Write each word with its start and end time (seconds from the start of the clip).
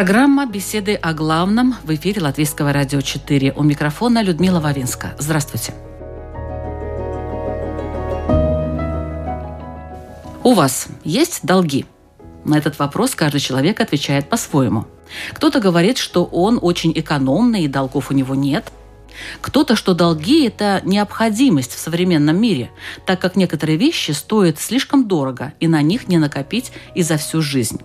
Программа 0.00 0.46
«Беседы 0.46 0.94
о 0.94 1.12
главном» 1.12 1.74
в 1.84 1.94
эфире 1.94 2.22
Латвийского 2.22 2.72
радио 2.72 3.02
4. 3.02 3.52
У 3.52 3.62
микрофона 3.62 4.22
Людмила 4.22 4.58
Вавинска. 4.58 5.12
Здравствуйте. 5.18 5.74
У 10.42 10.54
вас 10.54 10.88
есть 11.04 11.40
долги? 11.42 11.84
На 12.46 12.56
этот 12.56 12.78
вопрос 12.78 13.14
каждый 13.14 13.40
человек 13.40 13.78
отвечает 13.82 14.30
по-своему. 14.30 14.86
Кто-то 15.34 15.60
говорит, 15.60 15.98
что 15.98 16.24
он 16.24 16.58
очень 16.62 16.98
экономный 16.98 17.64
и 17.64 17.68
долгов 17.68 18.10
у 18.10 18.14
него 18.14 18.34
нет. 18.34 18.72
Кто-то, 19.42 19.76
что 19.76 19.92
долги– 19.92 20.46
это 20.46 20.80
необходимость 20.82 21.74
в 21.74 21.78
современном 21.78 22.40
мире, 22.40 22.70
так 23.04 23.20
как 23.20 23.36
некоторые 23.36 23.76
вещи 23.76 24.12
стоят 24.12 24.58
слишком 24.58 25.06
дорого, 25.06 25.52
и 25.60 25.68
на 25.68 25.82
них 25.82 26.08
не 26.08 26.16
накопить 26.16 26.72
и 26.94 27.02
за 27.02 27.18
всю 27.18 27.42
жизнь. 27.42 27.82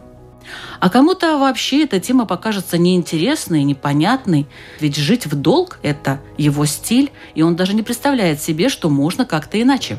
А 0.79 0.89
кому-то 0.89 1.37
вообще 1.37 1.83
эта 1.83 1.99
тема 1.99 2.25
покажется 2.25 2.77
неинтересной, 2.77 3.63
непонятной, 3.63 4.47
ведь 4.79 4.95
жить 4.95 5.25
в 5.25 5.35
долг– 5.35 5.79
это 5.81 6.19
его 6.37 6.65
стиль, 6.65 7.11
и 7.33 7.41
он 7.41 7.55
даже 7.55 7.73
не 7.73 7.83
представляет 7.83 8.41
себе, 8.41 8.69
что 8.69 8.89
можно 8.89 9.25
как-то 9.25 9.61
иначе. 9.61 9.97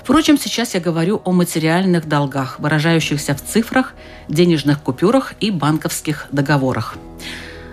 Впрочем, 0.00 0.38
сейчас 0.38 0.74
я 0.74 0.80
говорю 0.80 1.22
о 1.24 1.32
материальных 1.32 2.06
долгах, 2.06 2.60
выражающихся 2.60 3.34
в 3.34 3.42
цифрах, 3.42 3.94
денежных 4.28 4.82
купюрах 4.82 5.34
и 5.40 5.50
банковских 5.50 6.26
договорах. 6.30 6.96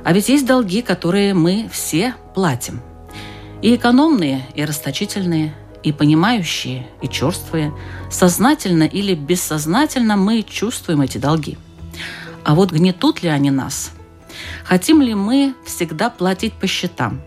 А 0.04 0.14
ведь 0.14 0.30
есть 0.30 0.46
долги, 0.46 0.82
которые 0.82 1.34
мы 1.34 1.70
все 1.72 2.16
платим. 2.34 2.82
И 3.62 3.76
экономные, 3.76 4.48
и 4.56 4.66
расточительные, 4.66 5.54
и 5.84 5.92
понимающие, 5.92 6.88
и 7.02 7.08
черствые. 7.08 7.74
Сознательно 8.10 8.84
или 8.84 9.14
бессознательно 9.14 10.16
мы 10.16 10.44
чувствуем 10.44 11.02
эти 11.02 11.18
долги. 11.18 11.58
А 12.44 12.56
вот 12.56 12.72
гнетут 12.72 13.24
ли 13.24 13.30
они 13.30 13.52
нас? 13.52 13.92
Хотим 14.64 15.02
ли 15.02 15.14
мы 15.14 15.56
всегда 15.66 16.10
платить 16.10 16.54
по 16.54 16.68
счетам? 16.68 17.22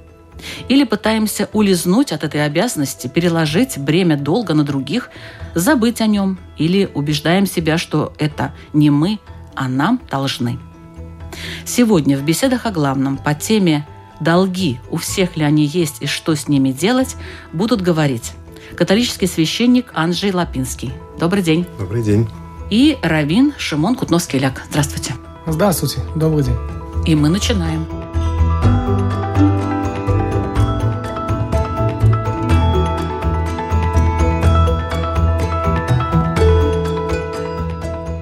Или 0.68 0.84
пытаемся 0.84 1.48
улизнуть 1.52 2.12
от 2.12 2.24
этой 2.24 2.44
обязанности, 2.44 3.06
переложить 3.06 3.78
бремя 3.78 4.16
долга 4.16 4.54
на 4.54 4.64
других, 4.64 5.10
забыть 5.54 6.00
о 6.00 6.06
нем? 6.06 6.38
Или 6.58 6.90
убеждаем 6.92 7.46
себя, 7.46 7.78
что 7.78 8.12
это 8.18 8.52
не 8.72 8.90
мы, 8.90 9.20
а 9.54 9.68
нам 9.68 10.00
должны? 10.10 10.58
Сегодня 11.64 12.16
в 12.16 12.24
беседах 12.24 12.66
о 12.66 12.70
главном 12.70 13.16
по 13.16 13.34
теме 13.34 13.86
«Долги, 14.20 14.78
у 14.90 14.96
всех 14.96 15.36
ли 15.36 15.44
они 15.44 15.64
есть 15.66 15.96
и 16.00 16.06
что 16.06 16.34
с 16.34 16.48
ними 16.48 16.70
делать?» 16.70 17.16
будут 17.52 17.80
говорить 17.80 18.32
католический 18.76 19.28
священник 19.28 19.92
Анджей 19.94 20.32
Лапинский. 20.32 20.92
Добрый 21.18 21.42
день. 21.42 21.66
Добрый 21.78 22.02
день. 22.02 22.28
И 22.70 22.98
раввин 23.02 23.52
Шимон 23.58 23.94
Кутновский-Ляк. 23.94 24.62
Здравствуйте. 24.70 25.14
Здравствуйте, 25.46 26.00
добрый 26.16 26.44
день. 26.44 26.56
И 27.04 27.14
мы 27.14 27.28
начинаем. 27.28 27.86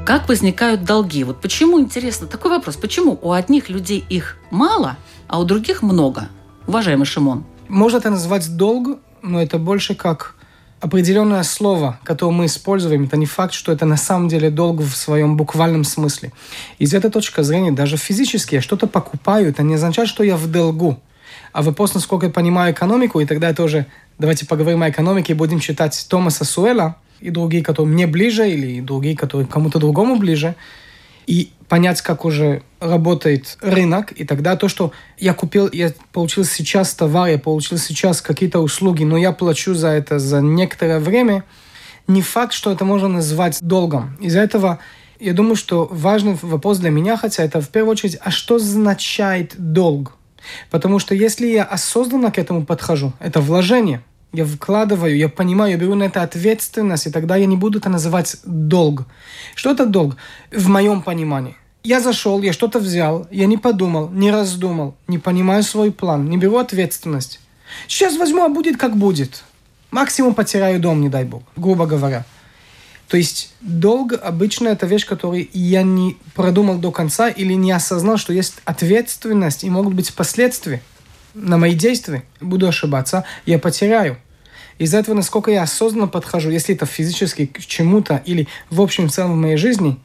Как 0.05 0.29
возникают 0.29 0.85
долги? 0.85 1.23
Вот 1.23 1.41
почему, 1.41 1.81
интересно, 1.81 2.27
такой 2.27 2.51
вопрос. 2.51 2.77
Почему 2.77 3.19
у 3.23 3.31
одних 3.31 3.69
людей 3.69 4.05
их 4.09 4.39
мало, 4.51 4.97
а 5.29 5.39
у 5.41 5.45
других 5.45 5.83
много? 5.83 6.29
Уважаемый 6.67 7.05
Шимон. 7.05 7.45
Можно 7.69 7.99
это 7.99 8.11
назвать 8.11 8.57
долг, 8.57 8.99
но 9.23 9.41
это 9.41 9.59
больше 9.59 9.95
как 9.95 10.35
определенное 10.83 11.45
слово, 11.45 12.01
которое 12.03 12.33
мы 12.33 12.47
используем. 12.47 13.05
Это 13.05 13.17
не 13.17 13.25
факт, 13.25 13.55
что 13.55 13.71
это 13.71 13.87
на 13.87 13.97
самом 13.97 14.27
деле 14.27 14.51
долг 14.51 14.81
в 14.81 14.97
своем 14.97 15.37
буквальном 15.37 15.85
смысле. 15.85 16.33
Из 16.81 16.93
этой 16.93 17.09
точки 17.09 17.41
зрения, 17.43 17.71
даже 17.71 17.97
физически 17.97 18.57
я 18.57 18.61
что-то 18.61 18.89
покупаю, 18.89 19.49
это 19.49 19.63
не 19.63 19.75
означает, 19.75 20.09
что 20.09 20.25
я 20.25 20.37
в 20.37 20.51
долгу. 20.51 20.99
А 21.53 21.63
вопрос, 21.63 21.95
насколько 21.95 22.27
я 22.27 22.33
понимаю 22.33 22.75
экономику, 22.75 23.21
и 23.21 23.27
тогда 23.27 23.55
тоже 23.55 23.87
давайте 24.19 24.45
поговорим 24.45 24.83
о 24.83 24.91
экономике 24.91 25.35
и 25.35 25.37
будем 25.37 25.61
читать 25.61 26.05
Томаса 26.09 26.45
Суэла 26.45 26.97
и 27.21 27.31
другие, 27.31 27.63
которые 27.63 27.93
мне 27.93 28.09
ближе, 28.09 28.51
или 28.51 28.81
другие, 28.81 29.17
которые 29.17 29.47
кому-то 29.47 29.79
другому 29.79 30.17
ближе, 30.17 30.57
и 31.27 31.51
понять, 31.69 32.03
как 32.03 32.25
уже 32.25 32.63
работает 32.81 33.57
рынок, 33.61 34.13
и 34.13 34.25
тогда 34.25 34.57
то, 34.57 34.69
что 34.69 34.93
я 35.19 35.35
купил, 35.35 35.71
я 35.73 35.93
получил 36.13 36.45
сейчас 36.45 36.95
товар, 36.95 37.29
я 37.29 37.39
получил 37.39 37.79
сейчас 37.79 38.21
какие-то 38.21 38.61
услуги, 38.61 39.05
но 39.05 39.17
я 39.17 39.33
плачу 39.33 39.75
за 39.75 39.89
это 39.89 40.19
за 40.19 40.41
некоторое 40.41 40.99
время, 40.99 41.45
не 42.07 42.21
факт, 42.21 42.53
что 42.53 42.71
это 42.71 42.85
можно 42.85 43.09
назвать 43.09 43.59
долгом. 43.63 44.17
Из-за 44.21 44.41
этого 44.41 44.81
я 45.21 45.33
думаю, 45.33 45.57
что 45.57 45.89
важный 45.91 46.37
вопрос 46.43 46.79
для 46.79 46.91
меня, 46.91 47.17
хотя 47.17 47.45
это 47.45 47.61
в 47.61 47.69
первую 47.69 47.93
очередь, 47.93 48.19
а 48.21 48.31
что 48.31 48.57
означает 48.57 49.55
долг? 49.57 50.17
Потому 50.71 50.99
что 50.99 51.15
если 51.15 51.47
я 51.47 51.63
осознанно 51.63 52.33
к 52.33 52.39
этому 52.39 52.67
подхожу, 52.67 53.13
это 53.21 53.41
вложение, 53.41 54.03
я 54.33 54.47
вкладываю, 54.47 55.17
я 55.17 55.29
понимаю, 55.29 55.73
я 55.73 55.77
беру 55.77 55.95
на 55.95 56.05
это 56.05 56.23
ответственность, 56.23 57.07
и 57.07 57.11
тогда 57.11 57.37
я 57.37 57.47
не 57.47 57.57
буду 57.57 57.79
это 57.79 57.91
называть 57.91 58.37
долг. 58.45 59.05
Что 59.55 59.73
это 59.73 59.85
долг? 59.87 60.17
В 60.51 60.69
моем 60.69 61.03
понимании. 61.03 61.57
Я 61.85 62.01
зашел, 62.01 62.41
я 62.43 62.53
что-то 62.53 62.79
взял, 62.79 63.27
я 63.31 63.47
не 63.47 63.59
подумал, 63.59 64.09
не 64.09 64.31
раздумал, 64.31 64.95
не 65.09 65.19
понимаю 65.19 65.63
свой 65.63 65.91
план, 65.91 66.29
не 66.31 66.39
беру 66.39 66.59
ответственность. 66.59 67.41
Сейчас 67.89 68.17
возьму, 68.17 68.45
а 68.45 68.49
будет 68.49 68.77
как 68.77 68.97
будет. 68.97 69.45
Максимум 69.91 70.35
потеряю 70.35 70.81
дом, 70.81 71.01
не 71.01 71.09
дай 71.09 71.25
бог, 71.25 71.43
грубо 71.57 71.87
говоря. 71.87 72.25
То 73.09 73.19
есть 73.19 73.53
долг 73.61 74.15
обычно 74.15 74.69
это 74.69 74.87
вещь, 74.87 75.05
которую 75.05 75.47
я 75.53 75.83
не 75.83 76.17
продумал 76.35 76.79
до 76.79 76.91
конца 76.91 77.29
или 77.29 77.53
не 77.53 77.73
осознал, 77.73 78.17
что 78.17 78.33
есть 78.33 78.55
ответственность 78.65 79.65
и 79.65 79.71
могут 79.71 79.93
быть 79.93 80.15
последствия 80.15 80.81
на 81.35 81.59
мои 81.59 81.75
действия. 81.75 82.25
Буду 82.41 82.69
ошибаться, 82.69 83.25
я 83.47 83.59
потеряю. 83.59 84.19
Из-за 84.79 84.99
этого, 84.99 85.15
насколько 85.15 85.51
я 85.51 85.63
осознанно 85.63 86.09
подхожу, 86.09 86.51
если 86.51 86.75
это 86.75 86.87
физически 86.87 87.47
к 87.47 87.61
чему-то 87.61 88.23
или 88.25 88.49
в 88.71 88.81
общем 88.81 89.09
в 89.09 89.13
целом 89.13 89.33
в 89.35 89.37
моей 89.37 89.57
жизни, 89.57 89.99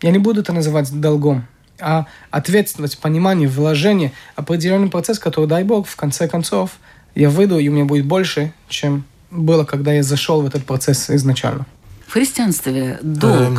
я 0.00 0.10
не 0.10 0.18
буду 0.18 0.40
это 0.40 0.52
называть 0.52 0.90
долгом, 1.00 1.46
а 1.78 2.06
ответственность, 2.30 2.98
понимание, 2.98 3.48
вложение, 3.48 4.12
определенный 4.36 4.88
процесс, 4.88 5.18
который, 5.18 5.46
дай 5.46 5.64
бог, 5.64 5.86
в 5.86 5.96
конце 5.96 6.28
концов, 6.28 6.70
я 7.14 7.28
выйду, 7.28 7.58
и 7.58 7.68
у 7.68 7.72
меня 7.72 7.84
будет 7.84 8.06
больше, 8.06 8.52
чем 8.68 9.04
было, 9.30 9.64
когда 9.64 9.92
я 9.92 10.02
зашел 10.02 10.42
в 10.42 10.46
этот 10.46 10.64
процесс 10.64 11.10
изначально. 11.10 11.66
В 12.06 12.12
христианстве 12.12 12.98
долг. 13.02 13.40
Эм, 13.40 13.58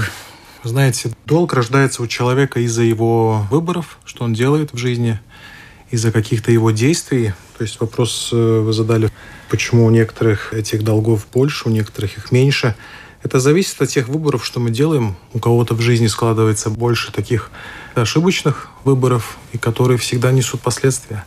знаете, 0.63 1.11
долг 1.25 1.53
рождается 1.53 2.01
у 2.03 2.07
человека 2.07 2.59
из-за 2.61 2.83
его 2.83 3.45
выборов, 3.49 3.99
что 4.05 4.23
он 4.23 4.33
делает 4.33 4.73
в 4.73 4.77
жизни, 4.77 5.19
из-за 5.93 6.11
каких-то 6.11 6.51
его 6.51 6.71
действий. 6.71 7.33
То 7.55 7.63
есть 7.63 7.79
вопрос 7.79 8.29
э, 8.33 8.35
вы 8.35 8.73
задали, 8.73 9.11
почему 9.47 9.85
у 9.85 9.91
некоторых 9.91 10.51
этих 10.51 10.83
долгов 10.83 11.27
больше, 11.31 11.69
у 11.69 11.71
некоторых 11.71 12.17
их 12.17 12.31
меньше. 12.31 12.75
Это 13.21 13.39
зависит 13.39 13.79
от 13.79 13.89
тех 13.89 14.07
выборов, 14.07 14.43
что 14.43 14.59
мы 14.59 14.71
делаем. 14.71 15.15
У 15.33 15.39
кого-то 15.39 15.75
в 15.75 15.81
жизни 15.81 16.07
складывается 16.07 16.71
больше 16.71 17.11
таких 17.11 17.51
ошибочных 17.93 18.69
выборов, 18.83 19.37
и 19.51 19.59
которые 19.59 19.99
всегда 19.99 20.31
несут 20.31 20.61
последствия. 20.61 21.25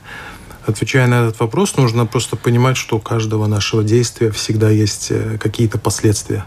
Отвечая 0.67 1.07
на 1.07 1.29
этот 1.29 1.39
вопрос, 1.39 1.77
нужно 1.77 2.05
просто 2.05 2.35
понимать, 2.35 2.77
что 2.77 2.97
у 2.97 3.01
каждого 3.01 3.47
нашего 3.47 3.85
действия 3.85 4.33
всегда 4.33 4.69
есть 4.69 5.13
э, 5.13 5.39
какие-то 5.39 5.79
последствия. 5.79 6.45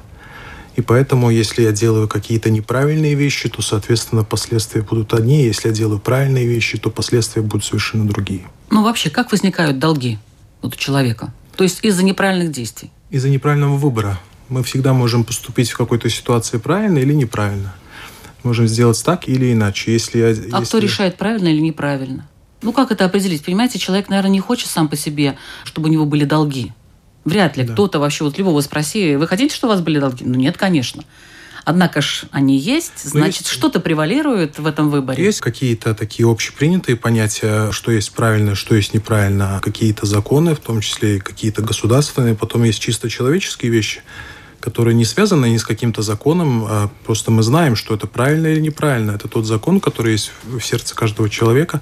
И 0.80 0.82
поэтому, 0.82 1.30
если 1.30 1.64
я 1.64 1.74
делаю 1.74 2.08
какие-то 2.08 2.50
неправильные 2.50 3.14
вещи, 3.14 3.50
то, 3.50 3.62
соответственно, 3.62 4.24
последствия 4.24 4.82
будут 4.82 5.14
одни. 5.14 5.44
Если 5.44 5.68
я 5.68 5.74
делаю 5.74 6.00
правильные 6.00 6.48
вещи, 6.48 6.78
то 6.78 6.90
последствия 6.90 7.42
будут 7.42 7.66
совершенно 7.66 8.08
другие. 8.08 8.44
Ну, 8.70 8.82
вообще, 8.82 9.10
как 9.10 9.34
возникают 9.34 9.78
долги 9.78 10.20
вот 10.62 10.76
у 10.76 10.78
человека? 10.78 11.34
То 11.58 11.66
есть 11.66 11.80
из-за 11.84 12.06
неправильных 12.06 12.54
действий? 12.54 12.92
Из-за 13.10 13.28
неправильного 13.28 13.76
выбора. 13.76 14.22
Мы 14.48 14.64
всегда 14.64 14.94
можем 14.94 15.26
поступить 15.26 15.70
в 15.70 15.76
какой-то 15.76 16.10
ситуации 16.10 16.60
правильно 16.60 17.00
или 17.00 17.12
неправильно. 17.12 17.76
Можем 18.44 18.66
сделать 18.66 19.04
так 19.04 19.28
или 19.28 19.52
иначе. 19.52 19.92
Если 19.92 20.20
я, 20.20 20.28
А 20.28 20.30
если... 20.30 20.64
кто 20.64 20.78
решает, 20.78 21.18
правильно 21.18 21.50
или 21.50 21.60
неправильно? 21.60 22.26
Ну, 22.62 22.72
как 22.72 22.94
это 22.94 23.04
определить? 23.04 23.44
Понимаете, 23.44 23.80
человек, 23.80 24.08
наверное, 24.08 24.32
не 24.32 24.40
хочет 24.40 24.70
сам 24.70 24.88
по 24.88 24.96
себе, 24.96 25.36
чтобы 25.66 25.90
у 25.90 25.92
него 25.92 26.06
были 26.06 26.24
долги. 26.24 26.72
Вряд 27.30 27.58
ли 27.58 27.64
Да. 27.64 27.74
кто-то 27.74 28.00
вообще, 28.00 28.24
вот 28.24 28.38
любого 28.38 28.60
спроси, 28.62 29.16
вы 29.16 29.28
хотите, 29.28 29.56
чтобы 29.56 29.74
у 29.74 29.76
вас 29.76 29.84
были 29.86 30.00
долги? 30.00 30.26
Ну, 30.26 30.36
нет, 30.36 30.58
конечно. 30.58 31.04
Однако 31.66 32.02
ж 32.02 32.24
они 32.32 32.58
есть, 32.58 32.94
Ну, 33.06 33.12
значит, 33.12 33.42
есть- 33.42 33.52
что-то 33.52 33.80
превалирует 33.80 34.58
в 34.58 34.66
этом 34.66 34.90
выборе. 34.90 35.24
Есть 35.24 35.42
какие-то 35.42 35.94
такие 35.94 36.28
общепринятые 36.30 36.96
понятия, 36.96 37.72
что 37.72 37.92
есть 37.92 38.12
правильно, 38.14 38.56
что 38.56 38.76
есть 38.76 38.94
неправильно, 38.94 39.60
какие-то 39.64 40.06
законы, 40.08 40.56
в 40.56 40.60
том 40.60 40.82
числе 40.82 41.18
и 41.18 41.20
какие-то 41.20 41.62
государственные, 41.62 42.34
потом 42.36 42.64
есть 42.64 42.80
чисто 42.80 43.08
человеческие 43.10 43.72
вещи, 43.72 44.02
которые 44.60 44.96
не 44.96 45.06
связаны 45.06 45.50
ни 45.50 45.58
с 45.58 45.64
каким-то 45.64 46.02
законом, 46.02 46.66
а 46.68 46.90
просто 47.06 47.30
мы 47.30 47.44
знаем, 47.44 47.76
что 47.76 47.94
это 47.94 48.08
правильно 48.08 48.48
или 48.48 48.60
неправильно. 48.62 49.12
Это 49.12 49.28
тот 49.28 49.46
закон, 49.46 49.80
который 49.80 50.14
есть 50.14 50.32
в 50.44 50.60
сердце 50.62 50.96
каждого 50.96 51.30
человека, 51.30 51.82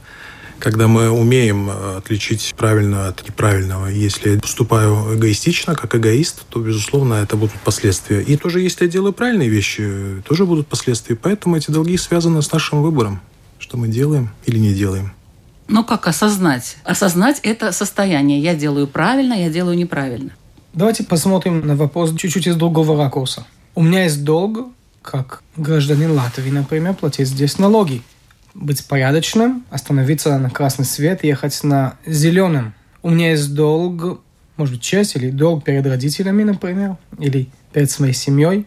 когда 0.59 0.87
мы 0.87 1.09
умеем 1.09 1.69
э, 1.69 1.97
отличить 1.97 2.53
правильно 2.57 3.07
от 3.07 3.27
неправильного. 3.27 3.87
Если 3.87 4.31
я 4.31 4.39
поступаю 4.39 5.15
эгоистично, 5.15 5.75
как 5.75 5.95
эгоист, 5.95 6.45
то, 6.49 6.59
безусловно, 6.59 7.15
это 7.15 7.35
будут 7.35 7.59
последствия. 7.61 8.21
И 8.21 8.37
тоже, 8.37 8.61
если 8.61 8.85
я 8.85 8.91
делаю 8.91 9.13
правильные 9.13 9.49
вещи, 9.49 10.21
тоже 10.27 10.45
будут 10.45 10.67
последствия. 10.67 11.15
Поэтому 11.15 11.57
эти 11.57 11.71
долги 11.71 11.97
связаны 11.97 12.41
с 12.41 12.51
нашим 12.51 12.81
выбором, 12.81 13.21
что 13.59 13.77
мы 13.77 13.87
делаем 13.87 14.29
или 14.45 14.59
не 14.59 14.73
делаем. 14.73 15.13
Но 15.67 15.83
как 15.83 16.07
осознать? 16.07 16.77
Осознать 16.83 17.39
это 17.43 17.71
состояние. 17.71 18.39
Я 18.39 18.55
делаю 18.55 18.87
правильно, 18.87 19.33
я 19.33 19.49
делаю 19.49 19.77
неправильно. 19.77 20.31
Давайте 20.73 21.03
посмотрим 21.03 21.65
на 21.65 21.75
вопрос 21.75 22.15
чуть-чуть 22.15 22.47
из 22.47 22.55
другого 22.55 22.97
ракурса. 22.97 23.45
У 23.75 23.83
меня 23.83 24.03
есть 24.03 24.23
долг, 24.23 24.67
как 25.01 25.41
гражданин 25.55 26.11
Латвии, 26.11 26.49
например, 26.49 26.93
платить 26.93 27.27
здесь 27.27 27.57
налоги. 27.57 28.01
Быть 28.53 28.85
порядочным, 28.85 29.65
остановиться 29.69 30.37
на 30.37 30.49
красный 30.49 30.85
свет, 30.85 31.23
ехать 31.23 31.63
на 31.63 31.97
зеленом. 32.05 32.73
У 33.03 33.09
меня 33.09 33.31
есть 33.31 33.53
долг, 33.53 34.21
может 34.57 34.75
быть, 34.75 34.83
честь 34.83 35.15
или 35.15 35.29
долг 35.29 35.63
перед 35.63 35.85
родителями, 35.85 36.43
например, 36.43 36.97
или 37.19 37.49
перед 37.71 37.91
своей 37.91 38.13
семьей. 38.13 38.65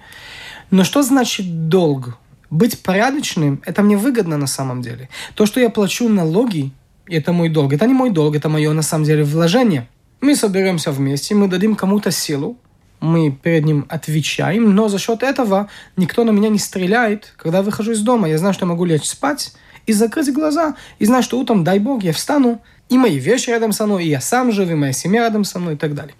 Но 0.70 0.84
что 0.84 1.02
значит 1.02 1.68
долг? 1.68 2.16
Быть 2.48 2.82
порядочным– 2.82 3.62
это 3.64 3.82
мне 3.82 3.96
выгодно 3.96 4.36
на 4.36 4.46
самом 4.46 4.82
деле. 4.82 5.08
То, 5.34 5.46
что 5.46 5.60
я 5.60 5.70
плачу 5.70 6.08
налоги, 6.08 6.72
это 7.06 7.32
мой 7.32 7.48
долг. 7.48 7.72
Это 7.72 7.86
не 7.86 7.94
мой 7.94 8.10
долг, 8.10 8.36
это 8.36 8.48
мое 8.48 8.72
на 8.72 8.82
самом 8.82 9.04
деле 9.04 9.24
вложение. 9.24 9.88
Мы 10.20 10.36
соберемся 10.36 10.92
вместе, 10.92 11.34
мы 11.34 11.48
дадим 11.48 11.74
кому-то 11.74 12.10
силу, 12.10 12.56
мы 13.00 13.30
перед 13.30 13.64
ним 13.64 13.86
отвечаем, 13.88 14.74
но 14.74 14.88
за 14.88 14.98
счет 14.98 15.22
этого 15.22 15.68
никто 15.96 16.24
на 16.24 16.30
меня 16.30 16.48
не 16.48 16.58
стреляет, 16.58 17.32
когда 17.36 17.62
выхожу 17.62 17.92
из 17.92 18.00
дома. 18.00 18.28
Я 18.28 18.38
знаю, 18.38 18.52
что 18.52 18.66
я 18.66 18.68
могу 18.68 18.84
лечь 18.84 19.04
спать 19.04 19.52
и 19.86 19.92
закрыть 19.92 20.32
глаза, 20.32 20.76
и 20.98 21.06
знаю, 21.06 21.22
что 21.22 21.38
утром, 21.38 21.64
дай 21.64 21.78
бог, 21.78 22.02
я 22.02 22.12
встану, 22.12 22.60
и 22.88 22.98
мои 22.98 23.18
вещи 23.18 23.50
рядом 23.50 23.72
со 23.72 23.86
мной, 23.86 24.04
и 24.04 24.08
я 24.08 24.20
сам 24.20 24.52
жив, 24.52 24.70
и 24.70 24.74
моя 24.74 24.92
семья 24.92 25.22
рядом 25.22 25.44
со 25.44 25.58
мной, 25.58 25.74
и 25.74 25.76
так 25.76 25.94
далее. 25.94 26.14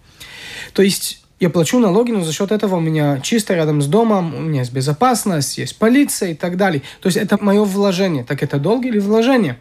То 0.72 0.82
есть 0.82 1.24
я 1.40 1.48
плачу 1.48 1.78
налоги, 1.78 2.12
но 2.12 2.22
за 2.22 2.32
счет 2.32 2.52
этого 2.52 2.76
у 2.76 2.80
меня 2.80 3.18
чисто 3.20 3.54
рядом 3.54 3.80
с 3.80 3.86
домом, 3.86 4.34
у 4.34 4.40
меня 4.40 4.60
есть 4.60 4.72
безопасность, 4.72 5.58
есть 5.58 5.78
полиция 5.78 6.32
и 6.32 6.34
так 6.34 6.56
далее. 6.56 6.82
То 7.00 7.06
есть 7.06 7.16
это 7.16 7.42
мое 7.42 7.64
вложение. 7.64 8.24
Так 8.24 8.42
это 8.42 8.58
долг 8.58 8.84
или 8.84 8.98
вложение? 8.98 9.58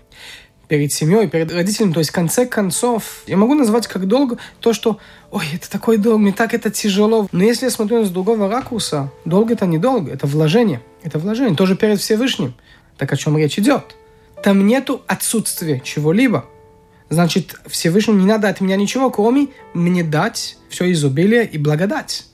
перед 0.70 0.94
семьей, 0.94 1.28
перед 1.28 1.52
родителями. 1.52 1.92
То 1.92 2.00
есть, 2.00 2.12
в 2.12 2.14
конце 2.14 2.46
концов, 2.46 3.24
я 3.28 3.36
могу 3.36 3.56
назвать 3.56 3.88
как 3.88 4.08
долг 4.08 4.38
то, 4.62 4.72
что, 4.72 5.00
ой, 5.32 5.44
это 5.54 5.70
такой 5.70 5.98
долг, 5.98 6.20
мне 6.20 6.32
так 6.32 6.54
это 6.54 6.70
тяжело. 6.70 7.28
Но 7.32 7.44
если 7.44 7.66
я 7.66 7.72
смотрю 7.72 8.06
с 8.06 8.10
другого 8.10 8.48
ракурса, 8.48 9.12
долг 9.26 9.50
это 9.52 9.66
не 9.66 9.80
долг, 9.80 10.08
это 10.08 10.28
вложение. 10.28 10.82
Это 11.02 11.18
вложение, 11.18 11.56
тоже 11.56 11.76
перед 11.76 12.00
Всевышним. 12.00 12.54
Так 13.00 13.12
о 13.14 13.18
чем 13.18 13.38
речь 13.38 13.58
идет? 13.58 13.96
Там 14.44 14.68
нету 14.68 15.02
отсутствия 15.08 15.82
чего-либо. 15.84 16.46
Значит, 17.10 17.56
Всевышнему 17.66 18.20
не 18.20 18.28
надо 18.28 18.50
от 18.50 18.62
меня 18.62 18.76
ничего, 18.76 19.10
кроме 19.10 19.48
мне 19.74 20.04
дать 20.04 20.58
все 20.70 20.92
изобилие 20.92 21.46
и 21.46 21.58
благодать. 21.58 22.26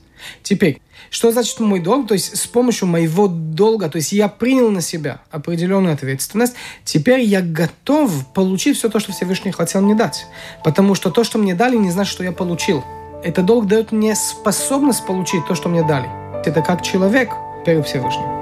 Теперь, 0.42 0.80
что 1.10 1.30
значит 1.30 1.60
мой 1.60 1.80
долг? 1.80 2.08
То 2.08 2.14
есть 2.14 2.36
с 2.36 2.46
помощью 2.46 2.88
моего 2.88 3.28
долга, 3.28 3.88
то 3.88 3.96
есть 3.96 4.12
я 4.12 4.28
принял 4.28 4.70
на 4.70 4.80
себя 4.82 5.22
определенную 5.30 5.94
ответственность, 5.94 6.54
теперь 6.84 7.20
я 7.20 7.40
готов 7.40 8.32
получить 8.34 8.76
все 8.76 8.88
то, 8.88 8.98
что 8.98 9.12
Всевышний 9.12 9.52
хотел 9.52 9.80
мне 9.82 9.94
дать. 9.94 10.26
Потому 10.64 10.94
что 10.94 11.10
то, 11.10 11.24
что 11.24 11.38
мне 11.38 11.54
дали, 11.54 11.76
не 11.76 11.90
значит, 11.90 12.12
что 12.12 12.24
я 12.24 12.32
получил. 12.32 12.84
Это 13.22 13.42
долг 13.42 13.66
дает 13.66 13.92
мне 13.92 14.14
способность 14.14 15.06
получить 15.06 15.46
то, 15.46 15.54
что 15.54 15.68
мне 15.68 15.82
дали. 15.82 16.08
Это 16.44 16.60
как 16.60 16.82
человек 16.82 17.30
перед 17.64 17.86
Всевышним. 17.86 18.35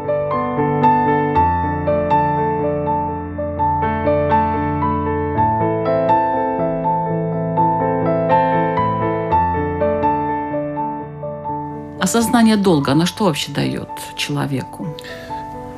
Осознание 12.04 12.58
долга, 12.58 12.92
оно 12.92 13.06
что 13.06 13.24
вообще 13.24 13.50
дает 13.50 13.88
человеку? 14.14 14.94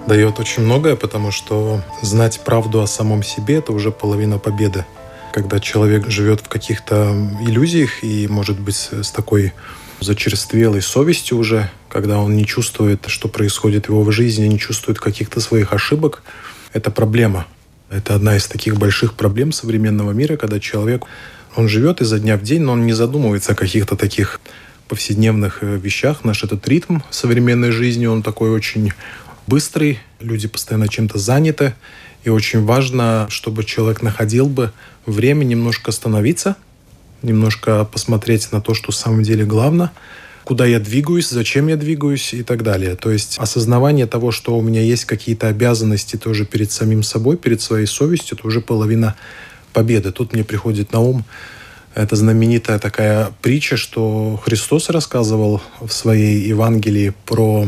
Дает 0.08 0.40
очень 0.40 0.64
многое, 0.64 0.96
потому 0.96 1.30
что 1.30 1.82
знать 2.02 2.40
правду 2.40 2.80
о 2.82 2.88
самом 2.88 3.22
себе– 3.22 3.54
это 3.58 3.70
уже 3.72 3.92
половина 3.92 4.40
победы. 4.40 4.84
Когда 5.32 5.60
человек 5.60 6.10
живет 6.10 6.40
в 6.40 6.48
каких-то 6.48 7.14
иллюзиях 7.42 8.02
и, 8.02 8.26
может 8.26 8.58
быть, 8.58 8.74
с 8.90 9.12
такой 9.12 9.52
зачерствелой 10.00 10.82
совестью 10.82 11.38
уже, 11.38 11.70
когда 11.88 12.18
он 12.18 12.36
не 12.36 12.44
чувствует, 12.44 13.04
что 13.06 13.28
происходит 13.28 13.86
в 13.86 13.90
его 13.90 14.10
жизни, 14.10 14.48
не 14.48 14.58
чувствует 14.58 14.98
каких-то 14.98 15.38
своих 15.40 15.72
ошибок, 15.72 16.24
это 16.72 16.90
проблема. 16.90 17.46
Это 17.88 18.16
одна 18.16 18.36
из 18.36 18.48
таких 18.48 18.78
больших 18.78 19.14
проблем 19.14 19.52
современного 19.52 20.10
мира, 20.10 20.36
когда 20.36 20.58
человек, 20.58 21.04
он 21.54 21.68
живет 21.68 22.00
изо 22.00 22.18
дня 22.18 22.36
в 22.36 22.42
день, 22.42 22.62
но 22.62 22.72
он 22.72 22.84
не 22.84 22.94
задумывается 22.94 23.52
о 23.52 23.54
каких-то 23.54 23.94
таких 23.94 24.40
повседневных 24.88 25.62
э, 25.62 25.76
вещах. 25.76 26.24
Наш 26.24 26.44
этот 26.44 26.66
ритм 26.68 26.98
современной 27.10 27.70
жизни, 27.70 28.06
он 28.06 28.22
такой 28.22 28.50
очень 28.50 28.92
быстрый, 29.46 29.98
люди 30.20 30.48
постоянно 30.48 30.88
чем-то 30.88 31.18
заняты, 31.18 31.74
и 32.24 32.30
очень 32.30 32.64
важно, 32.64 33.26
чтобы 33.30 33.64
человек 33.64 34.02
находил 34.02 34.48
бы 34.48 34.72
время 35.06 35.44
немножко 35.44 35.90
остановиться, 35.90 36.56
немножко 37.22 37.84
посмотреть 37.84 38.50
на 38.52 38.60
то, 38.60 38.74
что 38.74 38.92
в 38.92 38.96
самом 38.96 39.22
деле 39.22 39.44
главное, 39.44 39.92
куда 40.44 40.66
я 40.66 40.80
двигаюсь, 40.80 41.28
зачем 41.28 41.68
я 41.68 41.76
двигаюсь 41.76 42.34
и 42.34 42.42
так 42.42 42.62
далее. 42.62 42.96
То 42.96 43.10
есть 43.10 43.38
осознавание 43.38 44.06
того, 44.06 44.30
что 44.32 44.56
у 44.56 44.62
меня 44.62 44.80
есть 44.80 45.04
какие-то 45.04 45.48
обязанности 45.48 46.16
тоже 46.16 46.44
перед 46.44 46.70
самим 46.70 47.02
собой, 47.02 47.36
перед 47.36 47.60
своей 47.60 47.86
совестью, 47.86 48.36
это 48.36 48.46
уже 48.46 48.60
половина 48.60 49.14
победы. 49.72 50.12
Тут 50.12 50.32
мне 50.32 50.44
приходит 50.44 50.92
на 50.92 51.00
ум 51.00 51.24
это 51.96 52.14
знаменитая 52.14 52.78
такая 52.78 53.32
притча, 53.40 53.78
что 53.78 54.38
Христос 54.44 54.90
рассказывал 54.90 55.62
в 55.80 55.90
своей 55.90 56.46
Евангелии 56.46 57.14
про, 57.24 57.66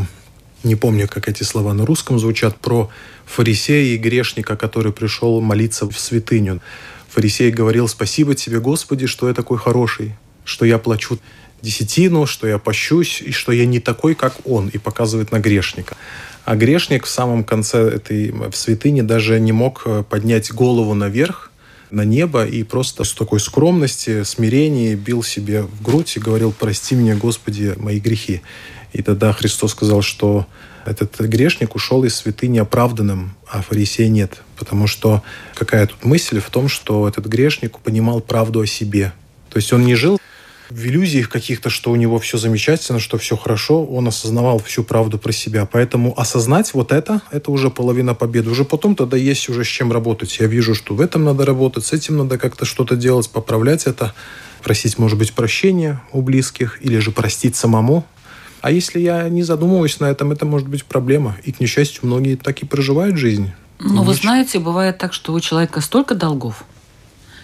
не 0.64 0.74
помню, 0.74 1.08
как 1.08 1.28
эти 1.28 1.44
слова 1.44 1.72
на 1.72 1.86
русском 1.86 2.18
звучат, 2.18 2.58
про 2.58 2.90
фарисея 3.24 3.94
и 3.94 3.96
грешника, 3.96 4.54
который 4.54 4.92
пришел 4.92 5.40
молиться 5.40 5.88
в 5.88 5.98
святыню. 5.98 6.60
Фарисей 7.08 7.50
говорил, 7.50 7.88
спасибо 7.88 8.34
тебе, 8.34 8.60
Господи, 8.60 9.06
что 9.06 9.28
я 9.28 9.34
такой 9.34 9.56
хороший, 9.56 10.14
что 10.44 10.66
я 10.66 10.78
плачу 10.78 11.18
десятину, 11.62 12.26
что 12.26 12.46
я 12.46 12.58
пощусь, 12.58 13.22
и 13.22 13.32
что 13.32 13.50
я 13.50 13.64
не 13.64 13.80
такой, 13.80 14.14
как 14.14 14.36
он, 14.44 14.68
и 14.68 14.76
показывает 14.76 15.32
на 15.32 15.40
грешника. 15.40 15.96
А 16.44 16.54
грешник 16.54 17.06
в 17.06 17.10
самом 17.10 17.44
конце 17.44 17.78
этой 17.78 18.30
в 18.30 18.54
святыне 18.54 19.02
даже 19.02 19.40
не 19.40 19.52
мог 19.52 19.86
поднять 20.08 20.52
голову 20.52 20.92
наверх, 20.92 21.47
на 21.90 22.04
небо 22.04 22.46
и 22.46 22.62
просто 22.62 23.04
с 23.04 23.12
такой 23.12 23.40
скромности, 23.40 24.22
смирения 24.24 24.94
бил 24.94 25.22
себе 25.22 25.62
в 25.62 25.82
грудь 25.82 26.16
и 26.16 26.20
говорил, 26.20 26.52
прости 26.52 26.94
меня, 26.94 27.16
Господи, 27.16 27.74
мои 27.76 28.00
грехи. 28.00 28.42
И 28.92 29.02
тогда 29.02 29.32
Христос 29.32 29.72
сказал, 29.72 30.02
что 30.02 30.46
этот 30.84 31.20
грешник 31.20 31.74
ушел 31.74 32.04
из 32.04 32.14
святыни 32.14 32.58
оправданным, 32.58 33.34
а 33.46 33.62
фарисей 33.62 34.08
нет. 34.08 34.42
Потому 34.56 34.86
что 34.86 35.22
какая 35.54 35.86
тут 35.86 36.04
мысль 36.04 36.40
в 36.40 36.50
том, 36.50 36.68
что 36.68 37.06
этот 37.06 37.26
грешник 37.26 37.78
понимал 37.78 38.20
правду 38.20 38.60
о 38.60 38.66
себе. 38.66 39.12
То 39.50 39.58
есть 39.58 39.72
он 39.72 39.84
не 39.84 39.94
жил 39.94 40.18
в 40.70 40.86
иллюзиях 40.86 41.28
каких-то, 41.28 41.70
что 41.70 41.90
у 41.90 41.96
него 41.96 42.18
все 42.18 42.38
замечательно, 42.38 42.98
что 42.98 43.18
все 43.18 43.36
хорошо, 43.36 43.84
он 43.84 44.08
осознавал 44.08 44.58
всю 44.58 44.84
правду 44.84 45.18
про 45.18 45.32
себя. 45.32 45.66
Поэтому 45.70 46.18
осознать 46.18 46.74
вот 46.74 46.92
это, 46.92 47.22
это 47.30 47.50
уже 47.50 47.70
половина 47.70 48.14
победы. 48.14 48.50
Уже 48.50 48.64
потом 48.64 48.94
тогда 48.94 49.16
есть 49.16 49.48
уже 49.48 49.64
с 49.64 49.68
чем 49.68 49.92
работать. 49.92 50.38
Я 50.38 50.46
вижу, 50.46 50.74
что 50.74 50.94
в 50.94 51.00
этом 51.00 51.24
надо 51.24 51.44
работать, 51.44 51.84
с 51.86 51.92
этим 51.92 52.18
надо 52.18 52.38
как-то 52.38 52.64
что-то 52.64 52.96
делать, 52.96 53.30
поправлять 53.30 53.86
это, 53.86 54.14
просить, 54.62 54.98
может 54.98 55.18
быть, 55.18 55.32
прощения 55.32 56.02
у 56.12 56.22
близких 56.22 56.78
или 56.82 56.98
же 56.98 57.12
простить 57.12 57.56
самому. 57.56 58.04
А 58.60 58.70
если 58.70 59.00
я 59.00 59.28
не 59.28 59.42
задумываюсь 59.42 60.00
на 60.00 60.06
этом, 60.06 60.32
это 60.32 60.44
может 60.44 60.68
быть 60.68 60.84
проблема. 60.84 61.36
И, 61.44 61.52
к 61.52 61.60
несчастью, 61.60 62.00
многие 62.02 62.36
так 62.36 62.62
и 62.62 62.66
проживают 62.66 63.16
жизнь. 63.16 63.52
Ну, 63.78 64.02
вы 64.02 64.14
знаете, 64.14 64.58
бывает 64.58 64.98
так, 64.98 65.12
что 65.12 65.32
у 65.32 65.40
человека 65.40 65.80
столько 65.80 66.16
долгов, 66.16 66.64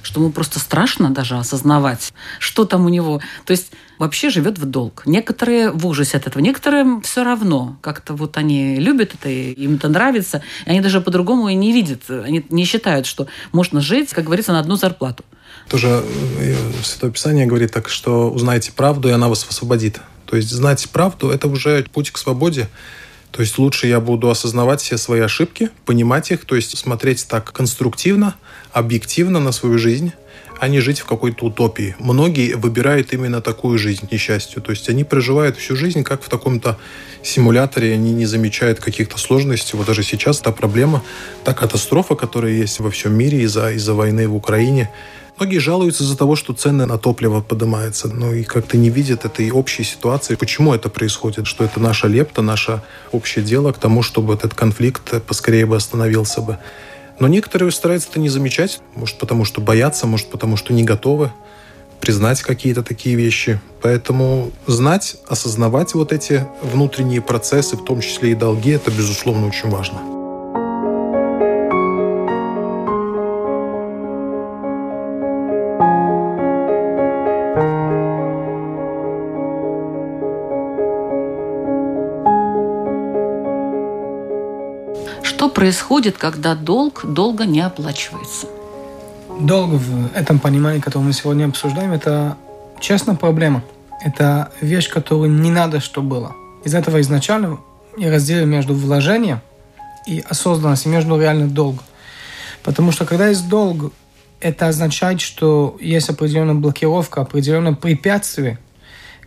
что 0.05 0.21
ему 0.21 0.31
просто 0.31 0.59
страшно 0.59 1.11
даже 1.11 1.37
осознавать, 1.37 2.13
что 2.39 2.65
там 2.65 2.87
у 2.87 2.89
него. 2.89 3.21
То 3.45 3.53
есть 3.53 3.73
вообще 3.99 4.31
живет 4.31 4.59
в 4.59 4.65
долг. 4.65 5.03
Некоторые 5.07 5.71
в 5.71 5.87
ужасе 5.87 6.17
от 6.17 6.27
этого, 6.27 6.43
некоторым 6.43 7.01
все 7.03 7.25
равно. 7.25 7.79
Как-то 7.81 8.15
вот 8.15 8.37
они 8.37 8.77
любят 8.77 9.15
это, 9.15 9.29
им 9.29 9.77
это 9.77 9.89
нравится, 9.89 10.43
и 10.67 10.71
они 10.71 10.81
даже 10.81 11.01
по-другому 11.01 11.49
и 11.49 11.55
не 11.55 11.73
видят. 11.73 12.03
Они 12.09 12.45
не 12.51 12.65
считают, 12.65 13.07
что 13.07 13.27
можно 13.53 13.81
жить, 13.81 14.11
как 14.13 14.25
говорится, 14.25 14.53
на 14.53 14.61
одну 14.61 14.77
зарплату. 14.77 15.25
Тоже 15.69 16.05
Святое 16.83 17.11
Писание 17.11 17.47
говорит 17.47 17.73
так, 17.73 17.89
что 17.89 18.31
узнаете 18.31 18.73
правду, 18.73 19.09
и 19.09 19.13
она 19.13 19.29
вас 19.29 19.47
освободит. 19.49 20.01
То 20.27 20.37
есть 20.37 20.51
знать 20.51 20.89
правду– 20.91 21.31
это 21.31 21.49
уже 21.49 21.85
путь 21.93 22.11
к 22.11 22.19
свободе. 22.19 22.69
То 23.35 23.41
есть 23.41 23.59
лучше 23.59 23.89
я 23.89 23.99
буду 23.99 24.31
осознавать 24.31 24.81
все 24.81 24.97
свои 24.97 25.19
ошибки, 25.19 25.71
понимать 25.87 26.31
их, 26.31 26.45
то 26.45 26.55
есть 26.55 26.79
смотреть 26.79 27.27
так 27.27 27.51
конструктивно, 27.51 28.37
объективно 28.71 29.41
на 29.41 29.51
свою 29.51 29.77
жизнь, 29.77 30.13
а 30.61 30.69
не 30.69 30.79
жить 30.79 31.01
в 31.01 31.05
какой-то 31.05 31.47
утопии. 31.47 31.97
Многие 31.99 32.55
выбирают 32.55 33.13
именно 33.13 33.41
такую 33.41 33.77
жизнь, 33.77 34.07
несчастью. 34.09 34.63
То 34.63 34.71
есть 34.71 34.89
они 34.89 35.03
проживают 35.03 35.57
всю 35.57 35.75
жизнь 35.75 36.05
как 36.05 36.23
в 36.23 36.29
таком-то 36.29 36.79
симуляторе, 37.25 37.95
они 37.95 38.13
не 38.13 38.27
замечают 38.27 38.79
каких-то 38.79 39.19
сложностей. 39.19 39.77
Вот 39.77 39.89
даже 39.89 40.05
сейчас 40.05 40.39
та 40.39 40.53
проблема, 40.53 41.03
та 41.43 41.55
катастрофа, 41.55 42.15
которая 42.15 42.53
есть 42.53 42.79
во 42.79 42.89
всем 42.93 43.15
мире 43.15 43.43
из-за 43.43 43.73
из 43.73 43.89
войны 43.89 44.29
в 44.29 44.37
Украине, 44.37 44.91
Многие 45.39 45.59
жалуются 45.59 46.05
из-за 46.05 46.17
того, 46.17 46.37
что 46.37 46.53
цены 46.53 46.87
на 46.87 46.97
топливо 46.97 47.41
поднимаются, 47.41 48.09
но 48.09 48.33
и 48.33 48.45
как-то 48.45 48.77
не 48.77 48.89
видят 48.89 49.25
этой 49.25 49.51
общей 49.51 49.83
ситуации, 49.83 50.37
почему 50.37 50.73
это 50.73 50.89
происходит, 50.89 51.49
что 51.49 51.65
это 51.65 51.81
наша 51.81 52.07
лепта, 52.07 52.41
наше 52.41 52.83
общее 53.11 53.45
дело 53.45 53.73
к 53.73 53.79
тому, 53.79 54.03
чтобы 54.03 54.35
этот 54.35 54.55
конфликт 54.55 55.23
поскорее 55.27 55.67
бы 55.67 55.75
остановился 55.75 56.41
бы. 56.41 56.59
Но 57.19 57.27
некоторые 57.27 57.73
стараются 57.73 58.11
это 58.11 58.21
не 58.21 58.29
замечать, 58.29 58.81
может 58.95 59.19
потому 59.19 59.45
что 59.45 59.61
боятся, 59.61 60.07
может 60.07 60.29
потому 60.31 60.57
что 60.57 60.73
не 60.73 60.85
готовы 60.85 61.33
признать 62.01 62.43
какие-то 62.43 62.85
такие 62.85 63.17
вещи. 63.17 63.61
Поэтому 63.83 64.53
знать, 64.67 65.17
осознавать 65.27 65.95
вот 65.95 66.13
эти 66.13 66.47
внутренние 66.63 67.23
процессы, 67.23 67.77
в 67.77 67.85
том 67.85 68.01
числе 68.01 68.33
и 68.33 68.35
долги, 68.35 68.71
это, 68.71 68.91
безусловно, 68.91 69.49
очень 69.49 69.69
важно. 69.69 70.14
Происходит, 85.65 86.19
когда 86.19 86.55
долг 86.55 87.07
долго 87.07 87.47
не 87.47 87.63
оплачивается? 87.63 88.49
Долг 89.41 89.71
в 89.71 90.15
этом 90.15 90.39
понимании, 90.39 90.79
которое 90.79 91.07
мы 91.07 91.15
сегодня 91.15 91.47
обсуждаем, 91.47 91.93
это 91.93 92.37
честно 92.81 93.15
проблема. 93.15 93.65
Это 94.05 94.53
вещь, 94.61 94.91
которую 94.91 95.31
не 95.31 95.51
надо, 95.51 95.81
чтобы 95.81 96.09
было. 96.09 96.33
Из 96.65 96.75
этого 96.75 97.01
изначально 97.01 97.61
я 97.97 98.13
разделил 98.13 98.45
между 98.45 98.75
вложением 98.75 99.41
и 100.07 100.23
осознанностью, 100.29 100.93
между 100.93 101.19
реально 101.19 101.49
долгом. 101.49 101.85
Потому 102.63 102.93
что 102.93 103.07
когда 103.07 103.29
есть 103.29 103.49
долг, 103.49 103.95
это 104.41 104.69
означает, 104.69 105.23
что 105.23 105.79
есть 105.81 106.11
определенная 106.11 106.57
блокировка, 106.57 107.23
определенное 107.23 107.73
препятствие, 107.73 108.59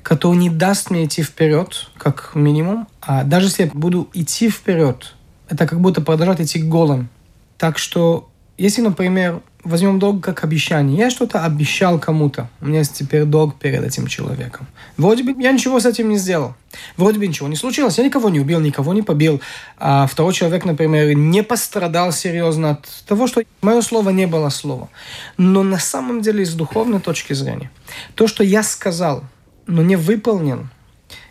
которое 0.03 0.37
не 0.37 0.51
даст 0.51 0.91
мне 0.91 1.05
идти 1.05 1.23
вперед, 1.23 1.89
как 1.97 2.35
минимум. 2.35 2.87
А 3.01 3.23
даже 3.23 3.47
если 3.47 3.63
я 3.63 3.71
буду 3.73 4.07
идти 4.13 4.51
вперед, 4.51 5.15
это 5.49 5.67
как 5.67 5.79
будто 5.79 6.01
продолжать 6.01 6.41
идти 6.41 6.61
голым. 6.61 7.09
Так 7.57 7.77
что, 7.77 8.29
если, 8.57 8.81
например, 8.81 9.41
возьмем 9.67 9.99
долг 9.99 10.23
как 10.23 10.43
обещание. 10.43 10.97
Я 10.97 11.09
что-то 11.09 11.43
обещал 11.43 11.99
кому-то. 11.99 12.49
У 12.61 12.65
меня 12.65 12.79
есть 12.79 12.93
теперь 12.93 13.25
долг 13.25 13.59
перед 13.59 13.83
этим 13.83 14.07
человеком. 14.07 14.67
Вроде 14.95 15.23
бы 15.23 15.41
я 15.41 15.51
ничего 15.51 15.79
с 15.79 15.85
этим 15.85 16.09
не 16.09 16.17
сделал. 16.17 16.55
Вроде 16.95 17.19
бы 17.19 17.27
ничего 17.27 17.47
не 17.47 17.55
случилось. 17.55 17.97
Я 17.97 18.05
никого 18.05 18.29
не 18.29 18.39
убил, 18.39 18.59
никого 18.59 18.93
не 18.93 19.01
побил. 19.01 19.41
А 19.77 20.07
второй 20.07 20.33
человек, 20.33 20.65
например, 20.65 21.15
не 21.15 21.43
пострадал 21.43 22.11
серьезно 22.11 22.71
от 22.71 22.87
того, 23.05 23.27
что 23.27 23.43
мое 23.61 23.81
слово 23.81 24.11
не 24.11 24.25
было 24.25 24.49
слово. 24.49 24.89
Но 25.37 25.63
на 25.63 25.79
самом 25.79 26.21
деле, 26.21 26.45
с 26.45 26.53
духовной 26.53 26.99
точки 26.99 27.33
зрения, 27.33 27.69
то, 28.15 28.27
что 28.27 28.43
я 28.43 28.63
сказал, 28.63 29.23
но 29.67 29.81
не 29.81 29.95
выполнен, 29.95 30.69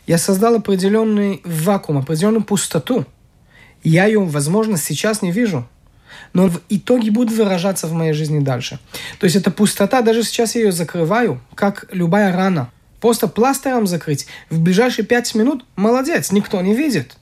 я 0.06 0.18
создал 0.18 0.56
определенный 0.56 1.40
вакуум, 1.44 1.98
определенную 1.98 2.44
пустоту– 2.44 3.04
я 3.88 4.06
ее, 4.06 4.20
возможно, 4.20 4.76
сейчас 4.76 5.22
не 5.22 5.30
вижу, 5.30 5.66
но 6.32 6.48
в 6.48 6.60
итоге 6.68 7.10
будет 7.10 7.36
выражаться 7.36 7.86
в 7.86 7.92
моей 7.92 8.12
жизни 8.12 8.40
дальше. 8.40 8.78
То 9.18 9.24
есть 9.24 9.36
эта 9.36 9.50
пустота, 9.50 10.02
даже 10.02 10.22
сейчас 10.22 10.54
я 10.54 10.62
ее 10.62 10.72
закрываю, 10.72 11.40
как 11.54 11.86
любая 11.92 12.34
рана. 12.34 12.70
Просто 13.00 13.28
пластырем 13.28 13.86
закрыть. 13.86 14.26
В 14.50 14.60
ближайшие 14.60 15.04
пять 15.04 15.34
минут 15.34 15.64
молодец, 15.76 16.32
никто 16.32 16.60
не 16.60 16.74
видит. 16.74 17.16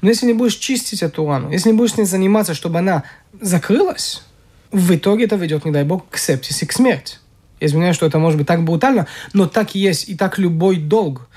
Но 0.00 0.08
если 0.08 0.26
не 0.26 0.32
будешь 0.32 0.56
чистить 0.56 1.02
эту 1.02 1.26
рану, 1.26 1.50
если 1.50 1.70
не 1.70 1.76
будешь 1.76 1.92
с 1.92 1.96
ней 1.96 2.04
заниматься, 2.04 2.54
чтобы 2.54 2.80
она 2.80 3.04
закрылась, 3.40 4.22
в 4.70 4.94
итоге 4.94 5.26
это 5.26 5.36
ведет, 5.36 5.64
не 5.64 5.70
дай 5.70 5.84
бог, 5.84 6.08
к 6.08 6.16
септисе, 6.16 6.66
к 6.66 6.72
смерти. 6.72 7.18
Я 7.60 7.68
извиняюсь, 7.68 7.94
что 7.94 8.06
это 8.06 8.18
может 8.18 8.38
быть 8.38 8.48
так 8.48 8.64
брутально, 8.64 9.06
но 9.34 9.46
так 9.46 9.76
и 9.76 9.78
есть, 9.78 10.08
и 10.08 10.16
так 10.16 10.36
любой 10.38 10.78
долг 10.78 11.28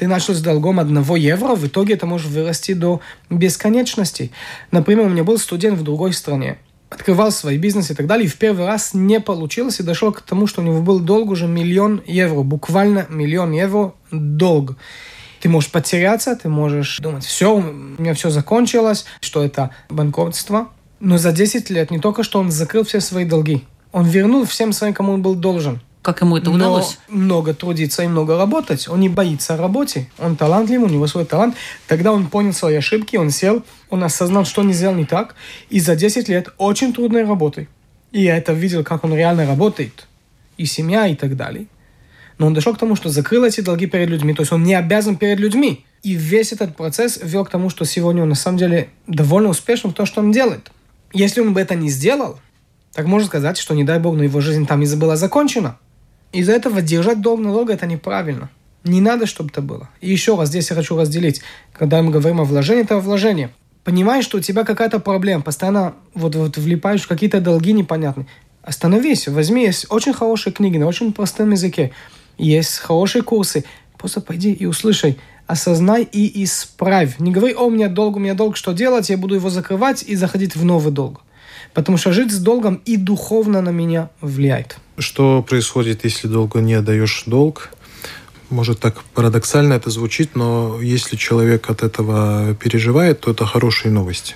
ты 0.00 0.08
начал 0.08 0.32
с 0.32 0.40
долгом 0.40 0.80
одного 0.80 1.14
евро, 1.14 1.54
в 1.54 1.66
итоге 1.66 1.92
это 1.92 2.06
может 2.06 2.30
вырасти 2.30 2.72
до 2.72 3.02
бесконечности. 3.28 4.30
Например, 4.70 5.04
у 5.04 5.08
меня 5.10 5.24
был 5.24 5.36
студент 5.36 5.78
в 5.78 5.82
другой 5.82 6.14
стране, 6.14 6.56
открывал 6.88 7.30
свой 7.30 7.58
бизнес 7.58 7.90
и 7.90 7.94
так 7.94 8.06
далее, 8.06 8.24
и 8.24 8.28
в 8.28 8.38
первый 8.38 8.64
раз 8.64 8.94
не 8.94 9.20
получилось, 9.20 9.78
и 9.78 9.82
дошел 9.82 10.10
к 10.10 10.22
тому, 10.22 10.46
что 10.46 10.62
у 10.62 10.64
него 10.64 10.80
был 10.80 11.00
долг 11.00 11.28
уже 11.28 11.46
миллион 11.46 12.02
евро, 12.06 12.42
буквально 12.42 13.04
миллион 13.10 13.52
евро 13.52 13.92
долг. 14.10 14.78
Ты 15.42 15.50
можешь 15.50 15.70
потеряться, 15.70 16.34
ты 16.34 16.48
можешь 16.48 16.98
думать, 17.00 17.26
все, 17.26 17.54
у 17.54 17.60
меня 17.60 18.14
все 18.14 18.30
закончилось, 18.30 19.04
что 19.20 19.44
это 19.44 19.68
банкротство. 19.90 20.68
Но 20.98 21.18
за 21.18 21.32
10 21.32 21.68
лет 21.68 21.90
не 21.90 21.98
только 21.98 22.22
что 22.22 22.40
он 22.40 22.50
закрыл 22.50 22.84
все 22.84 23.00
свои 23.00 23.26
долги, 23.26 23.64
он 23.92 24.06
вернул 24.06 24.46
всем 24.46 24.72
своим, 24.72 24.94
кому 24.94 25.12
он 25.12 25.20
был 25.20 25.34
должен– 25.34 25.82
как 26.02 26.22
ему 26.22 26.38
это 26.38 26.50
удалось? 26.50 26.98
Но 27.08 27.16
много 27.16 27.52
трудиться 27.52 28.02
и 28.02 28.08
много 28.08 28.38
работать. 28.38 28.88
Он 28.88 29.00
не 29.00 29.10
боится 29.10 29.56
работы. 29.56 30.08
Он 30.18 30.34
талантливый, 30.34 30.88
у 30.88 30.92
него 30.92 31.06
свой 31.06 31.26
талант. 31.26 31.56
Тогда 31.86 32.12
он 32.12 32.28
понял 32.28 32.54
свои 32.54 32.76
ошибки, 32.76 33.16
он 33.16 33.30
сел, 33.30 33.62
он 33.90 34.02
осознал, 34.02 34.46
что 34.46 34.62
не 34.62 34.72
сделал 34.72 34.94
не 34.94 35.04
так. 35.04 35.34
И 35.68 35.78
за 35.78 35.96
10 35.96 36.28
лет 36.28 36.48
очень 36.56 36.94
трудной 36.94 37.24
работы. 37.24 37.68
И 38.12 38.22
я 38.22 38.38
это 38.38 38.54
видел, 38.54 38.82
как 38.82 39.04
он 39.04 39.14
реально 39.14 39.46
работает. 39.46 40.06
И 40.56 40.64
семья, 40.64 41.06
и 41.06 41.14
так 41.14 41.36
далее. 41.36 41.66
Но 42.38 42.46
он 42.46 42.54
дошел 42.54 42.74
к 42.74 42.78
тому, 42.78 42.96
что 42.96 43.10
закрыл 43.10 43.44
эти 43.44 43.60
долги 43.60 43.86
перед 43.86 44.08
людьми. 44.08 44.32
То 44.32 44.40
есть 44.40 44.52
он 44.52 44.62
не 44.64 44.74
обязан 44.74 45.16
перед 45.16 45.38
людьми. 45.38 45.84
И 46.02 46.14
весь 46.14 46.52
этот 46.52 46.74
процесс 46.74 47.20
вел 47.22 47.44
к 47.44 47.50
тому, 47.50 47.68
что 47.68 47.84
сегодня 47.84 48.22
он 48.22 48.30
на 48.30 48.34
самом 48.34 48.56
деле 48.56 48.88
довольно 49.06 49.50
успешен 49.50 49.90
в 49.90 49.92
том, 49.92 50.06
что 50.06 50.22
он 50.22 50.32
делает. 50.32 50.70
Если 51.12 51.42
он 51.42 51.52
бы 51.52 51.60
это 51.60 51.74
не 51.74 51.90
сделал, 51.90 52.40
так 52.94 53.04
можно 53.06 53.26
сказать, 53.26 53.58
что, 53.58 53.74
не 53.74 53.84
дай 53.84 53.98
бог, 53.98 54.16
но 54.16 54.24
его 54.24 54.40
жизнь 54.40 54.66
там 54.66 54.80
и 54.80 54.96
была 54.96 55.16
закончена. 55.16 55.76
Из-за 56.32 56.52
этого 56.52 56.80
держать 56.80 57.20
долг 57.20 57.40
налога– 57.40 57.72
это 57.74 57.86
неправильно. 57.86 58.50
Не 58.84 59.00
надо, 59.00 59.26
чтобы 59.26 59.50
это 59.50 59.60
было. 59.60 59.90
И 60.00 60.10
еще 60.10 60.36
раз 60.36 60.48
здесь 60.48 60.70
я 60.70 60.76
хочу 60.76 60.96
разделить. 60.96 61.42
Когда 61.72 62.02
мы 62.02 62.10
говорим 62.12 62.40
о 62.40 62.44
вложении, 62.44 62.84
это 62.84 62.98
вложение. 62.98 63.50
Понимаешь, 63.84 64.24
что 64.24 64.38
у 64.38 64.40
тебя 64.40 64.64
какая-то 64.64 65.00
проблема, 65.00 65.42
постоянно 65.42 65.94
вот, 66.14 66.34
вот 66.34 66.56
влипаешь 66.56 67.02
в 67.02 67.08
какие-то 67.08 67.40
долги 67.40 67.72
непонятные. 67.72 68.26
Остановись, 68.62 69.26
возьми, 69.26 69.64
есть 69.64 69.86
очень 69.90 70.12
хорошие 70.12 70.52
книги 70.52 70.76
на 70.76 70.86
очень 70.86 71.12
простом 71.12 71.50
языке. 71.50 71.92
Есть 72.38 72.78
хорошие 72.78 73.22
курсы. 73.22 73.64
Просто 73.98 74.20
пойди 74.20 74.52
и 74.52 74.66
услышай. 74.66 75.18
Осознай 75.46 76.04
и 76.04 76.44
исправь. 76.44 77.18
Не 77.18 77.32
говори, 77.32 77.54
о, 77.54 77.64
у 77.66 77.70
меня 77.70 77.88
долг, 77.88 78.16
у 78.16 78.18
меня 78.18 78.34
долг, 78.34 78.56
что 78.56 78.72
делать, 78.72 79.10
я 79.10 79.18
буду 79.18 79.34
его 79.34 79.50
закрывать 79.50 80.04
и 80.04 80.14
заходить 80.14 80.54
в 80.54 80.64
новый 80.64 80.92
долг. 80.92 81.22
Потому 81.74 81.98
что 81.98 82.12
жить 82.12 82.32
с 82.32 82.38
долгом 82.38 82.80
и 82.84 82.96
духовно 82.96 83.60
на 83.60 83.70
меня 83.70 84.10
влияет. 84.20 84.78
Что 85.00 85.42
происходит, 85.42 86.04
если 86.04 86.28
долго 86.28 86.60
не 86.60 86.74
отдаешь 86.74 87.22
долг? 87.24 87.70
Может, 88.50 88.80
так 88.80 89.02
парадоксально 89.14 89.72
это 89.72 89.88
звучит, 89.88 90.36
но 90.36 90.78
если 90.82 91.16
человек 91.16 91.70
от 91.70 91.82
этого 91.82 92.54
переживает, 92.54 93.20
то 93.20 93.30
это 93.30 93.46
хорошие 93.46 93.90
новости. 93.90 94.34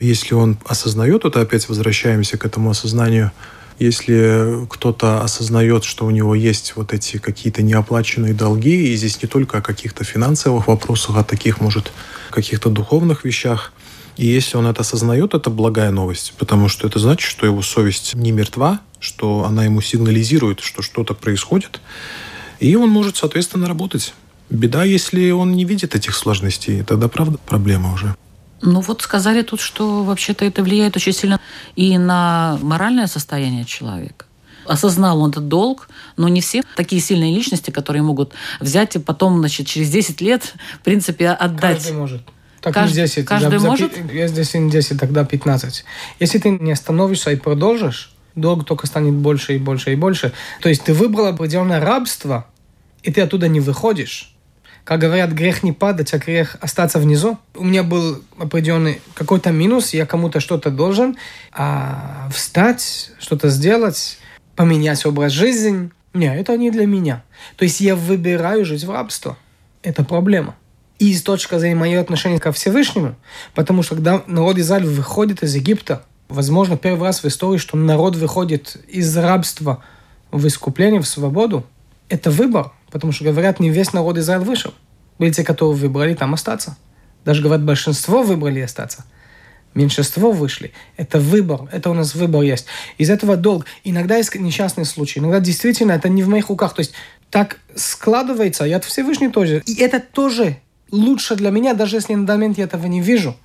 Если 0.00 0.34
он 0.34 0.58
осознает, 0.66 1.24
это 1.24 1.40
опять 1.40 1.68
возвращаемся 1.68 2.36
к 2.36 2.44
этому 2.44 2.70
осознанию, 2.70 3.30
если 3.78 4.66
кто-то 4.68 5.22
осознает, 5.22 5.84
что 5.84 6.06
у 6.06 6.10
него 6.10 6.34
есть 6.34 6.72
вот 6.74 6.92
эти 6.92 7.18
какие-то 7.18 7.62
неоплаченные 7.62 8.34
долги, 8.34 8.92
и 8.92 8.96
здесь 8.96 9.22
не 9.22 9.28
только 9.28 9.58
о 9.58 9.62
каких-то 9.62 10.02
финансовых 10.02 10.66
вопросах, 10.66 11.16
а 11.16 11.22
таких, 11.22 11.60
может, 11.60 11.92
каких-то 12.30 12.68
духовных 12.68 13.24
вещах– 13.24 13.72
и 14.16 14.26
если 14.26 14.56
он 14.56 14.66
это 14.66 14.82
осознает, 14.82 15.34
это 15.34 15.50
благая 15.50 15.90
новость, 15.90 16.34
потому 16.38 16.68
что 16.68 16.86
это 16.86 16.98
значит, 16.98 17.28
что 17.28 17.46
его 17.46 17.62
совесть 17.62 18.14
не 18.14 18.32
мертва, 18.32 18.80
что 19.00 19.44
она 19.44 19.64
ему 19.64 19.80
сигнализирует, 19.80 20.60
что 20.60 20.82
что-то 20.82 21.14
происходит, 21.14 21.80
и 22.60 22.76
он 22.76 22.88
может, 22.90 23.16
соответственно, 23.16 23.66
работать. 23.66 24.14
Беда, 24.50 24.84
если 24.84 25.30
он 25.30 25.52
не 25.52 25.64
видит 25.64 25.94
этих 25.94 26.14
сложностей, 26.14 26.84
тогда, 26.84 27.08
правда, 27.08 27.38
проблема 27.46 27.92
уже. 27.92 28.14
Ну 28.62 28.80
вот 28.80 29.02
сказали 29.02 29.42
тут, 29.42 29.60
что 29.60 30.04
вообще-то 30.04 30.44
это 30.44 30.62
влияет 30.62 30.96
очень 30.96 31.12
сильно 31.12 31.40
и 31.76 31.98
на 31.98 32.58
моральное 32.62 33.06
состояние 33.06 33.64
человека. 33.64 34.26
Осознал 34.66 35.20
он 35.20 35.30
этот 35.30 35.48
долг, 35.48 35.88
но 36.16 36.28
не 36.28 36.40
все 36.40 36.62
такие 36.76 37.02
сильные 37.02 37.34
личности, 37.34 37.70
которые 37.70 38.02
могут 38.02 38.32
взять 38.60 38.96
и 38.96 38.98
потом, 38.98 39.38
значит, 39.38 39.66
через 39.66 39.90
10 39.90 40.20
лет, 40.22 40.54
в 40.80 40.84
принципе, 40.84 41.28
отдать. 41.28 41.82
Каждый 41.82 41.96
может. 41.96 42.22
Так 42.64 42.72
Кажд... 42.72 42.94
не 42.94 43.02
10. 43.02 43.26
Каждый 43.26 43.58
за, 43.58 43.66
может? 43.66 43.94
За, 43.94 44.12
если 44.14 44.56
не 44.56 44.70
10, 44.70 44.98
тогда 44.98 45.22
15. 45.26 45.84
Если 46.18 46.38
ты 46.38 46.48
не 46.48 46.72
остановишься 46.72 47.30
и 47.30 47.36
продолжишь, 47.36 48.14
долг 48.34 48.64
только 48.64 48.86
станет 48.86 49.12
больше 49.12 49.56
и 49.56 49.58
больше 49.58 49.92
и 49.92 49.96
больше. 49.96 50.32
То 50.62 50.70
есть 50.70 50.82
ты 50.82 50.94
выбрал 50.94 51.26
определенное 51.26 51.78
рабство, 51.78 52.46
и 53.02 53.12
ты 53.12 53.20
оттуда 53.20 53.48
не 53.48 53.60
выходишь. 53.60 54.34
как 54.84 54.98
говорят, 55.00 55.32
грех 55.32 55.62
не 55.62 55.72
падать, 55.72 56.14
а 56.14 56.18
грех 56.18 56.56
остаться 56.62 56.98
внизу. 56.98 57.38
У 57.54 57.64
меня 57.64 57.82
был 57.82 58.22
определенный 58.38 59.02
какой-то 59.12 59.52
минус, 59.52 59.92
я 59.92 60.06
кому-то 60.06 60.40
что-то 60.40 60.70
должен, 60.70 61.18
а 61.52 62.30
встать, 62.32 63.10
что-то 63.18 63.50
сделать, 63.50 64.16
поменять 64.56 65.04
образ 65.04 65.32
жизни, 65.32 65.90
не, 66.14 66.34
это 66.34 66.56
не 66.56 66.70
для 66.70 66.86
меня. 66.86 67.24
То 67.56 67.64
есть 67.64 67.80
я 67.80 67.94
выбираю 67.94 68.64
жить 68.64 68.84
в 68.84 68.90
рабство. 68.90 69.36
Это 69.82 70.02
проблема. 70.02 70.54
И 71.04 71.12
с 71.12 71.22
точки 71.22 71.58
зрения 71.58 71.74
моего 71.74 72.00
отношения 72.00 72.40
ко 72.40 72.50
Всевышнему, 72.50 73.14
потому 73.54 73.82
что 73.82 73.94
когда 73.94 74.22
народ 74.26 74.56
Израиля 74.56 74.86
выходит 74.86 75.42
из 75.42 75.54
Египта, 75.54 76.02
возможно, 76.30 76.78
первый 76.78 77.02
раз 77.02 77.22
в 77.22 77.26
истории, 77.26 77.58
что 77.58 77.76
народ 77.76 78.16
выходит 78.16 78.78
из 78.88 79.14
рабства 79.14 79.84
в 80.30 80.46
искупление, 80.46 81.02
в 81.02 81.06
свободу, 81.06 81.66
это 82.08 82.30
выбор, 82.30 82.72
потому 82.90 83.12
что, 83.12 83.22
говорят, 83.24 83.60
не 83.60 83.68
весь 83.68 83.92
народ 83.92 84.16
Израиля 84.16 84.44
вышел. 84.44 84.72
Были 85.18 85.30
те, 85.30 85.44
которые 85.44 85.76
выбрали 85.76 86.14
там 86.14 86.32
остаться. 86.32 86.78
Даже, 87.26 87.42
говорят, 87.42 87.66
большинство 87.66 88.22
выбрали 88.22 88.60
остаться. 88.60 89.04
Меньшинство 89.74 90.32
вышли. 90.32 90.72
Это 90.96 91.20
выбор. 91.20 91.68
Это 91.70 91.90
у 91.90 91.92
нас 91.92 92.14
выбор 92.14 92.44
есть. 92.44 92.64
Из 92.96 93.10
этого 93.10 93.36
долг. 93.36 93.66
Иногда 93.84 94.16
есть 94.16 94.34
несчастные 94.34 94.86
случаи. 94.86 95.18
Иногда 95.18 95.38
действительно 95.38 95.92
это 95.92 96.08
не 96.08 96.22
в 96.22 96.28
моих 96.28 96.48
руках. 96.48 96.72
То 96.72 96.80
есть 96.80 96.94
так 97.28 97.58
складывается. 97.74 98.64
Я 98.64 98.78
от 98.78 98.84
Всевышний 98.84 99.28
тоже. 99.28 99.62
И 99.66 99.74
это 99.82 100.00
тоже 100.00 100.60
лучше 100.94 101.36
для 101.36 101.50
меня, 101.50 101.74
даже 101.74 101.96
если 101.96 102.14
на 102.14 102.26
данный 102.26 102.38
момент 102.38 102.58
я 102.58 102.64
этого 102.64 102.86
не 102.86 103.00
вижу. 103.00 103.36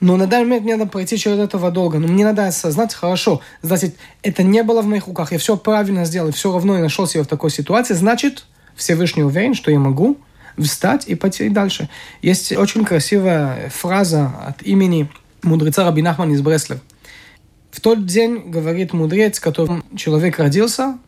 Но 0.00 0.16
на 0.16 0.26
данный 0.26 0.44
момент 0.44 0.64
мне 0.64 0.76
надо 0.76 0.90
пройти 0.90 1.18
через 1.18 1.38
этого 1.38 1.70
долго. 1.70 1.98
Но 1.98 2.06
мне 2.06 2.24
надо 2.24 2.46
осознать, 2.46 2.94
хорошо, 2.94 3.40
значит, 3.62 3.96
это 4.22 4.42
не 4.42 4.62
было 4.62 4.82
в 4.82 4.86
моих 4.86 5.06
руках, 5.06 5.32
я 5.32 5.38
все 5.38 5.56
правильно 5.56 6.04
сделал, 6.04 6.28
и 6.28 6.32
все 6.32 6.52
равно 6.52 6.76
я 6.76 6.82
нашел 6.82 7.06
себя 7.06 7.24
в 7.24 7.26
такой 7.26 7.50
ситуации, 7.50 7.94
значит, 7.94 8.44
Всевышний 8.76 9.24
уверен, 9.24 9.54
что 9.54 9.70
я 9.70 9.78
могу 9.78 10.18
встать 10.56 11.06
и 11.08 11.14
пойти 11.14 11.48
дальше. 11.48 11.88
Есть 12.22 12.52
очень 12.52 12.84
красивая 12.84 13.70
фраза 13.70 14.32
от 14.46 14.62
имени 14.62 15.10
мудреца 15.42 15.84
Раби 15.84 16.02
Нахман 16.02 16.32
из 16.32 16.42
Бреслев. 16.42 16.80
В 17.70 17.80
тот 17.80 18.06
день, 18.06 18.50
говорит 18.50 18.92
мудрец, 18.92 19.40
которым 19.40 19.84
человек 19.96 20.38
родился, 20.38 20.98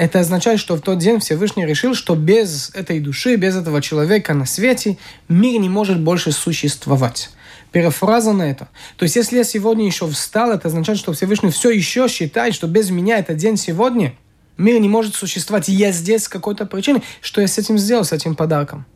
это 0.00 0.20
означает, 0.20 0.58
что 0.58 0.76
в 0.76 0.80
тот 0.80 0.96
день 0.96 1.20
Всевышний 1.20 1.66
решил, 1.66 1.94
что 1.94 2.14
без 2.14 2.70
этой 2.74 3.00
души, 3.00 3.36
без 3.36 3.54
этого 3.54 3.82
человека 3.82 4.32
на 4.32 4.46
свете 4.46 4.96
мир 5.28 5.60
не 5.60 5.68
может 5.68 6.00
больше 6.00 6.32
существовать. 6.32 7.28
Перефраза 7.70 8.32
на 8.32 8.50
это. 8.50 8.68
То 8.96 9.02
есть, 9.02 9.16
если 9.16 9.36
я 9.36 9.44
сегодня 9.44 9.84
еще 9.84 10.08
встал, 10.08 10.52
это 10.52 10.68
означает, 10.68 10.98
что 10.98 11.12
Всевышний 11.12 11.50
все 11.50 11.68
еще 11.68 12.08
считает, 12.08 12.54
что 12.54 12.66
без 12.66 12.88
меня 12.88 13.18
этот 13.18 13.36
день 13.36 13.58
сегодня 13.58 14.14
мир 14.56 14.80
не 14.80 14.88
может 14.88 15.14
существовать. 15.14 15.68
И 15.68 15.72
я 15.74 15.92
здесь 15.92 16.24
с 16.24 16.28
какой-то 16.28 16.64
причиной. 16.64 17.02
Что 17.20 17.42
я 17.42 17.46
с 17.46 17.58
этим 17.58 17.76
сделал, 17.76 18.06
с 18.06 18.12
этим 18.12 18.36
подарком? 18.36 18.86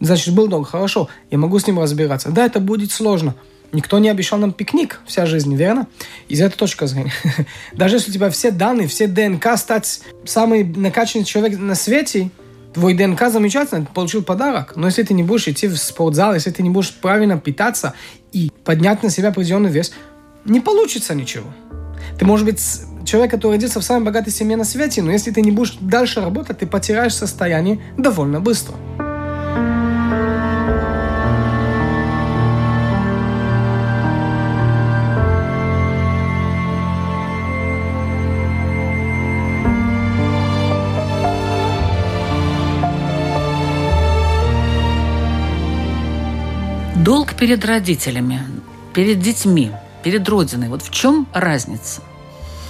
Значит, 0.00 0.34
был 0.34 0.48
долг, 0.48 0.70
хорошо, 0.70 1.10
я 1.30 1.36
могу 1.36 1.58
с 1.58 1.66
ним 1.66 1.80
разбираться. 1.80 2.30
Да, 2.30 2.46
это 2.46 2.60
будет 2.60 2.92
сложно. 2.92 3.34
Никто 3.72 3.98
не 3.98 4.08
обещал 4.08 4.38
нам 4.38 4.52
пикник 4.52 5.00
вся 5.06 5.26
жизнь, 5.26 5.54
верно? 5.54 5.86
Из 6.28 6.40
этой 6.40 6.56
точки 6.56 6.86
зрения. 6.86 7.12
Даже 7.72 7.96
если 7.96 8.10
у 8.10 8.14
тебя 8.14 8.30
все 8.30 8.50
данные, 8.50 8.88
все 8.88 9.06
ДНК 9.06 9.56
стать 9.56 10.00
самый 10.24 10.64
накачанный 10.64 11.24
человек 11.24 11.58
на 11.58 11.74
свете, 11.74 12.30
твой 12.72 12.94
ДНК 12.94 13.28
замечательно, 13.28 13.86
ты 13.86 13.92
получил 13.92 14.22
подарок. 14.22 14.74
Но 14.76 14.86
если 14.86 15.02
ты 15.02 15.14
не 15.14 15.22
будешь 15.22 15.48
идти 15.48 15.66
в 15.66 15.76
спортзал, 15.76 16.34
если 16.34 16.50
ты 16.50 16.62
не 16.62 16.70
будешь 16.70 16.92
правильно 16.94 17.38
питаться 17.38 17.94
и 18.32 18.50
поднять 18.64 19.02
на 19.02 19.10
себя 19.10 19.28
определенный 19.28 19.70
вес, 19.70 19.92
не 20.44 20.60
получится 20.60 21.14
ничего. 21.14 21.46
Ты, 22.18 22.24
может 22.24 22.46
быть, 22.46 22.60
человек, 23.04 23.32
который 23.32 23.52
родился 23.52 23.80
в 23.80 23.84
самой 23.84 24.04
богатой 24.04 24.32
семье 24.32 24.56
на 24.56 24.64
свете, 24.64 25.02
но 25.02 25.10
если 25.10 25.30
ты 25.30 25.42
не 25.42 25.50
будешь 25.50 25.76
дальше 25.80 26.20
работать, 26.20 26.58
ты 26.58 26.66
потеряешь 26.66 27.14
состояние 27.14 27.80
довольно 27.96 28.40
быстро. 28.40 28.74
Долг 47.06 47.34
перед 47.34 47.64
родителями, 47.64 48.42
перед 48.92 49.20
детьми, 49.20 49.70
перед 50.02 50.28
Родиной. 50.28 50.68
Вот 50.68 50.82
в 50.82 50.90
чем 50.90 51.28
разница? 51.32 52.02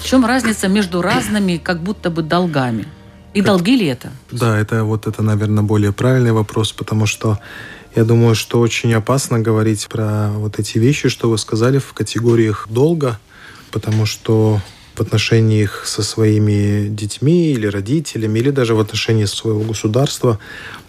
В 0.00 0.04
чем 0.04 0.26
разница 0.26 0.68
между 0.68 1.00
разными 1.00 1.56
как 1.56 1.82
будто 1.82 2.10
бы 2.10 2.20
долгами? 2.20 2.84
И 3.32 3.40
как... 3.40 3.46
долги 3.46 3.78
ли 3.78 3.86
это? 3.86 4.12
Да, 4.30 4.58
это 4.58 4.84
вот 4.84 5.06
это, 5.06 5.22
наверное, 5.22 5.62
более 5.64 5.90
правильный 5.90 6.32
вопрос, 6.32 6.72
потому 6.72 7.06
что 7.06 7.38
я 7.94 8.04
думаю, 8.04 8.34
что 8.34 8.60
очень 8.60 8.92
опасно 8.92 9.38
говорить 9.38 9.88
про 9.88 10.28
вот 10.32 10.58
эти 10.58 10.76
вещи, 10.76 11.08
что 11.08 11.30
вы 11.30 11.38
сказали 11.38 11.78
в 11.78 11.94
категориях 11.94 12.66
долга, 12.68 13.18
потому 13.70 14.04
что 14.04 14.60
в 14.96 15.00
отношении 15.00 15.62
их 15.62 15.84
со 15.86 16.02
своими 16.02 16.88
детьми 16.88 17.52
или 17.52 17.66
родителями, 17.66 18.38
или 18.38 18.50
даже 18.50 18.74
в 18.74 18.80
отношении 18.80 19.24
своего 19.24 19.60
государства, 19.60 20.38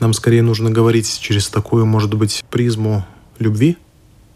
нам 0.01 0.11
скорее 0.11 0.41
нужно 0.41 0.69
говорить 0.69 1.17
через 1.21 1.47
такую, 1.47 1.85
может 1.85 2.13
быть, 2.13 2.43
призму 2.51 3.05
любви. 3.39 3.77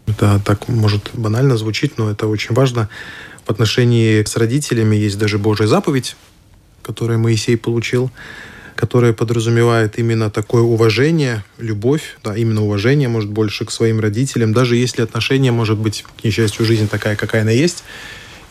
Это 0.06 0.40
так 0.44 0.68
может 0.68 1.10
банально 1.12 1.56
звучить, 1.56 1.98
но 1.98 2.10
это 2.10 2.26
очень 2.26 2.54
важно. 2.54 2.88
В 3.46 3.50
отношении 3.50 4.22
с 4.22 4.36
родителями 4.36 4.96
есть 4.96 5.18
даже 5.18 5.38
Божья 5.38 5.66
заповедь, 5.66 6.16
которую 6.82 7.18
Моисей 7.18 7.56
получил, 7.56 8.10
которая 8.74 9.12
подразумевает 9.12 9.98
именно 9.98 10.30
такое 10.30 10.62
уважение, 10.62 11.44
любовь, 11.58 12.16
да, 12.24 12.36
именно 12.36 12.62
уважение, 12.62 13.08
может, 13.08 13.30
больше 13.30 13.64
к 13.64 13.70
своим 13.70 14.00
родителям, 14.00 14.52
даже 14.52 14.76
если 14.76 15.02
отношения, 15.02 15.52
может 15.52 15.78
быть, 15.78 16.04
к 16.20 16.24
несчастью, 16.24 16.64
жизнь 16.64 16.88
такая, 16.88 17.16
какая 17.16 17.42
она 17.42 17.50
есть, 17.50 17.84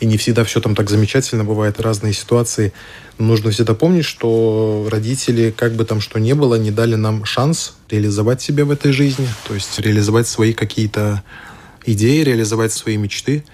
и 0.02 0.06
не 0.06 0.16
всегда 0.16 0.42
все 0.42 0.60
там 0.60 0.74
так 0.74 0.90
замечательно, 0.90 1.44
бывают 1.44 1.78
разные 1.80 2.12
ситуации. 2.12 2.72
Но 3.18 3.26
нужно 3.26 3.52
всегда 3.52 3.72
помнить, 3.72 4.04
что 4.04 4.88
родители, 4.90 5.54
как 5.56 5.74
бы 5.74 5.84
там 5.84 6.00
что 6.00 6.18
ни 6.18 6.32
было, 6.32 6.56
не 6.56 6.72
дали 6.72 6.96
нам 6.96 7.24
шанс 7.24 7.76
реализовать 7.88 8.42
себя 8.42 8.64
в 8.64 8.72
этой 8.72 8.90
жизни, 8.90 9.28
то 9.46 9.54
есть 9.54 9.78
реализовать 9.78 10.26
свои 10.26 10.54
какие-то 10.54 11.22
идеи, 11.86 12.24
реализовать 12.24 12.72
свои 12.72 12.96
мечты. 12.96 13.44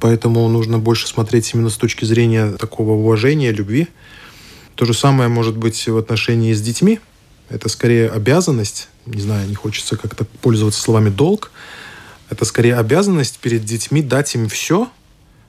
Поэтому 0.00 0.48
нужно 0.48 0.78
больше 0.78 1.06
смотреть 1.06 1.52
именно 1.52 1.68
с 1.68 1.76
точки 1.76 2.06
зрения 2.06 2.52
такого 2.52 2.92
уважения, 2.92 3.52
любви. 3.52 3.88
То 4.76 4.86
же 4.86 4.94
самое 4.94 5.28
может 5.28 5.58
быть 5.58 5.86
в 5.86 5.98
отношении 5.98 6.54
с 6.54 6.62
детьми. 6.62 6.98
Это 7.50 7.68
скорее 7.68 8.08
обязанность, 8.08 8.88
не 9.04 9.20
знаю, 9.20 9.46
не 9.46 9.54
хочется 9.54 9.98
как-то 9.98 10.24
пользоваться 10.40 10.80
словами 10.80 11.10
долг. 11.10 11.52
Это 12.30 12.46
скорее 12.46 12.76
обязанность 12.76 13.38
перед 13.38 13.66
детьми 13.66 14.00
дать 14.00 14.34
им 14.34 14.48
все, 14.48 14.88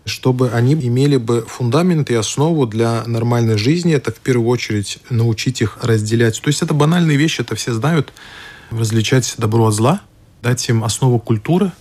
чтобы 0.05 0.51
они 0.51 0.73
имели 0.73 1.17
бы 1.17 1.45
фундамент 1.47 2.11
и 2.11 2.13
основу 2.13 2.67
для 2.67 3.03
нормальной 3.05 3.57
жизни. 3.57 3.93
Это 3.93 4.11
в 4.11 4.19
первую 4.19 4.47
очередь 4.49 4.99
научить 5.09 5.61
их 5.61 5.79
разделять. 5.81 6.39
То 6.41 6.47
есть 6.47 6.61
это 6.61 6.73
банальные 6.73 7.17
вещи, 7.17 7.41
это 7.41 7.55
все 7.55 7.73
знают. 7.73 8.13
Различать 8.69 9.33
добро 9.37 9.67
от 9.67 9.73
зла, 9.73 10.01
дать 10.41 10.67
им 10.69 10.83
основу 10.83 11.19
культуры. 11.19 11.71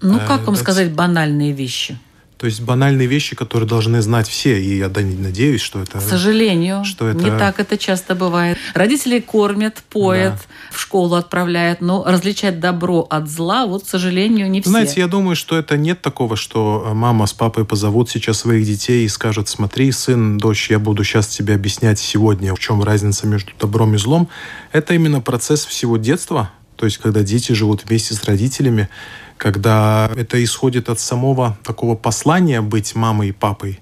Ну, 0.00 0.18
как 0.20 0.42
э, 0.42 0.44
вам 0.44 0.54
дать... 0.54 0.62
сказать 0.62 0.92
банальные 0.92 1.52
вещи? 1.52 1.98
То 2.44 2.48
есть 2.48 2.60
банальные 2.60 3.06
вещи, 3.06 3.34
которые 3.34 3.66
должны 3.66 4.02
знать 4.02 4.28
все, 4.28 4.60
и 4.60 4.76
я 4.76 4.90
надеюсь, 4.90 5.62
что 5.62 5.80
это... 5.80 5.98
К 5.98 6.02
сожалению, 6.02 6.84
что 6.84 7.08
это... 7.08 7.24
не 7.24 7.30
так 7.30 7.58
это 7.58 7.78
часто 7.78 8.14
бывает. 8.14 8.58
Родители 8.74 9.18
кормят, 9.18 9.82
поят, 9.88 10.34
да. 10.34 10.40
в 10.70 10.78
школу 10.78 11.14
отправляют, 11.14 11.80
но 11.80 12.04
различать 12.06 12.60
добро 12.60 13.06
от 13.08 13.30
зла, 13.30 13.64
вот, 13.64 13.84
к 13.84 13.88
сожалению, 13.88 14.50
не 14.50 14.60
все. 14.60 14.68
Знаете, 14.68 15.00
я 15.00 15.06
думаю, 15.06 15.36
что 15.36 15.56
это 15.56 15.78
нет 15.78 16.02
такого, 16.02 16.36
что 16.36 16.90
мама 16.92 17.24
с 17.24 17.32
папой 17.32 17.64
позовут 17.64 18.10
сейчас 18.10 18.40
своих 18.40 18.66
детей 18.66 19.06
и 19.06 19.08
скажут, 19.08 19.48
смотри, 19.48 19.90
сын, 19.90 20.36
дочь, 20.36 20.68
я 20.70 20.78
буду 20.78 21.02
сейчас 21.02 21.28
тебе 21.28 21.54
объяснять 21.54 21.98
сегодня, 21.98 22.54
в 22.54 22.58
чем 22.58 22.82
разница 22.82 23.26
между 23.26 23.52
добром 23.58 23.94
и 23.94 23.96
злом. 23.96 24.28
Это 24.70 24.92
именно 24.92 25.22
процесс 25.22 25.64
всего 25.64 25.96
детства, 25.96 26.50
то 26.76 26.84
есть 26.84 26.98
когда 26.98 27.22
дети 27.22 27.52
живут 27.52 27.84
вместе 27.86 28.12
с 28.12 28.22
родителями, 28.24 28.90
когда 29.38 30.10
это 30.16 30.42
исходит 30.42 30.88
от 30.88 31.00
самого 31.00 31.58
такого 31.64 31.94
послания 31.96 32.60
быть 32.60 32.94
мамой 32.94 33.28
и 33.28 33.32
папой. 33.32 33.80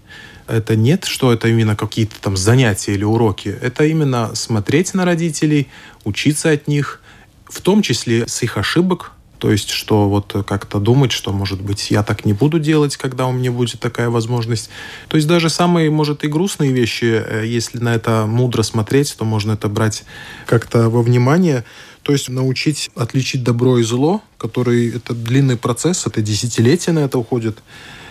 Это 0.49 0.77
нет, 0.77 1.05
что 1.05 1.33
это 1.33 1.49
именно 1.49 1.77
какие-то 1.77 2.21
там 2.21 2.37
занятия 2.37 2.93
или 2.93 3.05
уроки. 3.05 3.57
Это 3.61 3.85
именно 3.85 4.35
смотреть 4.35 4.93
на 4.95 5.05
родителей, 5.05 5.69
учиться 6.05 6.51
от 6.51 6.69
них, 6.69 7.01
в 7.45 7.61
том 7.61 7.83
числе 7.83 8.27
с 8.27 8.43
их 8.43 8.57
ошибок, 8.57 9.13
то 9.43 9.51
есть, 9.51 9.71
что 9.71 10.09
вот 10.09 10.37
как-то 10.47 10.79
думать, 10.79 11.11
что, 11.11 11.33
может 11.33 11.61
быть, 11.61 11.91
я 11.91 12.05
так 12.05 12.25
не 12.25 12.33
буду 12.33 12.61
делать, 12.61 12.97
когда 12.97 13.27
у 13.27 13.33
меня 13.33 13.51
будет 13.51 13.81
такая 13.81 14.09
возможность. 14.09 14.71
То 15.09 15.17
есть, 15.17 15.27
даже 15.27 15.51
самые, 15.51 15.91
может, 15.91 16.23
и 16.23 16.29
грустные 16.29 16.71
вещи, 16.71 17.21
э, 17.27 17.45
если 17.45 17.79
на 17.79 17.93
это 17.93 18.27
мудро 18.29 18.63
смотреть, 18.63 19.17
то 19.19 19.25
можно 19.25 19.55
это 19.55 19.67
брать 19.67 20.05
как-то 20.47 20.89
во 20.89 21.03
внимание. 21.03 21.65
То 22.03 22.13
есть 22.13 22.29
научить 22.29 22.91
отличить 22.97 23.45
добро 23.45 23.79
и 23.79 23.83
зло, 23.83 24.23
который 24.39 24.97
это 24.97 25.15
длинный 25.15 25.57
процесс, 25.57 26.07
это 26.07 26.21
десятилетия 26.21 26.93
на 26.93 27.01
это 27.01 27.19
уходит. 27.19 27.63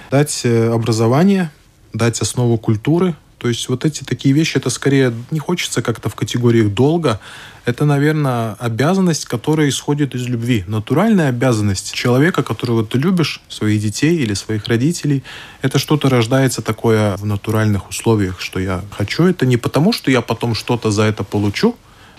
Дать 0.10 0.42
э, 0.44 0.70
образование, 0.70 1.52
дать 1.94 2.22
основу 2.22 2.58
культуры, 2.58 3.16
То 3.42 3.48
есть 3.48 3.70
вот 3.70 3.86
эти 3.86 4.04
такие 4.04 4.36
вещи, 4.36 4.58
это 4.58 4.70
скорее 4.70 5.12
не 5.32 5.40
хочется 5.40 5.82
как-то 5.82 6.10
в 6.10 6.16
категориях 6.16 6.70
долга. 6.70 7.20
Это, 7.66 7.86
наверное, 7.86 8.54
обязанность, 8.60 9.26
которая 9.26 9.68
исходит 9.68 10.14
из 10.14 10.28
любви. 10.28 10.64
Натуральная 10.68 11.30
обязанность 11.30 11.92
человека, 11.92 12.44
которого 12.44 12.86
ты 12.86 13.00
любишь, 13.00 13.42
своих 13.50 13.82
детей 13.82 14.16
или 14.18 14.36
своих 14.36 14.68
родителей, 14.68 15.24
это 15.64 15.80
что-то 15.80 16.08
рождается 16.08 16.62
такое 16.62 17.18
в 17.18 17.26
натуральных 17.26 17.90
условиях, 17.90 18.40
что 18.42 18.60
я 18.60 18.84
хочу. 18.92 19.24
Это 19.24 19.48
не 19.48 19.58
потому, 19.58 19.92
что 19.92 20.12
я 20.12 20.22
потом 20.22 20.54
что-то 20.54 20.92
за 20.92 21.04
это 21.04 21.24
получу. 21.24 21.76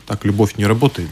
Так 0.07 0.25
любовь 0.25 0.57
не 0.57 0.67
работает. 0.67 1.09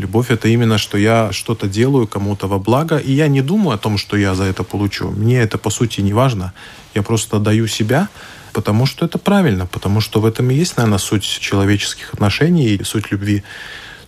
Любовь 0.00 0.30
это 0.30 0.48
именно, 0.48 0.78
что 0.78 0.96
я 0.96 1.30
что-то 1.30 1.68
делаю 1.68 2.06
кому-то 2.06 2.48
во 2.48 2.58
благо, 2.58 2.96
и 2.96 3.12
я 3.12 3.28
не 3.28 3.42
думаю 3.42 3.74
о 3.74 3.78
том, 3.78 3.98
что 3.98 4.16
я 4.16 4.34
за 4.34 4.44
это 4.44 4.64
получу. 4.64 5.10
Мне 5.10 5.42
это 5.42 5.58
по 5.58 5.68
сути 5.68 6.00
не 6.00 6.14
важно. 6.14 6.54
Я 6.94 7.02
просто 7.02 7.38
даю 7.38 7.66
себя, 7.66 8.08
потому 8.54 8.86
что 8.86 9.04
это 9.04 9.18
правильно, 9.18 9.66
потому 9.66 10.00
что 10.00 10.20
в 10.20 10.24
этом 10.24 10.50
и 10.50 10.54
есть, 10.54 10.78
наверное, 10.78 10.98
суть 10.98 11.24
человеческих 11.24 12.14
отношений 12.14 12.76
и 12.76 12.82
суть 12.82 13.10
любви. 13.12 13.42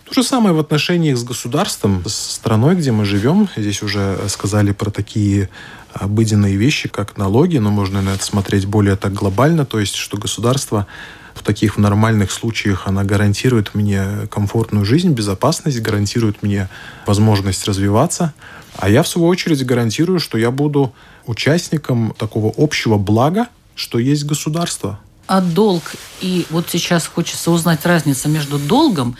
То 0.05 0.15
же 0.15 0.23
самое 0.23 0.55
в 0.55 0.59
отношениях 0.59 1.15
с 1.15 1.23
государством, 1.23 2.03
с 2.07 2.15
страной, 2.15 2.75
где 2.75 2.91
мы 2.91 3.05
живем. 3.05 3.47
Здесь 3.55 3.83
уже 3.83 4.17
сказали 4.29 4.71
про 4.71 4.89
такие 4.89 5.49
обыденные 5.93 6.55
вещи, 6.55 6.89
как 6.89 7.17
налоги, 7.17 7.59
но 7.59 7.69
можно 7.69 8.01
на 8.01 8.15
это 8.15 8.25
смотреть 8.25 8.65
более 8.65 8.95
так 8.95 9.13
глобально, 9.13 9.63
то 9.63 9.79
есть 9.79 9.95
что 9.95 10.17
государство 10.17 10.87
в 11.33 11.43
таких 11.43 11.77
нормальных 11.77 12.31
случаях 12.31 12.87
она 12.87 13.03
гарантирует 13.03 13.75
мне 13.75 14.27
комфортную 14.29 14.85
жизнь, 14.85 15.11
безопасность, 15.11 15.81
гарантирует 15.81 16.43
мне 16.43 16.69
возможность 17.05 17.65
развиваться, 17.67 18.33
а 18.75 18.89
я 18.89 19.03
в 19.03 19.07
свою 19.07 19.27
очередь 19.27 19.65
гарантирую, 19.65 20.19
что 20.19 20.37
я 20.37 20.51
буду 20.51 20.93
участником 21.25 22.15
такого 22.17 22.53
общего 22.57 22.97
блага, 22.97 23.47
что 23.75 23.99
есть 23.99 24.25
государство. 24.25 24.99
А 25.27 25.41
долг 25.41 25.95
и 26.21 26.45
вот 26.49 26.67
сейчас 26.69 27.07
хочется 27.07 27.51
узнать 27.51 27.85
разницу 27.85 28.29
между 28.29 28.59
долгом 28.59 29.15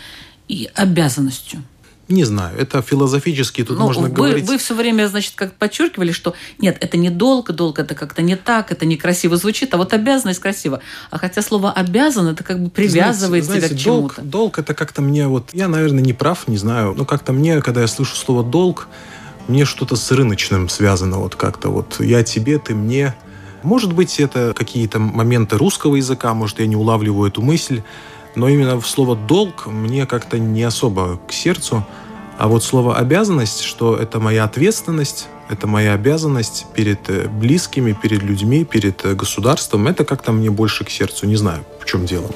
и 0.48 0.68
обязанностью. 0.74 1.62
Не 2.08 2.24
знаю, 2.24 2.58
это 2.58 2.82
философически 2.82 3.64
тут 3.64 3.78
ну, 3.78 3.86
можно 3.86 4.02
вы, 4.02 4.08
говорить. 4.10 4.46
Вы 4.46 4.58
все 4.58 4.74
время, 4.74 5.08
значит, 5.08 5.32
как 5.36 5.54
подчеркивали, 5.54 6.12
что 6.12 6.34
нет, 6.58 6.76
это 6.80 6.98
не 6.98 7.08
долг, 7.08 7.50
долг 7.52 7.78
это 7.78 7.94
как-то 7.94 8.20
не 8.20 8.36
так, 8.36 8.70
это 8.70 8.84
некрасиво 8.84 9.36
звучит, 9.36 9.72
а 9.72 9.78
вот 9.78 9.94
обязанность 9.94 10.40
красиво. 10.40 10.80
А 11.10 11.18
хотя 11.18 11.40
слово 11.40 11.72
обязан 11.72 12.28
это 12.28 12.44
как 12.44 12.62
бы 12.62 12.68
привязывает 12.68 13.44
знаете, 13.44 13.68
тебя 13.68 13.76
к 13.76 13.84
долг, 13.84 14.14
чему-то. 14.14 14.30
Долг 14.30 14.58
это 14.58 14.74
как-то 14.74 15.00
мне 15.00 15.26
вот, 15.26 15.50
я, 15.54 15.68
наверное, 15.68 16.02
не 16.02 16.12
прав, 16.12 16.46
не 16.46 16.58
знаю, 16.58 16.94
но 16.96 17.06
как-то 17.06 17.32
мне, 17.32 17.62
когда 17.62 17.80
я 17.80 17.86
слышу 17.86 18.16
слово 18.16 18.44
долг, 18.44 18.88
мне 19.48 19.64
что-то 19.64 19.96
с 19.96 20.10
рыночным 20.10 20.68
связано, 20.68 21.18
вот 21.18 21.36
как-то 21.36 21.70
вот 21.70 22.00
я 22.00 22.22
тебе, 22.22 22.58
ты 22.58 22.74
мне. 22.74 23.14
Может 23.62 23.94
быть, 23.94 24.20
это 24.20 24.52
какие-то 24.54 24.98
моменты 24.98 25.56
русского 25.56 25.96
языка, 25.96 26.34
может, 26.34 26.60
я 26.60 26.66
не 26.66 26.76
улавливаю 26.76 27.30
эту 27.30 27.40
мысль, 27.40 27.82
но 28.34 28.48
именно 28.48 28.80
слово 28.80 29.16
«долг» 29.16 29.66
мне 29.66 30.06
как-то 30.06 30.38
не 30.38 30.62
особо 30.62 31.18
к 31.28 31.32
сердцу. 31.32 31.84
А 32.38 32.48
вот 32.48 32.64
слово 32.64 32.96
«обязанность», 32.96 33.62
что 33.62 33.96
это 33.96 34.18
моя 34.18 34.44
ответственность, 34.44 35.28
это 35.48 35.66
моя 35.66 35.92
обязанность 35.94 36.66
перед 36.74 37.08
э, 37.08 37.28
близкими, 37.28 37.92
перед 37.92 38.22
людьми, 38.22 38.64
перед 38.64 39.04
э, 39.04 39.14
государством, 39.14 39.86
это 39.86 40.04
как-то 40.04 40.32
мне 40.32 40.50
больше 40.50 40.84
к 40.84 40.90
сердцу. 40.90 41.26
Не 41.26 41.36
знаю, 41.36 41.64
в 41.80 41.84
чем 41.84 42.06
дело. 42.06 42.30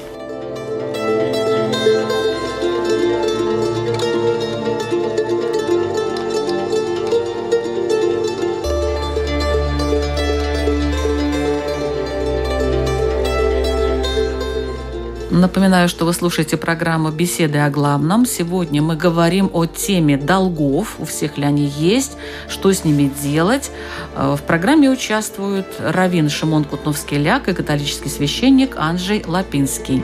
Напоминаю, 15.39 15.87
что 15.87 16.03
вы 16.03 16.11
слушаете 16.11 16.57
программу 16.57 17.11
«Беседы 17.11 17.59
о 17.59 17.69
главном». 17.69 18.25
Сегодня 18.25 18.81
мы 18.81 18.97
говорим 18.97 19.49
о 19.53 19.65
теме 19.65 20.17
долгов. 20.17 20.97
У 20.99 21.05
всех 21.05 21.37
ли 21.37 21.45
они 21.45 21.65
есть? 21.65 22.17
Что 22.49 22.73
с 22.73 22.83
ними 22.83 23.09
делать? 23.23 23.71
Э, 24.15 24.35
в 24.37 24.43
программе 24.43 24.89
участвуют 24.89 25.67
Равин 25.79 26.29
Шимон 26.29 26.65
Кутновский-Ляк 26.65 27.47
и 27.47 27.53
католический 27.53 28.09
священник 28.09 28.75
Анджей 28.75 29.23
Лапинский. 29.25 30.03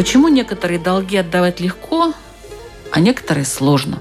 Почему 0.00 0.28
некоторые 0.28 0.80
долги 0.80 1.18
отдавать 1.18 1.60
легко, 1.60 2.14
а 2.90 3.00
некоторые 3.00 3.44
сложно? 3.44 4.00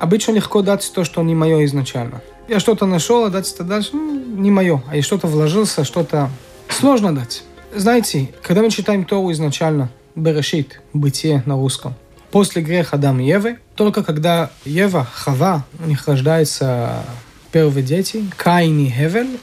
Обычно 0.00 0.32
легко 0.32 0.60
дать 0.60 0.90
то, 0.92 1.04
что 1.04 1.22
не 1.22 1.36
мое 1.36 1.64
изначально. 1.66 2.20
Я 2.48 2.58
что-то 2.58 2.84
нашел, 2.84 3.24
а 3.24 3.30
дать 3.30 3.52
это 3.52 3.62
дальше 3.62 3.90
ну, 3.92 4.40
не 4.40 4.50
мое. 4.50 4.82
А 4.88 4.96
я 4.96 5.02
что-то 5.02 5.28
вложился, 5.28 5.84
что-то 5.84 6.30
сложно 6.68 7.14
дать. 7.14 7.44
Знаете, 7.72 8.34
когда 8.42 8.60
мы 8.60 8.72
читаем 8.72 9.04
Тору 9.04 9.30
изначально, 9.30 9.88
Берешит, 10.16 10.80
бытие 10.92 11.44
на 11.46 11.54
русском, 11.54 11.94
после 12.32 12.60
греха 12.60 12.96
Адам 12.96 13.20
и 13.20 13.26
Евы, 13.26 13.60
только 13.76 14.02
когда 14.02 14.50
Ева, 14.64 15.04
Хава, 15.04 15.64
у 15.78 15.86
них 15.86 16.08
рождаются 16.08 17.04
первые 17.52 17.84
дети, 17.84 18.24
Каин 18.36 18.80
и 18.80 18.90
Хевель, 18.90 19.38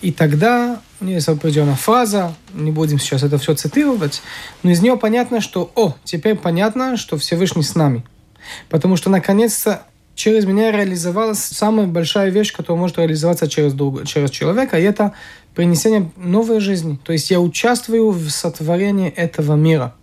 и 0.00 0.10
тогда 0.10 0.80
у 1.00 1.04
нее 1.04 1.16
есть 1.16 1.28
определенная 1.28 1.74
фраза, 1.74 2.34
не 2.52 2.70
будем 2.70 2.98
сейчас 2.98 3.22
это 3.22 3.38
все 3.38 3.54
цитировать, 3.54 4.22
но 4.62 4.70
из 4.70 4.80
нее 4.80 4.96
понятно, 4.96 5.40
что, 5.40 5.70
о, 5.74 5.94
теперь 6.04 6.36
понятно, 6.36 6.96
что 6.96 7.16
Всевышний 7.16 7.62
с 7.62 7.74
нами. 7.74 8.04
Потому 8.68 8.96
что, 8.96 9.10
наконец-то, 9.10 9.82
через 10.14 10.44
меня 10.44 10.70
реализовалась 10.70 11.40
самая 11.40 11.86
большая 11.86 12.30
вещь, 12.30 12.52
которая 12.52 12.80
может 12.80 12.98
реализоваться 12.98 13.48
через, 13.48 13.72
друг, 13.72 14.06
через 14.06 14.30
человека, 14.30 14.78
и 14.78 14.82
это 14.82 15.12
принесение 15.54 16.10
новой 16.16 16.60
жизни. 16.60 16.98
То 17.02 17.12
есть 17.12 17.30
я 17.30 17.40
участвую 17.40 18.10
в 18.10 18.30
сотворении 18.30 19.08
этого 19.08 19.54
мира. 19.54 19.94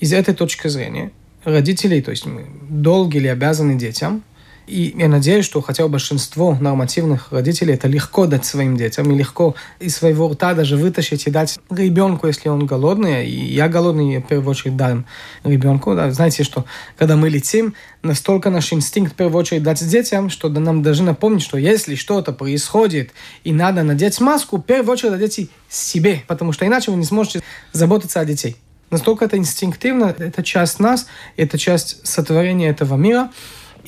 Из 0.00 0.12
этой 0.12 0.34
точки 0.34 0.68
зрения 0.68 1.10
родителей, 1.44 2.02
то 2.02 2.10
есть 2.10 2.26
мы 2.26 2.46
долги 2.68 3.18
или 3.18 3.28
обязаны 3.28 3.76
детям– 3.76 4.22
и 4.68 4.94
я 4.96 5.08
надеюсь, 5.08 5.44
что 5.44 5.60
хотя 5.62 5.84
бы 5.84 5.88
большинство 5.90 6.54
нормативных 6.60 7.32
родителей 7.32 7.74
это 7.74 7.88
легко 7.88 8.26
дать 8.26 8.44
своим 8.44 8.76
детям, 8.76 9.10
и 9.10 9.16
легко 9.16 9.54
из 9.80 9.96
своего 9.96 10.28
рта 10.28 10.54
даже 10.54 10.76
вытащить 10.76 11.26
и 11.26 11.30
дать 11.30 11.58
ребенку, 11.70 12.26
если 12.26 12.48
он 12.48 12.66
голодный. 12.66 13.26
И 13.26 13.54
я 13.54 13.68
голодный, 13.68 14.12
я 14.14 14.20
в 14.20 14.26
первую 14.26 14.50
очередь 14.50 14.76
дам 14.76 15.06
ребенку. 15.44 15.94
Да. 15.94 16.10
Знаете, 16.10 16.44
что 16.44 16.66
когда 16.96 17.16
мы 17.16 17.30
летим, 17.30 17.74
настолько 18.02 18.50
наш 18.50 18.72
инстинкт 18.72 19.12
в 19.12 19.16
первую 19.16 19.40
очередь 19.40 19.62
дать 19.62 19.86
детям, 19.88 20.30
что 20.30 20.48
нам 20.48 20.82
должны 20.82 21.06
напомнить, 21.06 21.42
что 21.42 21.56
если 21.56 21.94
что-то 21.94 22.32
происходит 22.32 23.10
и 23.44 23.52
надо 23.52 23.82
надеть 23.82 24.20
маску, 24.20 24.58
в 24.58 24.62
первую 24.62 24.92
очередь 24.92 25.12
надеть 25.12 25.50
себе, 25.68 26.22
потому 26.26 26.52
что 26.52 26.66
иначе 26.66 26.90
вы 26.90 26.98
не 26.98 27.04
сможете 27.04 27.42
заботиться 27.72 28.20
о 28.20 28.24
детей. 28.24 28.56
Настолько 28.90 29.26
это 29.26 29.36
инстинктивно, 29.36 30.14
это 30.18 30.42
часть 30.42 30.80
нас, 30.80 31.06
это 31.36 31.58
часть 31.58 32.06
сотворения 32.06 32.68
этого 32.70 32.96
мира. 32.96 33.30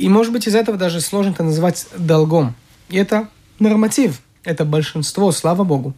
И, 0.00 0.08
может 0.08 0.32
быть, 0.32 0.48
из 0.48 0.54
этого 0.54 0.78
даже 0.78 1.02
сложно 1.02 1.32
это 1.32 1.42
называть 1.42 1.86
долгом. 1.94 2.54
И 2.88 2.96
это 2.96 3.28
норматив. 3.58 4.22
Это 4.44 4.64
большинство, 4.64 5.30
слава 5.30 5.62
Богу. 5.62 5.92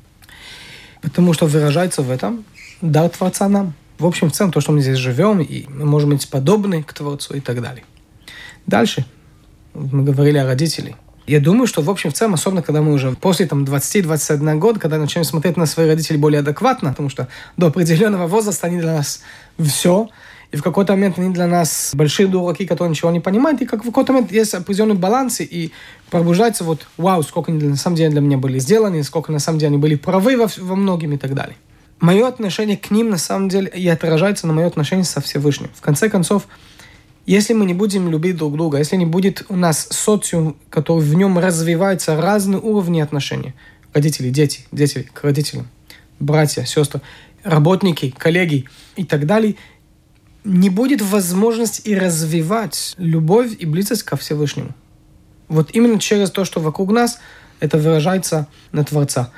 Потому 1.03 1.33
что 1.33 1.47
выражается 1.47 2.03
в 2.03 2.11
этом 2.11 2.45
дар 2.81 3.09
Творца 3.11 3.49
нам. 3.49 3.75
В 4.01 4.07
общем, 4.07 4.29
в 4.29 4.33
целом, 4.33 4.51
то, 4.51 4.61
что 4.61 4.73
мы 4.73 4.81
здесь 4.81 4.99
живем, 4.99 5.41
и 5.41 5.67
мы 5.69 5.85
можем 5.85 6.11
быть 6.11 6.29
подобны 6.29 6.83
к 6.83 6.93
Творцу 6.93 7.35
и 7.35 7.41
так 7.41 7.63
далее. 7.63 7.85
Дальше. 8.67 9.07
Мы 9.73 10.03
говорили 10.03 10.39
о 10.39 10.47
родителях. 10.47 10.97
Я 11.29 11.39
думаю, 11.39 11.69
что 11.69 11.81
в 11.81 11.89
общем 11.89 12.11
в 12.11 12.15
целом, 12.15 12.35
особенно 12.35 12.63
когда 12.63 12.83
мы 12.83 12.93
уже 12.95 13.13
после 13.13 13.47
там, 13.47 13.63
20-21 13.63 14.59
года, 14.59 14.81
когда 14.81 14.99
начинаем 14.99 15.25
смотреть 15.25 15.57
на 15.57 15.67
своих 15.67 15.91
родителей 15.91 16.19
более 16.19 16.41
адекватно, 16.41 16.91
потому 16.91 17.09
что 17.09 17.29
до 17.57 17.69
определенного 17.69 18.27
возраста 18.27 18.67
они 18.67 18.81
для 18.81 18.97
нас 18.97 19.23
все, 19.61 20.09
и 20.53 20.57
в 20.59 20.63
какой-то 20.63 20.93
момент 20.93 21.19
они 21.19 21.33
для 21.33 21.47
нас 21.47 21.93
большие 21.95 22.29
дураки, 22.29 22.67
которые 22.67 22.91
ничего 22.91 23.11
не 23.11 23.21
понимают, 23.21 23.63
и 23.63 23.67
как 23.67 23.83
в 23.83 23.87
какой-то 23.87 24.13
момент 24.13 24.31
есть 24.31 24.53
определенный 24.53 24.95
баланс, 24.95 25.41
и 25.41 25.73
пробуждается 26.11 26.63
вот, 26.63 26.87
вау, 26.99 27.23
сколько 27.23 27.51
они 27.51 27.63
на 27.65 27.77
самом 27.77 27.97
деле 27.97 28.11
для 28.11 28.21
меня 28.21 28.37
были 28.37 28.59
сделаны, 28.59 29.03
сколько 29.03 29.33
на 29.33 29.39
самом 29.39 29.59
деле 29.59 29.69
они 29.69 29.79
были 29.79 29.95
правы 29.95 30.37
во, 30.37 30.49
во 30.59 30.77
многим 30.77 31.13
и 31.15 31.17
так 31.17 31.35
далее. 31.35 31.57
Мое 32.01 32.29
отношение 32.29 32.77
к 32.77 32.91
ним 32.91 33.09
на 33.09 33.17
самом 33.17 33.49
деле 33.49 33.73
и 33.75 33.89
отражается 33.89 34.47
на 34.47 34.53
мое 34.53 34.67
отношение 34.67 35.05
со 35.05 35.23
Всевышним. 35.23 35.71
В 35.75 35.81
конце 35.81 36.11
концов, 36.11 36.47
если 37.25 37.55
мы 37.55 37.65
не 37.65 37.75
будем 37.75 38.11
любить 38.11 38.37
друг 38.37 38.53
друга, 38.53 38.77
если 38.77 38.97
не 38.97 39.07
будет 39.07 39.47
у 39.49 39.57
нас 39.57 39.87
социум, 39.91 40.57
который 40.69 41.01
в 41.01 41.15
нем 41.15 41.39
развивается 41.39 42.21
разные 42.21 42.61
уровни 42.61 43.01
отношений, 43.01 43.55
родители, 43.95 44.29
дети, 44.29 44.67
дети 44.71 45.09
к 45.15 45.25
родителям, 45.25 45.69
братья, 46.21 46.65
сестры, 46.65 47.01
работники, 47.43 48.11
коллеги 48.11 48.69
и 48.97 49.05
так 49.05 49.25
далее– 49.25 49.55
не 50.45 50.71
будет 50.71 51.01
возможность 51.03 51.83
и 51.85 51.97
развивать 51.97 52.95
любовь 52.97 53.55
и 53.59 53.67
близость 53.67 54.03
ко 54.03 54.17
Всевышнему. 54.17 54.71
Вот 55.49 55.71
именно 55.73 55.99
через 55.99 56.31
то, 56.31 56.45
что 56.45 56.61
вокруг 56.61 56.91
нас, 56.91 57.19
это 57.61 57.79
выражается 57.79 58.49
на 58.73 58.85
Творца. 58.85 59.31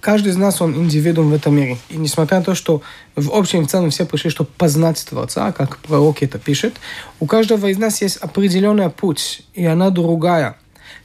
Каждый 0.00 0.28
из 0.28 0.36
нас, 0.36 0.62
он 0.62 0.74
индивидуум 0.76 1.30
в 1.30 1.34
этом 1.34 1.56
мире. 1.56 1.76
И 1.88 1.96
несмотря 1.96 2.38
на 2.38 2.44
то, 2.44 2.54
что 2.54 2.82
в 3.16 3.32
общем 3.32 3.62
и 3.62 3.66
целом 3.66 3.90
все 3.90 4.06
пришли, 4.06 4.30
чтобы 4.30 4.48
познать 4.56 5.04
Творца, 5.04 5.50
как 5.52 5.78
пророк 5.78 6.22
это 6.22 6.38
пишет, 6.38 6.74
у 7.18 7.26
каждого 7.26 7.66
из 7.66 7.78
нас 7.78 8.00
есть 8.00 8.16
определенный 8.18 8.90
путь, 8.90 9.42
и 9.54 9.66
она 9.66 9.90
другая. 9.90 10.56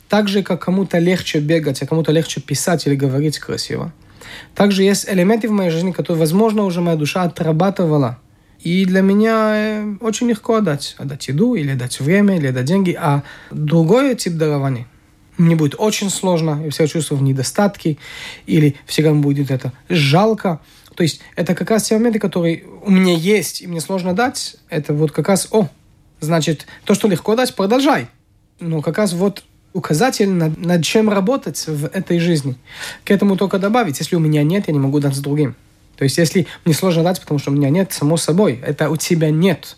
Так 0.09 0.27
же, 0.27 0.43
как 0.43 0.61
кому-то 0.61 0.99
легче 0.99 1.39
бегать, 1.39 1.81
а 1.81 1.87
кому-то 1.87 2.11
легче 2.11 2.39
писать 2.39 2.85
или 2.85 2.95
говорить 2.95 3.39
красиво. 3.39 3.91
Также 4.53 4.83
есть 4.83 5.09
элементы 5.09 5.49
в 5.49 5.51
моей 5.51 5.71
жизни, 5.71 5.91
которые, 5.91 6.19
возможно, 6.19 6.63
уже 6.63 6.81
моя 6.81 6.95
душа 6.95 7.23
отрабатывала. 7.23 8.19
И 8.63 8.85
для 8.85 9.01
меня 9.01 9.51
э, 9.55 9.95
очень 9.99 10.29
легко 10.29 10.55
отдать. 10.55 10.95
Отдать 10.97 11.27
еду, 11.27 11.55
или 11.55 11.71
отдать 11.71 11.99
время, 11.99 12.37
или 12.37 12.47
отдать 12.47 12.65
деньги. 12.65 12.97
А 12.99 13.23
другой 13.51 14.15
тип 14.15 14.33
дарования 14.33 14.87
мне 15.37 15.55
будет 15.55 15.75
очень 15.77 16.09
сложно, 16.09 16.61
я 16.63 16.69
всегда 16.69 16.87
чувствую 16.87 17.21
недостатки, 17.21 17.97
или 18.45 18.75
всегда 18.85 19.13
будет 19.13 19.51
это 19.51 19.73
жалко. 19.89 20.59
То 20.95 21.03
есть 21.03 21.21
это 21.35 21.55
как 21.55 21.71
раз 21.71 21.83
те 21.83 21.97
моменты, 21.97 22.19
которые 22.19 22.65
у 22.83 22.91
меня 22.91 23.15
есть, 23.15 23.61
и 23.61 23.67
мне 23.67 23.81
сложно 23.81 24.13
дать, 24.13 24.57
это 24.69 24.93
вот 24.93 25.11
как 25.11 25.27
раз, 25.27 25.47
о, 25.51 25.69
значит, 26.19 26.67
то, 26.85 26.93
что 26.93 27.07
легко 27.07 27.35
дать, 27.35 27.55
продолжай. 27.55 28.07
Но 28.59 28.81
как 28.81 28.97
раз 28.97 29.13
вот 29.13 29.43
указатель, 29.73 30.29
над, 30.29 30.57
над 30.63 30.83
чем 30.83 31.09
работать 31.09 31.65
в 31.65 31.87
этой 31.87 32.19
жизни. 32.19 32.55
К 33.03 33.11
этому 33.11 33.35
только 33.37 33.57
добавить, 33.57 33.99
если 33.99 34.15
у 34.15 34.19
меня 34.19 34.43
нет, 34.43 34.65
я 34.67 34.73
не 34.73 34.79
могу 34.79 34.99
дать 34.99 35.15
с 35.15 35.19
другим. 35.19 35.55
То 35.95 36.03
есть, 36.03 36.17
если 36.17 36.47
мне 36.65 36.73
сложно 36.73 37.03
дать, 37.03 37.19
потому 37.21 37.39
что 37.39 37.51
у 37.51 37.53
меня 37.53 37.69
нет, 37.69 37.93
само 37.93 38.17
собой, 38.17 38.59
это 38.65 38.89
у 38.89 38.97
тебя 38.97 39.29
нет. 39.29 39.77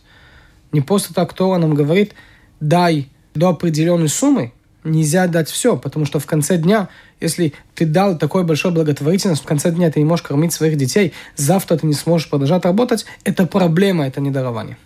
Не 0.72 0.82
просто 0.82 1.14
так 1.14 1.32
кто 1.32 1.56
нам 1.58 1.74
говорит, 1.74 2.14
дай 2.60 3.10
до 3.34 3.50
определенной 3.50 4.10
суммы, 4.10 4.54
нельзя 4.84 5.28
дать 5.28 5.50
все, 5.50 5.78
потому 5.78 6.06
что 6.06 6.20
в 6.20 6.26
конце 6.26 6.58
дня, 6.58 6.90
если 7.20 7.54
ты 7.74 7.86
дал 7.86 8.18
такой 8.18 8.44
большой 8.44 8.72
благотворительность, 8.72 9.42
в 9.42 9.46
конце 9.46 9.72
дня 9.72 9.92
ты 9.92 10.00
не 10.00 10.06
можешь 10.06 10.24
кормить 10.24 10.54
своих 10.54 10.78
детей, 10.78 11.14
завтра 11.36 11.78
ты 11.78 11.88
не 11.88 11.94
сможешь 11.94 12.30
продолжать 12.30 12.64
работать, 12.66 13.06
это 13.24 13.46
проблема, 13.46 14.08
это 14.08 14.22
не 14.22 14.32
дарование. 14.32 14.78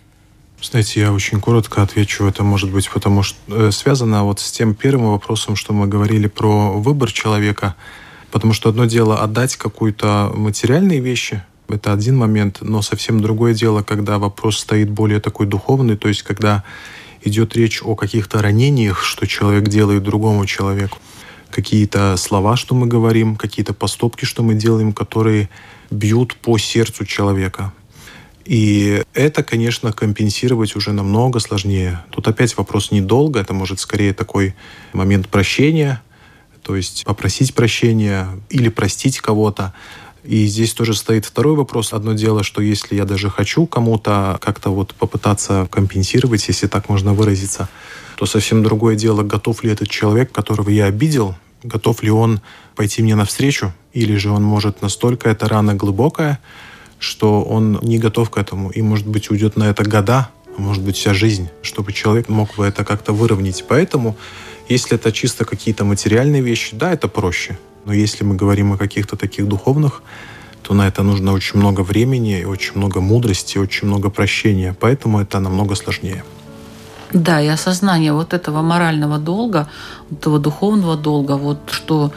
Знаете, 0.62 1.00
я 1.00 1.12
очень 1.12 1.40
коротко 1.40 1.82
отвечу. 1.82 2.26
Это 2.26 2.42
может 2.42 2.70
быть 2.70 2.90
потому 2.90 3.22
что 3.22 3.38
э, 3.48 3.70
связано 3.70 4.24
вот 4.24 4.40
с 4.40 4.52
тем 4.52 4.74
первым 4.74 5.12
вопросом, 5.12 5.56
что 5.56 5.72
мы 5.72 5.86
говорили 5.86 6.26
про 6.26 6.72
выбор 6.72 7.10
человека. 7.10 7.76
Потому 8.30 8.52
что 8.52 8.68
одно 8.68 8.84
дело 8.84 9.22
отдать 9.22 9.56
какую-то 9.56 10.32
материальные 10.34 11.00
вещи, 11.00 11.42
это 11.68 11.92
один 11.92 12.16
момент, 12.16 12.58
но 12.60 12.82
совсем 12.82 13.20
другое 13.20 13.54
дело, 13.54 13.82
когда 13.82 14.18
вопрос 14.18 14.58
стоит 14.58 14.90
более 14.90 15.20
такой 15.20 15.46
духовный, 15.46 15.96
то 15.96 16.08
есть 16.08 16.22
когда 16.22 16.64
идет 17.22 17.54
речь 17.54 17.82
о 17.82 17.94
каких-то 17.94 18.42
ранениях, 18.42 19.02
что 19.02 19.26
человек 19.26 19.68
делает 19.68 20.02
другому 20.02 20.46
человеку, 20.46 20.98
какие-то 21.50 22.16
слова, 22.16 22.56
что 22.56 22.74
мы 22.74 22.86
говорим, 22.86 23.36
какие-то 23.36 23.74
поступки, 23.74 24.24
что 24.24 24.42
мы 24.42 24.54
делаем, 24.54 24.92
которые 24.92 25.48
бьют 25.90 26.36
по 26.36 26.58
сердцу 26.58 27.04
человека. 27.04 27.72
И 28.44 29.02
это, 29.14 29.42
конечно, 29.42 29.92
компенсировать 29.92 30.74
уже 30.74 30.92
намного 30.92 31.40
сложнее. 31.40 32.04
Тут 32.10 32.26
опять 32.26 32.56
вопрос 32.56 32.90
недолго, 32.90 33.38
это 33.38 33.52
может 33.52 33.80
скорее 33.80 34.14
такой 34.14 34.54
момент 34.92 35.28
прощения, 35.28 36.00
то 36.62 36.76
есть 36.76 37.04
попросить 37.04 37.54
прощения 37.54 38.28
или 38.48 38.68
простить 38.68 39.20
кого-то. 39.20 39.72
И 40.22 40.46
здесь 40.46 40.74
тоже 40.74 40.94
стоит 40.94 41.24
второй 41.24 41.56
вопрос. 41.56 41.92
Одно 41.92 42.12
дело, 42.12 42.44
что 42.44 42.60
если 42.60 42.94
я 42.94 43.04
даже 43.04 43.30
хочу 43.30 43.66
кому-то 43.66 44.38
как-то 44.42 44.70
вот 44.70 44.94
попытаться 44.94 45.66
компенсировать, 45.70 46.46
если 46.48 46.66
так 46.66 46.88
можно 46.88 47.14
выразиться, 47.14 47.68
то 48.16 48.26
совсем 48.26 48.62
другое 48.62 48.96
дело, 48.96 49.22
готов 49.22 49.64
ли 49.64 49.70
этот 49.70 49.88
человек, 49.88 50.30
которого 50.30 50.68
я 50.68 50.84
обидел, 50.84 51.34
готов 51.62 52.02
ли 52.02 52.10
он 52.10 52.40
пойти 52.76 53.02
мне 53.02 53.14
навстречу, 53.14 53.72
или 53.92 54.16
же 54.16 54.30
он 54.30 54.42
может 54.42 54.82
настолько 54.82 55.30
эта 55.30 55.48
рана 55.48 55.74
глубокая, 55.74 56.38
что 56.98 57.42
он 57.42 57.78
не 57.82 57.98
готов 57.98 58.28
к 58.28 58.36
этому 58.36 58.70
и, 58.70 58.82
может 58.82 59.06
быть, 59.06 59.30
уйдет 59.30 59.56
на 59.56 59.64
это 59.64 59.84
года, 59.84 60.28
а 60.56 60.60
может 60.60 60.82
быть, 60.82 60.96
вся 60.96 61.14
жизнь, 61.14 61.48
чтобы 61.62 61.92
человек 61.92 62.28
мог 62.28 62.54
бы 62.56 62.66
это 62.66 62.84
как-то 62.84 63.12
выровнять. 63.12 63.64
Поэтому, 63.66 64.16
если 64.70 64.96
это 64.96 65.12
чисто 65.12 65.44
какие-то 65.44 65.84
материальные 65.84 66.42
вещи, 66.42 66.76
да, 66.76 66.92
это 66.92 67.08
проще. 67.08 67.58
Но 67.84 67.92
если 67.92 68.24
мы 68.24 68.36
говорим 68.36 68.72
о 68.72 68.76
каких-то 68.76 69.16
таких 69.16 69.48
духовных, 69.48 70.02
то 70.62 70.74
на 70.74 70.86
это 70.86 71.02
нужно 71.02 71.32
очень 71.32 71.58
много 71.58 71.80
времени, 71.80 72.44
очень 72.44 72.76
много 72.76 73.00
мудрости, 73.00 73.58
очень 73.58 73.88
много 73.88 74.10
прощения. 74.10 74.76
Поэтому 74.78 75.20
это 75.20 75.40
намного 75.40 75.74
сложнее. 75.74 76.24
Да, 77.12 77.40
и 77.40 77.48
осознание 77.48 78.12
вот 78.12 78.32
этого 78.32 78.62
морального 78.62 79.18
долга, 79.18 79.68
этого 80.12 80.38
духовного 80.38 80.96
долга, 80.96 81.32
вот 81.32 81.58
что 81.70 82.12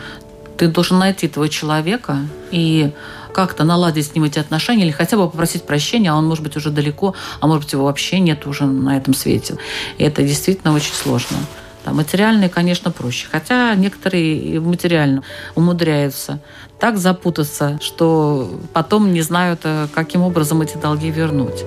ты 0.57 0.67
должен 0.67 0.99
найти 0.99 1.25
этого 1.25 1.49
человека 1.49 2.19
и 2.51 2.91
как-то 3.33 3.63
наладить 3.63 4.05
с 4.05 4.13
ним 4.13 4.25
эти 4.25 4.37
отношения 4.37 4.83
или 4.83 4.91
хотя 4.91 5.17
бы 5.17 5.27
попросить 5.27 5.63
прощения, 5.65 6.11
а 6.11 6.15
он 6.15 6.27
может 6.27 6.43
быть 6.43 6.55
уже 6.55 6.69
далеко, 6.69 7.15
а 7.39 7.47
может 7.47 7.63
быть 7.63 7.73
его 7.73 7.85
вообще 7.85 8.19
нет 8.19 8.45
уже 8.45 8.65
на 8.65 8.95
этом 8.95 9.15
свете. 9.15 9.57
И 9.97 10.03
это 10.03 10.21
действительно 10.21 10.73
очень 10.73 10.93
сложно. 10.93 11.37
Да, 11.86 11.91
материальные, 11.91 12.50
конечно, 12.50 12.91
проще. 12.91 13.28
Хотя 13.30 13.76
некоторые 13.76 14.60
материально 14.60 15.24
умудряются 15.56 16.39
так 16.80 16.98
запутаться, 16.98 17.80
что 17.82 18.60
потом 18.74 19.12
не 19.13 19.22
знают, 19.22 19.62
э, 19.63 19.88
каким 19.93 20.22
образом 20.22 20.62
эти 20.62 20.78
долги 20.78 21.10
вернуть. 21.10 21.63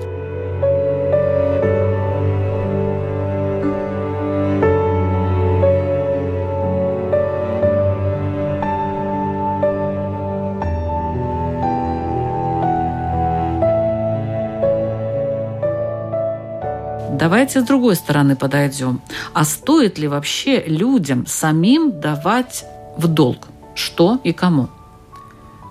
Давайте 17.46 17.60
с 17.60 17.64
другой 17.64 17.94
стороны 17.94 18.34
подойдем. 18.34 19.00
А 19.32 19.44
стоит 19.44 19.98
ли 19.98 20.08
вообще 20.08 20.64
людям 20.66 21.26
самим 21.28 22.00
давать 22.00 22.64
в 22.96 23.06
долг? 23.06 23.46
Что 23.76 24.18
и 24.24 24.32
кому? 24.32 24.68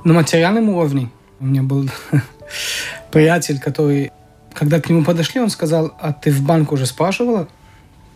На 0.05 0.13
материальном 0.13 0.69
уровне. 0.69 1.09
У 1.41 1.45
меня 1.45 1.63
был 1.63 1.89
приятель, 3.11 3.59
который, 3.59 4.13
когда 4.53 4.79
к 4.79 4.89
нему 4.89 5.03
подошли, 5.03 5.41
он 5.41 5.49
сказал, 5.49 5.91
а 5.99 6.13
ты 6.13 6.31
в 6.31 6.43
банк 6.43 6.71
уже 6.71 6.85
спрашивала? 6.85 7.49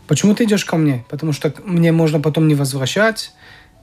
Почему 0.08 0.34
ты 0.36 0.46
идешь 0.46 0.64
ко 0.64 0.78
мне? 0.78 1.04
Потому 1.10 1.34
что 1.34 1.54
мне 1.66 1.92
можно 1.92 2.22
потом 2.22 2.48
не 2.48 2.56
возвращать, 2.56 3.34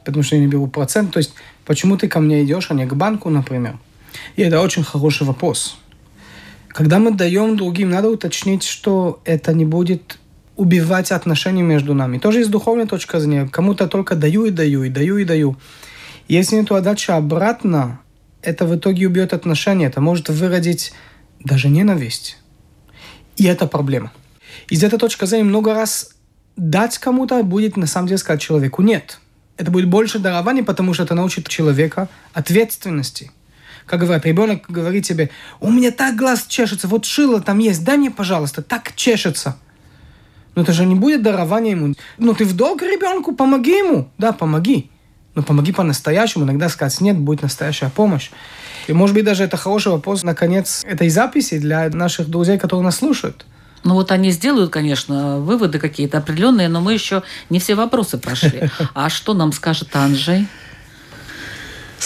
потому 0.06 0.22
что 0.22 0.36
я 0.36 0.40
не 0.40 0.48
беру 0.48 0.68
процент. 0.68 1.12
То 1.12 1.18
есть, 1.18 1.34
почему 1.66 1.98
ты 1.98 2.08
ко 2.08 2.20
мне 2.20 2.42
идешь, 2.44 2.70
а 2.70 2.74
не 2.74 2.86
к 2.86 2.94
банку, 2.94 3.28
например? 3.28 3.76
И 4.36 4.42
это 4.42 4.62
очень 4.62 4.84
хороший 4.84 5.26
вопрос. 5.26 5.76
Когда 6.76 6.98
мы 6.98 7.10
даем 7.10 7.56
другим, 7.56 7.88
надо 7.88 8.10
уточнить, 8.10 8.62
что 8.62 9.22
это 9.24 9.54
не 9.54 9.64
будет 9.64 10.18
убивать 10.56 11.10
отношения 11.10 11.62
между 11.62 11.94
нами. 11.94 12.18
Тоже 12.18 12.42
из 12.42 12.48
духовной 12.48 12.86
точки 12.86 13.18
зрения. 13.18 13.48
Кому-то 13.48 13.86
только 13.86 14.14
даю 14.14 14.44
и 14.44 14.50
даю, 14.50 14.82
и 14.84 14.90
даю 14.90 15.16
и 15.16 15.24
даю. 15.24 15.56
Если 16.28 16.56
нету 16.56 16.74
отдачи 16.74 17.10
обратно, 17.10 18.00
это 18.42 18.66
в 18.66 18.76
итоге 18.76 19.06
убьет 19.06 19.32
отношения. 19.32 19.86
Это 19.86 20.02
может 20.02 20.28
выродить 20.28 20.92
даже 21.40 21.70
ненависть. 21.70 22.36
И 23.38 23.46
это 23.46 23.66
проблема. 23.66 24.12
Из 24.68 24.84
этой 24.84 24.98
точки 24.98 25.24
зрения 25.24 25.44
много 25.44 25.72
раз 25.72 26.10
дать 26.58 26.98
кому-то 26.98 27.42
будет 27.42 27.78
на 27.78 27.86
самом 27.86 28.08
деле 28.08 28.18
сказать 28.18 28.42
человеку 28.42 28.82
нет. 28.82 29.18
Это 29.56 29.70
будет 29.70 29.88
больше 29.88 30.18
дарования, 30.18 30.62
потому 30.62 30.92
что 30.92 31.04
это 31.04 31.14
научит 31.14 31.48
человека 31.48 32.10
ответственности– 32.34 33.30
как 33.86 34.00
говорят, 34.00 34.26
ребенок 34.26 34.64
говорит 34.68 35.06
тебе, 35.06 35.30
у 35.60 35.70
меня 35.70 35.92
так 35.92 36.16
глаз 36.16 36.44
чешется, 36.48 36.88
вот 36.88 37.04
шило 37.04 37.40
там 37.40 37.58
есть, 37.58 37.84
дай 37.84 37.96
мне, 37.96 38.10
пожалуйста, 38.10 38.62
так 38.62 38.94
чешется. 38.96 39.56
Но 40.54 40.62
это 40.62 40.72
же 40.72 40.86
не 40.86 40.94
будет 40.94 41.22
дарование 41.22 41.72
ему. 41.72 41.94
Ну, 42.18 42.34
ты 42.34 42.44
в 42.44 42.56
долг 42.56 42.82
ребенку, 42.82 43.34
помоги 43.34 43.72
ему. 43.72 44.10
Да, 44.18 44.32
помоги. 44.32 44.90
Но 45.34 45.42
помоги 45.42 45.70
по-настоящему. 45.70 46.44
Иногда 46.44 46.70
сказать 46.70 46.98
нет, 47.02 47.18
будет 47.18 47.42
настоящая 47.42 47.90
помощь. 47.90 48.30
И, 48.86 48.92
может 48.94 49.14
быть, 49.14 49.24
даже 49.24 49.44
это 49.44 49.58
хороший 49.58 49.92
вопрос, 49.92 50.22
наконец, 50.22 50.82
этой 50.84 51.10
записи 51.10 51.58
для 51.58 51.90
наших 51.90 52.28
друзей, 52.28 52.58
которые 52.58 52.84
нас 52.84 52.96
слушают. 52.96 53.44
Ну 53.84 53.94
вот 53.94 54.10
они 54.10 54.30
сделают, 54.30 54.72
конечно, 54.72 55.38
выводы 55.38 55.78
какие-то 55.78 56.18
определенные, 56.18 56.68
но 56.68 56.80
мы 56.80 56.94
еще 56.94 57.22
не 57.50 57.60
все 57.60 57.74
вопросы 57.74 58.18
прошли. 58.18 58.70
А 58.94 59.10
что 59.10 59.34
нам 59.34 59.52
скажет 59.52 59.94
Анжей? 59.94 60.48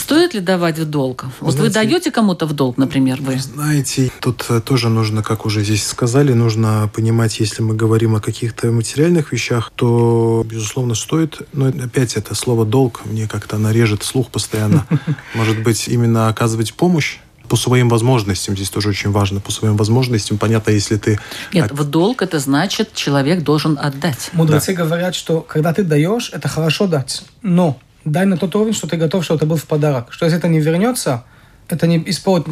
Стоит 0.00 0.32
ли 0.32 0.40
давать 0.40 0.78
в 0.78 0.86
долг? 0.88 1.26
Вот 1.40 1.52
знаете, 1.52 1.68
вы 1.68 1.74
даете 1.74 2.10
кому-то 2.10 2.46
в 2.46 2.54
долг, 2.54 2.78
например, 2.78 3.20
вы? 3.20 3.38
Знаете, 3.38 4.10
тут 4.20 4.46
э, 4.48 4.60
тоже 4.62 4.88
нужно, 4.88 5.22
как 5.22 5.44
уже 5.44 5.62
здесь 5.62 5.86
сказали, 5.86 6.32
нужно 6.32 6.90
понимать, 6.94 7.38
если 7.38 7.62
мы 7.62 7.74
говорим 7.74 8.16
о 8.16 8.20
каких-то 8.20 8.72
материальных 8.72 9.30
вещах, 9.30 9.70
то, 9.74 10.42
безусловно, 10.48 10.94
стоит. 10.94 11.42
Но 11.52 11.66
опять 11.66 12.16
это 12.16 12.34
слово 12.34 12.64
«долг» 12.64 13.02
мне 13.04 13.28
как-то 13.28 13.58
нарежет 13.58 14.02
слух 14.02 14.30
постоянно. 14.30 14.86
Может 15.34 15.62
быть, 15.62 15.86
именно 15.86 16.28
оказывать 16.28 16.72
помощь 16.72 17.18
по 17.50 17.56
своим 17.56 17.90
возможностям. 17.90 18.54
Здесь 18.56 18.70
тоже 18.70 18.88
очень 18.88 19.10
важно. 19.10 19.40
По 19.40 19.52
своим 19.52 19.76
возможностям. 19.76 20.38
Понятно, 20.38 20.70
если 20.70 20.96
ты... 20.96 21.20
Нет, 21.52 21.72
в 21.72 21.84
долг 21.84 22.22
это 22.22 22.38
значит, 22.38 22.94
человек 22.94 23.42
должен 23.42 23.78
отдать. 23.78 24.30
Мудрецы 24.32 24.72
говорят, 24.72 25.14
что 25.14 25.40
когда 25.42 25.74
ты 25.74 25.82
даешь, 25.82 26.30
это 26.32 26.48
хорошо 26.48 26.86
дать. 26.86 27.22
Но 27.42 27.78
дай 28.04 28.26
на 28.26 28.36
тот 28.36 28.54
уровень, 28.56 28.72
что 28.74 28.86
ты 28.86 28.96
готов, 28.96 29.24
чтобы 29.24 29.38
это 29.38 29.46
был 29.46 29.56
в 29.56 29.64
подарок. 29.64 30.12
Что 30.12 30.24
если 30.26 30.38
это 30.38 30.48
не 30.48 30.60
вернется, 30.60 31.24
это 31.68 31.86
не 31.86 32.02
испортит 32.10 32.48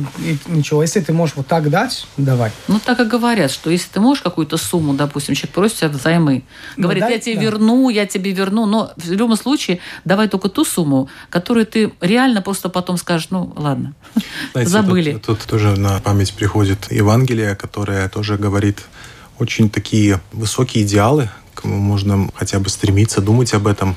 ничего. 0.47 0.81
Если 0.83 1.01
ты 1.01 1.13
можешь 1.13 1.35
вот 1.35 1.47
так 1.49 1.69
дать, 1.71 2.07
давай. 2.17 2.53
Ну, 2.69 2.79
так 2.79 3.01
и 3.01 3.05
говорят, 3.05 3.51
что 3.51 3.69
если 3.69 3.89
ты 3.89 3.99
можешь 3.99 4.23
какую-то 4.23 4.57
сумму, 4.59 4.95
допустим, 4.95 5.35
человек 5.35 5.55
просит 5.55 5.79
тебя 5.79 5.89
взаймы, 5.89 6.45
Ну, 6.77 6.85
говорит, 6.85 7.03
дай- 7.03 7.15
я 7.15 7.19
тебе 7.19 7.35
да. 7.35 7.43
верну, 7.43 7.89
я 7.89 8.07
тебе 8.07 8.31
верну, 8.33 8.67
но 8.67 8.93
в 8.97 9.11
любом 9.11 9.37
случае 9.37 9.81
давай 10.05 10.29
только 10.29 10.49
ту 10.49 10.65
сумму, 10.65 11.09
которую 11.31 11.67
ты 11.67 11.93
реально 12.01 12.43
просто 12.43 12.69
потом 12.69 12.97
скажешь, 12.97 13.29
ну, 13.31 13.53
ладно, 13.57 13.95
Знаете, 14.53 14.71
забыли. 14.71 15.13
Тут, 15.15 15.23
тут 15.23 15.41
тоже 15.49 15.77
на 15.77 15.99
память 16.01 16.33
приходит 16.35 16.93
Евангелие, 16.93 17.57
которое 17.57 18.09
тоже 18.09 18.37
говорит 18.37 18.85
очень 19.41 19.69
такие 19.69 20.21
высокие 20.33 20.85
идеалы, 20.85 21.29
к 21.55 21.63
кому 21.63 21.77
можно 21.79 22.29
хотя 22.37 22.61
бы 22.61 22.69
стремиться, 22.69 23.21
думать 23.21 23.53
об 23.53 23.67
этом, 23.67 23.97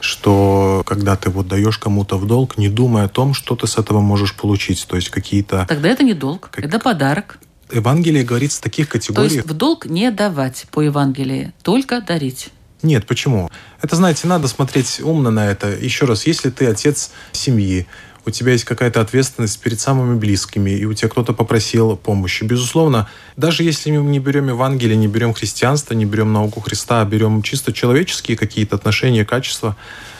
что 0.00 0.82
когда 0.86 1.16
ты 1.16 1.30
вот 1.30 1.48
даешь 1.48 1.78
кому-то 1.78 2.16
в 2.18 2.26
долг, 2.26 2.58
не 2.58 2.68
думай 2.68 3.04
о 3.04 3.08
том, 3.08 3.34
что 3.34 3.56
ты 3.56 3.66
с 3.66 3.78
этого 3.78 4.00
можешь 4.00 4.34
получить. 4.34 4.86
То 4.86 4.96
есть 4.96 5.10
какие-то... 5.10 5.66
Тогда 5.68 5.88
это 5.88 6.02
не 6.04 6.14
долг, 6.14 6.50
Как- 6.52 6.64
это 6.64 6.78
подарок. 6.78 7.38
Евангелие 7.70 8.24
говорит 8.24 8.52
в 8.52 8.60
таких 8.60 8.86
То 8.86 8.92
категориях. 8.92 9.32
есть 9.32 9.46
в 9.46 9.52
долг 9.52 9.86
не 9.86 10.10
давать 10.10 10.66
по 10.70 10.80
Евангелии, 10.80 11.52
только 11.62 12.00
дарить. 12.00 12.48
Нет, 12.82 13.06
почему? 13.06 13.50
Это, 13.82 13.96
знаете, 13.96 14.28
надо 14.28 14.46
смотреть 14.48 15.00
умно 15.02 15.30
на 15.30 15.46
это. 15.50 15.68
Еще 15.68 16.04
раз, 16.06 16.26
если 16.26 16.50
ты 16.50 16.66
отец 16.66 17.10
семьи, 17.32 17.86
у 18.26 18.30
тебя 18.30 18.52
есть 18.52 18.64
какая-то 18.64 19.00
ответственность 19.00 19.60
перед 19.60 19.80
самыми 19.80 20.18
близкими, 20.18 20.70
и 20.70 20.84
у 20.84 20.94
тебя 20.94 21.08
кто-то 21.08 21.32
попросил 21.32 21.96
помощи. 21.96 22.44
Безусловно, 22.44 23.08
даже 23.36 23.62
если 23.62 23.90
мы 23.90 24.10
не 24.10 24.18
берем 24.18 24.48
Евангелие, 24.48 24.96
не 24.96 25.08
берем 25.08 25.34
христианство, 25.34 25.94
не 25.94 26.04
берем 26.04 26.32
науку 26.32 26.60
Христа, 26.60 27.00
а 27.00 27.04
берем 27.04 27.42
чисто 27.42 27.72
человеческие 27.72 28.36
какие-то 28.36 28.76
отношения, 28.76 29.24
качества, 29.24 29.76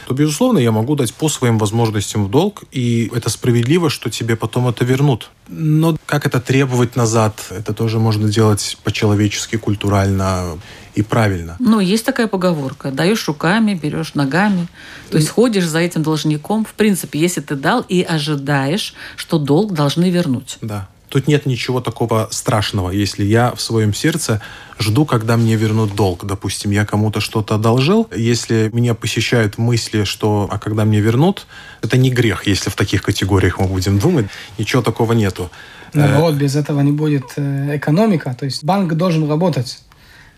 то, 0.06 0.14
безусловно, 0.14 0.58
я 0.58 0.72
могу 0.72 0.96
дать 0.96 1.12
по 1.12 1.28
своим 1.28 1.58
возможностям 1.58 2.24
в 2.24 2.30
долг, 2.30 2.64
и 2.72 3.10
это 3.14 3.28
справедливо, 3.28 3.90
что 3.90 4.08
тебе 4.08 4.36
потом 4.36 4.66
это 4.66 4.82
вернут. 4.84 5.30
Но 5.48 5.98
как 6.06 6.24
это 6.24 6.40
требовать 6.40 6.96
назад, 6.96 7.34
это 7.50 7.74
тоже 7.74 7.98
можно 7.98 8.26
делать 8.28 8.78
по-человечески, 8.84 9.56
культурально 9.56 10.58
и 10.98 11.02
правильно. 11.02 11.56
Ну, 11.60 11.78
есть 11.78 12.04
такая 12.04 12.26
поговорка. 12.26 12.90
Даешь 12.90 13.28
руками, 13.28 13.74
берешь 13.74 14.14
ногами. 14.14 14.66
То 15.10 15.16
есть 15.18 15.28
ходишь 15.28 15.64
за 15.64 15.78
этим 15.78 16.02
должником. 16.02 16.64
В 16.64 16.72
принципе, 16.74 17.20
если 17.20 17.40
ты 17.40 17.54
дал 17.54 17.84
и 17.88 18.02
ожидаешь, 18.02 18.94
что 19.14 19.38
долг 19.38 19.74
должны 19.74 20.10
вернуть. 20.10 20.58
Да. 20.60 20.88
Тут 21.08 21.28
нет 21.28 21.46
ничего 21.46 21.80
такого 21.80 22.28
страшного, 22.32 22.90
если 22.90 23.24
я 23.24 23.54
в 23.54 23.60
своем 23.60 23.94
сердце 23.94 24.42
жду, 24.78 25.06
когда 25.06 25.36
мне 25.36 25.54
вернут 25.54 25.94
долг. 25.94 26.26
Допустим, 26.26 26.72
я 26.72 26.84
кому-то 26.84 27.20
что-то 27.20 27.54
одолжил. 27.54 28.08
Если 28.14 28.68
меня 28.72 28.94
посещают 28.94 29.56
мысли, 29.56 30.02
что 30.02 30.48
«а 30.50 30.58
когда 30.58 30.84
мне 30.84 31.00
вернут?», 31.00 31.46
это 31.80 31.96
не 31.96 32.10
грех, 32.10 32.48
если 32.48 32.70
в 32.70 32.74
таких 32.74 33.02
категориях 33.02 33.60
мы 33.60 33.68
будем 33.68 34.00
думать. 34.00 34.26
Ничего 34.58 34.82
такого 34.82 35.12
нету. 35.12 35.48
Наоборот, 35.94 36.34
без 36.34 36.56
этого 36.56 36.80
не 36.80 36.92
будет 36.92 37.24
э, 37.36 37.76
экономика. 37.76 38.36
То 38.38 38.44
есть 38.44 38.64
банк 38.64 38.92
должен 38.94 39.28
работать. 39.30 39.78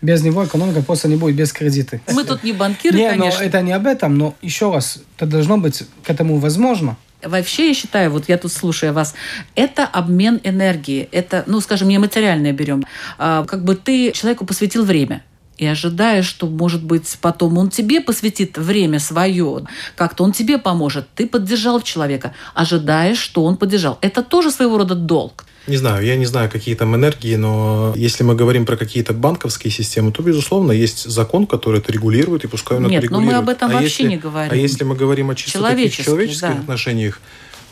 Без 0.01 0.23
него 0.23 0.45
экономика 0.45 0.81
просто 0.81 1.07
не 1.07 1.15
будет, 1.15 1.35
без 1.35 1.53
кредита. 1.53 1.99
Мы 2.11 2.23
тут 2.23 2.43
не 2.43 2.53
банкиры, 2.53 2.97
не, 2.97 3.09
конечно. 3.09 3.39
но 3.39 3.45
это 3.45 3.61
не 3.61 3.71
об 3.71 3.85
этом, 3.85 4.17
но 4.17 4.35
еще 4.41 4.73
раз, 4.73 4.99
это 5.17 5.27
должно 5.27 5.57
быть 5.57 5.83
к 6.03 6.09
этому 6.09 6.37
возможно. 6.37 6.97
Вообще, 7.23 7.67
я 7.67 7.73
считаю, 7.73 8.09
вот 8.11 8.29
я 8.29 8.37
тут 8.37 8.51
слушаю 8.51 8.93
вас, 8.93 9.13
это 9.55 9.85
обмен 9.85 10.41
энергии. 10.43 11.07
Это, 11.11 11.43
ну, 11.45 11.61
скажем, 11.61 11.87
не 11.87 11.99
материальное 11.99 12.51
берем. 12.51 12.83
А, 13.19 13.45
как 13.45 13.63
бы 13.63 13.75
ты 13.75 14.11
человеку 14.11 14.45
посвятил 14.45 14.83
время 14.85 15.23
и 15.57 15.67
ожидаешь, 15.67 16.25
что, 16.25 16.47
может 16.47 16.83
быть, 16.83 17.17
потом 17.21 17.59
он 17.59 17.69
тебе 17.69 18.01
посвятит 18.01 18.57
время 18.57 18.99
свое, 18.99 19.67
как-то 19.95 20.23
он 20.23 20.31
тебе 20.31 20.57
поможет. 20.57 21.07
Ты 21.13 21.27
поддержал 21.27 21.81
человека, 21.81 22.33
ожидаешь, 22.55 23.19
что 23.19 23.43
он 23.43 23.57
поддержал. 23.57 23.99
Это 24.01 24.23
тоже 24.23 24.49
своего 24.49 24.79
рода 24.79 24.95
долг. 24.95 25.45
Не 25.67 25.77
знаю, 25.77 26.03
я 26.03 26.15
не 26.15 26.25
знаю, 26.25 26.49
какие 26.49 26.73
там 26.75 26.95
энергии, 26.95 27.35
но 27.35 27.93
если 27.95 28.23
мы 28.23 28.33
говорим 28.33 28.65
про 28.65 28.77
какие-то 28.77 29.13
банковские 29.13 29.71
системы, 29.71 30.11
то, 30.11 30.23
безусловно, 30.23 30.71
есть 30.71 31.03
закон, 31.09 31.45
который 31.45 31.79
это 31.79 31.91
регулирует, 31.91 32.43
и 32.43 32.47
пускай 32.47 32.77
он 32.79 32.87
Нет, 32.87 33.03
это 33.03 33.13
но 33.13 33.19
мы 33.19 33.25
регулирует. 33.27 33.43
об 33.43 33.49
этом 33.55 33.69
А 33.69 33.73
вообще 33.73 34.03
если- 34.03 34.07
не 34.07 34.17
говорим. 34.17 34.51
А 34.51 34.55
если 34.55 34.83
мы 34.83 34.95
говорим 34.95 35.29
о 35.29 35.35
чисто 35.35 35.59
таких 35.59 35.69
Человеческих, 35.69 36.05
человеческих 36.05 36.41
да. 36.55 36.59
отношениях, 36.61 37.19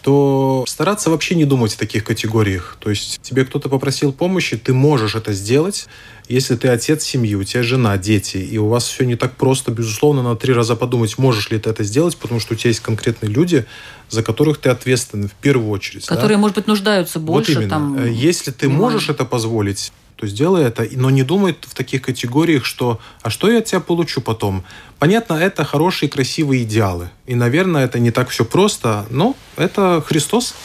то 0.02 0.66
стараться 0.68 1.10
вообще 1.10 1.36
не 1.36 1.46
думать 1.46 1.74
в 1.74 1.78
таких 1.78 2.04
категориях. 2.04 2.78
То 2.80 2.90
есть 2.90 3.20
тебе 3.22 3.46
кто-то 3.46 3.70
попросил 3.70 4.12
помощи, 4.14 4.58
ты 4.58 4.74
можешь 4.74 5.16
это 5.16 5.34
сделать. 5.34 5.88
Если 6.28 6.56
ты 6.56 6.68
отец 6.68 7.04
семьи, 7.04 7.34
у 7.36 7.44
тебя 7.44 7.64
жена, 7.64 7.98
дети, 7.98 8.38
и 8.38 8.58
у 8.58 8.68
вас 8.68 8.86
все 8.86 9.04
не 9.04 9.16
так 9.16 9.36
просто, 9.36 9.72
безусловно, 9.72 10.22
надо 10.22 10.40
три 10.40 10.54
раза 10.54 10.76
подумать, 10.76 11.18
можешь 11.18 11.50
ли 11.50 11.58
ты 11.58 11.72
это 11.72 11.84
сделать, 11.84 12.18
потому 12.18 12.40
что 12.40 12.54
у 12.54 12.58
тебя 12.58 12.70
есть 12.70 12.82
конкретные 12.82 13.32
люди, 13.32 13.66
за 14.10 14.22
которых 14.22 14.60
ты 14.60 14.70
ответственен 14.70 15.28
в 15.28 15.34
первую 15.34 15.72
очередь. 15.72 16.06
да? 16.08 16.16
Которые, 16.16 16.38
может 16.38 16.56
быть, 16.56 16.68
нуждаются 16.68 17.20
больше. 17.20 17.54
вот 17.54 17.62
именно. 17.62 17.70
Там, 17.70 18.06
Если 18.12 18.52
ты 18.52 18.70
можешь 18.70 19.10
это 19.10 19.26
позволить, 19.26 19.92
то 20.20 20.28
сделай 20.28 20.66
это, 20.66 20.86
но 20.92 21.10
не 21.10 21.24
думай 21.24 21.56
в 21.62 21.74
таких 21.74 22.02
категориях, 22.02 22.66
что 22.66 23.00
«а 23.22 23.30
что 23.30 23.50
я 23.50 23.60
от 23.60 23.66
тебя 23.66 23.80
получу 23.80 24.20
потом?» 24.20 24.66
Понятно, 24.98 25.36
это 25.36 25.64
хорошие, 25.64 26.10
красивые 26.10 26.64
идеалы. 26.64 27.10
И, 27.26 27.36
наверное, 27.36 27.86
это 27.86 28.00
не 28.00 28.12
так 28.12 28.28
все 28.28 28.44
просто, 28.44 29.06
но 29.10 29.38
это 29.56 30.04
Христос. 30.06 30.56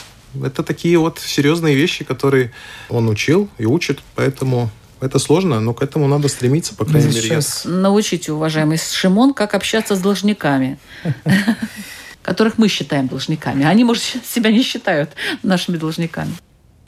Это 0.43 0.61
такие 0.61 0.97
вот 0.97 1.19
серьезные 1.19 1.73
вещи, 1.73 2.03
которые 2.03 2.51
Он 2.89 3.07
учил 3.07 3.49
и 3.57 3.65
учит, 3.65 4.01
поэтому 4.15 4.69
это 4.99 5.19
сложно, 5.19 5.61
но 5.61 5.73
к 5.73 5.81
этому 5.81 6.09
надо 6.09 6.27
стремиться, 6.27 6.75
по 6.75 6.83
крайней 6.83 7.07
мере. 7.07 7.29
я 7.29 7.41
Сейчас 7.41 7.61
Научите, 7.63 8.33
уважаемый 8.33 8.77
Шимон, 8.77 9.33
как 9.33 9.53
общаться 9.53 9.95
с 9.95 10.01
должниками, 10.01 10.77
которых 12.21 12.57
мы 12.57 12.67
считаем 12.67 13.07
должниками. 13.07 13.63
Они, 13.63 13.85
может, 13.85 14.03
себя 14.25 14.51
не 14.51 14.63
считают 14.63 15.11
нашими 15.43 15.77
должниками. 15.77 16.33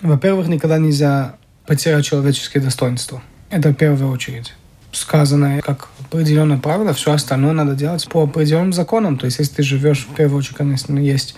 Во-первых, 0.01 0.49
никогда 0.49 0.77
нельзя 0.77 1.38
потерять 1.67 2.06
человеческое 2.06 2.62
достоинство. 2.62 3.21
Это 3.49 3.69
в 3.69 3.75
первую 3.75 4.12
очередь. 4.12 4.53
Сказано 4.91 5.62
как 5.62 5.89
определенное 5.99 6.58
правило, 6.58 6.93
все 6.93 7.12
остальное 7.12 7.51
надо 7.51 7.75
делать 7.75 8.08
по 8.08 8.23
определенным 8.23 8.73
законам. 8.73 9.17
То 9.17 9.25
есть, 9.25 9.38
если 9.38 9.56
ты 9.56 9.63
живешь, 9.63 10.08
в 10.10 10.15
первую 10.15 10.39
очередь, 10.39 10.56
конечно, 10.56 10.97
есть 10.97 11.36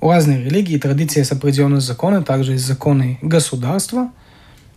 у 0.00 0.10
разных 0.10 0.44
религий, 0.44 0.78
традиции 0.78 1.20
есть 1.20 1.30
определенные 1.30 1.80
законы, 1.80 2.24
также 2.24 2.52
есть 2.52 2.66
законы 2.66 3.18
государства, 3.22 4.10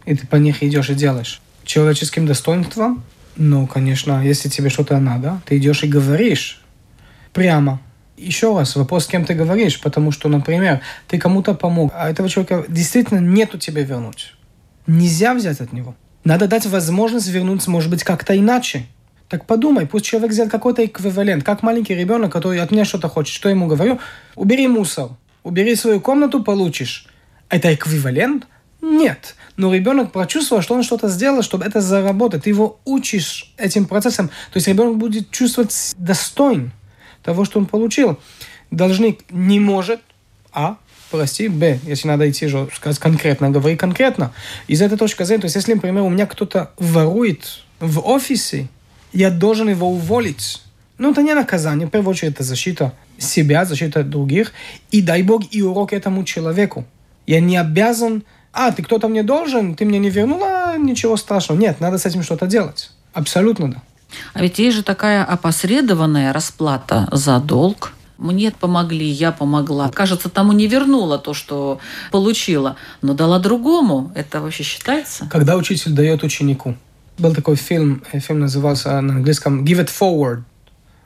и 0.06 0.16
ты 0.16 0.28
по 0.28 0.36
них 0.36 0.62
идешь 0.64 0.90
и 0.90 0.96
делаешь. 0.96 1.42
Человеческим 1.64 2.26
достоинством, 2.26 3.04
ну, 3.36 3.68
конечно, 3.68 4.24
если 4.24 4.50
тебе 4.50 4.70
что-то 4.70 5.00
надо, 5.00 5.42
ты 5.46 5.58
идешь 5.58 5.84
и 5.84 5.88
говоришь 5.88 6.62
прямо. 7.32 7.80
Еще 8.18 8.58
раз, 8.58 8.76
вопрос, 8.76 9.06
с 9.06 9.08
кем 9.08 9.24
ты 9.24 9.34
говоришь, 9.34 9.80
потому 9.80 10.12
что, 10.12 10.28
например, 10.28 10.82
ты 11.08 11.18
кому-то 11.18 11.54
помог, 11.54 11.94
а 11.96 12.10
этого 12.10 12.28
человека 12.28 12.66
действительно 12.68 13.20
нету 13.20 13.58
тебе 13.58 13.86
вернуть. 13.86 14.34
Нельзя 14.90 15.36
взять 15.36 15.62
от 15.62 15.72
него. 15.72 15.96
Надо 16.24 16.48
дать 16.48 16.66
возможность 16.66 17.28
вернуться, 17.28 17.70
может 17.70 17.92
быть, 17.92 18.04
как-то 18.04 18.36
иначе. 18.36 18.88
Так 19.28 19.46
подумай, 19.46 19.86
пусть 19.86 20.06
человек 20.06 20.32
сделает 20.32 20.52
какой-то 20.52 20.84
эквивалент. 20.84 21.44
Как 21.44 21.62
маленький 21.62 21.94
ребенок, 21.94 22.32
который 22.32 22.60
от 22.60 22.72
меня 22.72 22.86
что-то 22.86 23.08
хочет. 23.08 23.32
Что 23.32 23.50
я 23.50 23.56
ему 23.56 23.68
говорю? 23.68 24.00
Убери 24.36 24.68
мусор. 24.68 25.12
Убери 25.44 25.76
свою 25.76 26.02
комнату, 26.02 26.44
получишь. 26.44 27.06
Это 27.50 27.72
эквивалент? 27.72 28.48
Нет. 28.82 29.36
Но 29.58 29.72
ребенок 29.72 30.12
прочувствовал, 30.12 30.64
что 30.64 30.74
он 30.74 30.82
что-то 30.82 31.08
сделал, 31.08 31.44
чтобы 31.44 31.66
это 31.66 31.82
заработать. 31.82 32.46
Ты 32.46 32.50
его 32.50 32.80
учишь 32.84 33.54
этим 33.58 33.86
процессом. 33.86 34.30
То 34.30 34.58
есть 34.58 34.68
ребенок 34.68 34.98
будет 34.98 35.30
чувствовать 35.30 35.94
достоин 35.98 36.72
того, 37.22 37.46
что 37.46 37.60
он 37.60 37.68
получил. 37.68 38.20
Должник 38.72 39.20
не 39.30 39.60
может, 39.60 40.02
а, 40.52 40.78
прости, 41.12 41.48
б, 41.48 41.80
если 41.84 42.08
надо 42.08 42.30
идти 42.30 42.48
же 42.48 42.70
сказать 42.76 43.00
конкретно, 43.00 43.50
говори 43.50 43.76
конкретно. 43.76 44.32
Из 44.68 44.82
этой 44.82 44.98
точки 44.98 45.24
зрения, 45.24 45.42
то 45.42 45.46
есть 45.46 45.56
если, 45.56 45.74
например, 45.74 46.04
у 46.04 46.10
меня 46.10 46.26
кто-то 46.26 46.72
ворует 46.78 47.64
в 47.80 48.00
офисе, 48.08 48.68
я 49.14 49.32
должен 49.32 49.70
его 49.70 49.90
уволить. 49.90 50.62
Ну, 50.98 51.12
это 51.12 51.22
не 51.22 51.34
наказание, 51.34 51.88
в 51.88 51.92
первую 51.92 52.12
очередь, 52.12 52.34
это 52.34 52.44
защита 52.44 52.94
себя, 53.18 53.66
защита 53.66 54.04
других, 54.04 54.54
и 54.92 55.02
дай 55.02 55.24
бог 55.24 55.44
и 55.52 55.62
урок 55.62 55.94
этому 55.94 56.24
человеку. 56.24 56.86
Я 57.26 57.40
не 57.40 57.58
обязан, 57.58 58.24
а, 58.52 58.72
ты 58.72 58.84
кто-то 58.84 59.08
мне 59.08 59.24
должен, 59.24 59.76
ты 59.76 59.86
мне 59.86 60.00
не 60.00 60.10
вернула, 60.10 60.78
ничего 60.78 61.16
страшного. 61.18 61.60
Нет, 61.60 61.80
надо 61.80 61.98
с 61.98 62.06
этим 62.06 62.24
что-то 62.24 62.48
делать. 62.48 62.92
Абсолютно 63.14 63.72
да. 63.72 63.82
А 64.34 64.42
ведь 64.42 64.60
есть 64.60 64.78
же 64.78 64.84
такая 64.84 65.24
опосредованная 65.24 66.34
расплата 66.34 67.08
за 67.12 67.40
долг. 67.40 67.94
Мне 68.20 68.52
помогли, 68.52 69.08
я 69.08 69.32
помогла. 69.32 69.90
Кажется, 69.90 70.30
тому 70.30 70.52
не 70.52 70.68
вернула 70.68 71.18
то, 71.18 71.34
что 71.34 71.80
получила, 72.12 72.76
но 73.02 73.14
дала 73.14 73.40
другому. 73.40 74.12
Это 74.14 74.42
вообще 74.42 74.64
считается? 74.64 75.26
Когда 75.32 75.56
учитель 75.56 75.94
дает 75.94 76.22
ученику. 76.24 76.76
Был 77.18 77.34
такой 77.34 77.56
фильм, 77.56 78.04
э, 78.12 78.20
фильм 78.20 78.42
назывался 78.42 79.00
на 79.00 79.16
английском 79.16 79.64
«Give 79.64 79.86
it 79.86 79.90
forward». 79.90 80.44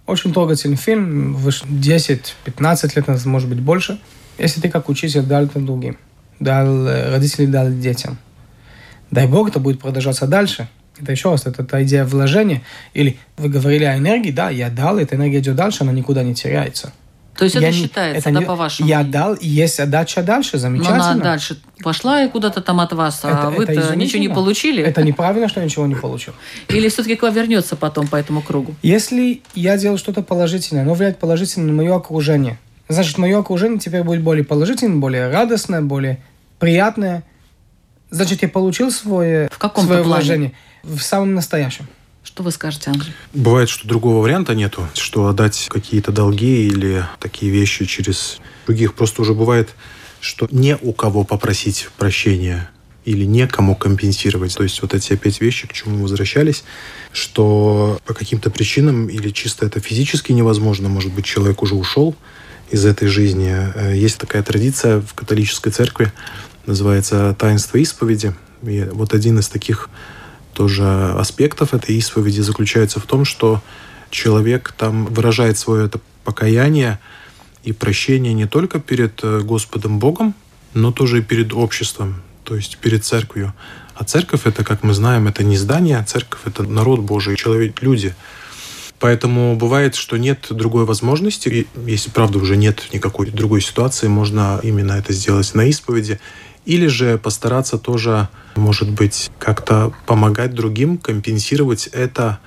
Очень 0.08 0.34
трогательный 0.34 0.76
фильм, 0.76 1.36
вышел 1.36 1.68
10-15 1.68 2.92
лет 2.96 3.26
может 3.26 3.48
быть, 3.48 3.60
больше. 3.60 4.00
Если 4.40 4.60
ты 4.60 4.70
как 4.70 4.90
учитель 4.90 5.22
дал 5.22 5.44
это 5.44 5.60
другим. 5.60 5.98
дал 6.40 6.88
э, 6.88 7.12
родители 7.12 7.46
дали 7.46 7.76
детям. 7.76 8.18
Дай 9.12 9.28
Бог, 9.28 9.50
это 9.50 9.60
будет 9.60 9.80
продолжаться 9.80 10.26
дальше. 10.26 10.68
Это 11.00 11.12
еще 11.12 11.30
раз, 11.30 11.46
это, 11.46 11.62
это 11.62 11.84
идея 11.84 12.06
вложения. 12.06 12.64
Или 12.96 13.20
вы 13.38 13.50
говорили 13.50 13.84
о 13.84 13.98
энергии, 13.98 14.32
да, 14.32 14.50
я 14.50 14.72
дал, 14.72 14.98
эта 14.98 15.16
энергия 15.16 15.40
идет 15.40 15.56
дальше, 15.56 15.84
она 15.84 15.92
никуда 15.92 16.24
не 16.24 16.34
теряется. 16.34 16.92
То 17.38 17.46
есть 17.46 17.56
Я 17.56 17.62
это 17.68 17.76
не- 17.76 17.84
считается, 17.84 18.20
это 18.20 18.32
да, 18.32 18.40
не- 18.42 18.46
по-вашему? 18.46 18.88
Я 18.88 19.04
дал, 19.04 19.34
и 19.34 19.48
есть 19.48 19.80
отдача 19.80 20.22
дальше, 20.22 20.52
Но 20.54 20.60
замечательно. 20.60 21.12
она 21.12 21.24
дальше 21.24 21.60
пошла 21.84 22.24
и 22.24 22.30
куда-то 22.30 22.62
там 22.62 22.80
от 22.80 22.94
вас, 22.94 23.22
а 23.24 23.30
Это- 23.30 23.50
вы-то 23.50 23.72
это 23.72 23.96
ничего 23.96 24.20
не 24.22 24.30
получили? 24.30 24.84
Это 24.84 25.02
неправильно, 25.04 25.50
что 25.50 25.60
я 25.60 25.66
ничего 25.66 25.88
не 25.88 25.96
получил. 25.96 26.34
Или 26.68 26.90
все-таки 26.90 27.16
к 27.16 27.24
вам 27.24 27.34
вернется 27.34 27.76
потом 27.76 28.08
по 28.08 28.16
этому 28.18 28.42
кругу? 28.44 28.76
Если 28.84 29.42
я 29.56 29.78
делаю 29.78 29.98
что-то 29.98 30.22
положительное, 30.22 30.84
оно 30.84 30.94
влияет 30.94 31.18
положительно 31.18 31.66
на 31.68 31.74
мое 31.74 31.96
окружение, 31.96 32.60
значит, 32.88 33.18
мое 33.18 33.40
окружение 33.40 33.80
теперь 33.80 34.04
будет 34.04 34.22
более 34.22 34.44
положительное, 34.44 34.98
более 34.98 35.30
радостное, 35.32 35.82
более 35.82 36.24
приятное. 36.60 37.24
Значит, 38.12 38.44
я 38.44 38.48
получил 38.48 38.92
свое, 38.92 39.50
В 39.52 39.58
каком-то 39.58 39.88
свое 39.88 40.04
плане? 40.04 40.16
вложение 40.24 40.52
в 40.84 41.00
самом 41.00 41.34
настоящем. 41.34 41.88
Что 42.34 42.42
вы 42.42 42.50
скажете, 42.50 42.90
Андрей? 42.90 43.14
Бывает, 43.36 43.70
что 43.70 43.88
другого 43.88 44.24
варианта 44.24 44.56
нету, 44.56 44.88
что 44.96 45.28
отдать 45.28 45.68
какие-то 45.70 46.12
долги 46.12 46.66
или 46.66 47.06
такие 47.20 47.52
вещи 47.52 47.86
через 47.86 48.40
других. 48.66 48.96
Просто 48.96 49.22
уже 49.22 49.36
бывает, 49.36 49.76
что 50.20 50.48
не 50.50 50.76
у 50.76 50.94
кого 50.94 51.26
попросить 51.26 51.90
прощения 51.96 52.72
или 53.06 53.24
некому 53.24 53.76
компенсировать. 53.76 54.58
То 54.58 54.64
есть 54.64 54.82
вот 54.82 54.96
эти 54.96 55.14
опять 55.14 55.42
вещи, 55.42 55.68
к 55.68 55.74
чему 55.74 55.98
мы 55.98 56.02
возвращались, 56.02 56.64
что 57.12 58.00
по 58.04 58.16
каким-то 58.16 58.50
причинам 58.50 59.10
или 59.10 59.30
чисто 59.30 59.68
это 59.68 59.80
физически 59.80 60.32
невозможно, 60.32 60.90
может 60.90 61.14
быть, 61.14 61.26
человек 61.26 61.62
уже 61.62 61.76
ушел 61.76 62.16
из 62.72 62.84
этой 62.84 63.10
жизни. 63.10 63.56
Э, 63.76 63.96
Есть 63.96 64.18
такая 64.18 64.42
традиция 64.42 65.02
в 65.02 65.14
католической 65.14 65.70
церкви, 65.70 66.12
называется 66.66 67.36
таинство 67.38 67.78
исповеди. 67.78 68.34
И 68.64 68.90
вот 68.92 69.14
один 69.14 69.38
из 69.38 69.50
таких 69.50 69.92
тоже 70.54 70.84
аспектов 71.18 71.74
этой 71.74 71.96
исповеди 71.96 72.42
заключается 72.42 73.00
в 73.00 73.06
том, 73.06 73.26
что 73.26 73.62
человек 74.10 74.74
там 74.78 75.06
выражает 75.06 75.58
свое 75.58 75.86
это 75.86 76.00
покаяние 76.24 77.00
и 77.64 77.74
прощение 77.74 78.34
не 78.34 78.46
только 78.46 78.80
перед 78.80 79.24
э, 79.24 79.42
Господом 79.42 80.00
Богом, 80.00 80.36
но 80.74 80.92
тоже 80.92 81.20
и 81.20 81.22
перед 81.22 81.54
обществом, 81.54 82.22
то 82.44 82.56
есть 82.56 82.78
перед 82.78 83.04
церковью. 83.04 83.54
А 83.96 84.04
церковь 84.04 84.42
это, 84.46 84.64
как 84.64 84.84
мы 84.84 84.94
знаем, 84.94 85.28
это 85.28 85.44
не 85.44 85.58
здание, 85.58 85.98
а 85.98 86.04
церковь 86.04 86.42
это 86.46 86.64
народ 86.64 87.02
Божий, 87.02 87.36
человек, 87.36 87.82
люди. 87.82 88.16
Поэтому 89.00 89.56
бывает, 89.56 89.96
что 89.96 90.18
нет 90.18 90.48
другой 90.50 90.86
возможности. 90.86 91.50
И 91.50 91.68
если, 91.86 92.10
правда, 92.10 92.40
уже 92.40 92.56
нет 92.56 92.88
никакой 92.94 93.30
другой 93.30 93.62
ситуации, 93.62 94.08
можно 94.08 94.60
именно 94.64 94.94
это 94.94 95.12
сделать 95.14 95.54
на 95.54 95.66
исповеди. 95.66 96.20
Или 96.66 96.88
же 96.88 97.18
постараться 97.18 97.78
тоже, 97.78 98.30
может 98.56 98.90
быть, 98.90 99.32
как-то 99.40 99.94
помогать 100.06 100.54
другим, 100.54 100.98
компенсировать 100.98 101.88
это 101.88 102.40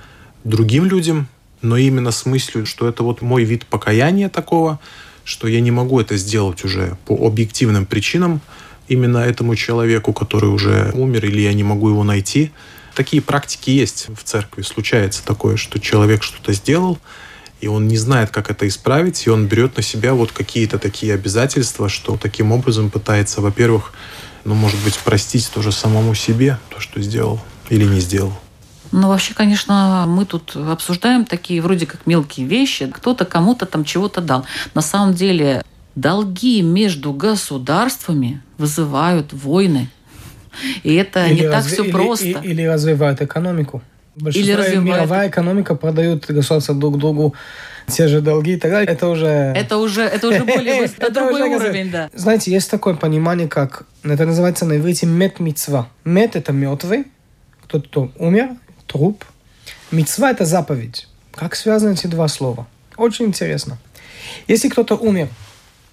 другим 0.43 0.85
людям, 0.85 1.27
но 1.61 1.77
именно 1.77 2.11
с 2.11 2.25
мыслью, 2.25 2.65
что 2.65 2.87
это 2.87 3.03
вот 3.03 3.21
мой 3.21 3.43
вид 3.43 3.65
покаяния 3.65 4.29
такого, 4.29 4.79
что 5.23 5.47
я 5.47 5.59
не 5.59 5.71
могу 5.71 5.99
это 5.99 6.17
сделать 6.17 6.63
уже 6.63 6.97
по 7.05 7.27
объективным 7.27 7.85
причинам 7.85 8.41
именно 8.87 9.17
этому 9.17 9.55
человеку, 9.55 10.13
который 10.13 10.49
уже 10.49 10.91
умер, 10.93 11.25
или 11.25 11.41
я 11.41 11.53
не 11.53 11.63
могу 11.63 11.89
его 11.89 12.03
найти. 12.03 12.51
Такие 12.95 13.21
практики 13.21 13.69
есть 13.69 14.07
в 14.09 14.23
церкви. 14.23 14.61
Случается 14.61 15.23
такое, 15.25 15.57
что 15.57 15.79
человек 15.79 16.23
что-то 16.23 16.53
сделал, 16.53 16.97
и 17.61 17.67
он 17.67 17.87
не 17.87 17.97
знает, 17.97 18.29
как 18.29 18.49
это 18.51 18.67
исправить, 18.67 19.25
и 19.25 19.29
он 19.29 19.47
берет 19.47 19.77
на 19.77 19.83
себя 19.83 20.13
вот 20.13 20.31
какие-то 20.31 20.77
такие 20.79 21.13
обязательства, 21.13 21.89
что 21.89 22.17
таким 22.17 22.51
образом 22.51 22.89
пытается, 22.89 23.41
во-первых, 23.41 23.93
ну, 24.45 24.53
может 24.55 24.79
быть, 24.83 24.97
простить 24.99 25.49
тоже 25.53 25.71
самому 25.71 26.13
себе 26.15 26.57
то, 26.69 26.79
что 26.79 27.01
сделал 27.01 27.39
или 27.69 27.83
не 27.85 27.99
сделал. 27.99 28.33
Ну, 28.93 29.09
вообще, 29.09 29.33
конечно, 29.33 30.05
мы 30.07 30.25
тут 30.25 30.55
обсуждаем 30.55 31.25
такие 31.25 31.61
вроде 31.61 31.85
как 31.85 32.05
мелкие 32.07 32.47
вещи. 32.47 32.87
Кто-то 32.87 33.25
кому-то 33.25 33.65
там 33.65 33.83
чего-то 33.83 34.21
дал. 34.21 34.45
На 34.73 34.81
самом 34.81 35.13
деле 35.13 35.63
долги 35.95 36.61
между 36.61 37.11
государствами 37.11 38.41
вызывают 38.57 39.33
войны. 39.33 39.89
И 40.83 40.93
это 40.95 41.27
не 41.29 41.41
так 41.49 41.65
все 41.65 41.83
или- 41.83 41.91
просто. 41.91 42.25
и- 42.25 42.47
или 42.51 42.63
развивают 42.63 43.21
экономику. 43.21 43.81
Большинство 44.19 44.57
развивает- 44.57 44.83
мировая 44.83 45.29
экономика 45.29 45.75
продают 45.75 46.25
государства 46.25 46.73
друг 46.73 46.97
другу 46.97 47.35
те 47.87 48.07
же 48.07 48.21
долги 48.21 48.53
и 48.53 48.57
так 48.57 48.71
далее. 48.71 48.91
Это 48.91 49.07
уже... 49.07 49.27
Это 49.27 49.77
уже, 49.77 50.01
это 50.01 50.27
уже 50.27 50.43
более 50.43 50.85
это 50.97 51.11
другой 51.11 51.41
уже 51.43 51.55
уровень, 51.55 51.91
да. 51.91 52.09
Знаете, 52.13 52.51
есть 52.51 52.69
такое 52.69 52.95
понимание, 52.95 53.47
как 53.47 53.85
это 54.03 54.25
называется 54.25 54.65
на 54.65 54.77
иврите 54.77 55.05
мет 55.05 55.39
мицва. 55.39 55.87
Мет 56.03 56.35
это 56.35 56.51
мертвый, 56.51 57.05
кто-то 57.63 57.87
кто 57.87 58.11
умер, 58.17 58.49
труп. 58.87 59.23
Мицва 59.91 60.31
это 60.31 60.45
заповедь. 60.45 61.07
Как 61.35 61.55
связаны 61.55 61.93
эти 61.93 62.07
два 62.07 62.27
слова? 62.27 62.67
Очень 62.97 63.25
интересно. 63.25 63.77
Если 64.47 64.67
кто-то 64.69 64.95
умер, 64.95 65.29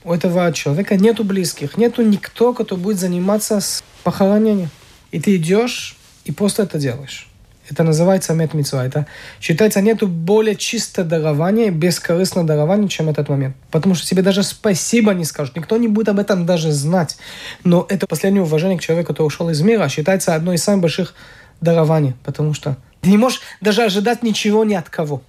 у 0.02 0.12
этого 0.12 0.52
человека 0.52 0.96
нету 0.96 1.24
близких, 1.24 1.76
нету 1.76 2.02
никто, 2.02 2.54
кто 2.54 2.76
будет 2.76 2.98
заниматься 2.98 3.60
с 3.60 3.84
похоронением. 4.02 4.70
И 5.12 5.20
ты 5.20 5.36
идешь 5.36 5.96
и 6.24 6.32
просто 6.32 6.62
это 6.64 6.78
делаешь. 6.78 7.28
Это 7.68 7.82
называется 7.82 8.34
мет. 8.34 8.54
Это 8.54 9.06
считается, 9.40 9.80
нету 9.80 10.06
более 10.06 10.54
чистого 10.54 11.06
дарования, 11.06 11.70
бескорыстного 11.70 12.46
дарования, 12.46 12.88
чем 12.88 13.08
этот 13.08 13.28
момент. 13.28 13.56
Потому 13.70 13.94
что 13.94 14.06
тебе 14.06 14.22
даже 14.22 14.42
спасибо 14.42 15.14
не 15.14 15.24
скажут. 15.24 15.56
Никто 15.56 15.76
не 15.76 15.88
будет 15.88 16.10
об 16.10 16.18
этом 16.18 16.44
даже 16.44 16.72
знать. 16.72 17.16
Но 17.64 17.86
это 17.88 18.06
последнее 18.06 18.42
уважение 18.42 18.78
к 18.78 18.82
человеку, 18.82 19.08
который 19.08 19.26
ушел 19.26 19.48
из 19.48 19.60
мира, 19.62 19.88
считается 19.88 20.34
одной 20.34 20.56
из 20.56 20.62
самых 20.62 20.82
больших 20.82 21.14
дарований. 21.60 22.14
Потому 22.22 22.52
что 22.52 22.76
ты 23.00 23.10
не 23.10 23.16
можешь 23.16 23.40
даже 23.60 23.82
ожидать 23.82 24.22
ничего 24.22 24.64
ни 24.64 24.74
от 24.74 24.90
кого. 24.90 25.22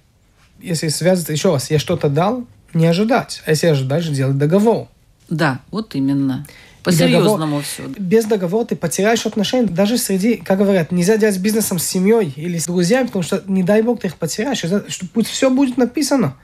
Если 0.60 0.88
связать, 0.88 1.28
еще 1.28 1.52
раз, 1.52 1.70
я 1.70 1.78
что-то 1.78 2.08
дал, 2.08 2.44
не 2.74 2.86
ожидать. 2.86 3.42
А 3.46 3.50
если 3.50 3.68
ожидаешь, 3.68 4.06
делать 4.08 4.38
договор. 4.38 4.88
Да, 5.28 5.60
вот 5.70 5.94
именно. 5.94 6.46
По-серьезному 6.86 7.60
все. 7.62 7.82
Без 7.98 8.24
договора 8.26 8.64
ты 8.64 8.76
потеряешь 8.76 9.26
отношения. 9.26 9.66
Даже 9.66 9.98
среди, 9.98 10.36
как 10.36 10.58
говорят, 10.58 10.92
нельзя 10.92 11.16
делать 11.16 11.36
бизнесом 11.38 11.80
с 11.80 11.84
семьей 11.84 12.32
или 12.36 12.58
с 12.58 12.66
друзьями, 12.66 13.06
потому 13.06 13.24
что, 13.24 13.42
не 13.46 13.64
дай 13.64 13.82
бог, 13.82 14.00
ты 14.00 14.06
их 14.06 14.16
потеряешь. 14.16 14.58
Что 14.58 15.06
пусть 15.12 15.28
все 15.28 15.50
будет 15.50 15.76
написано. 15.76 16.36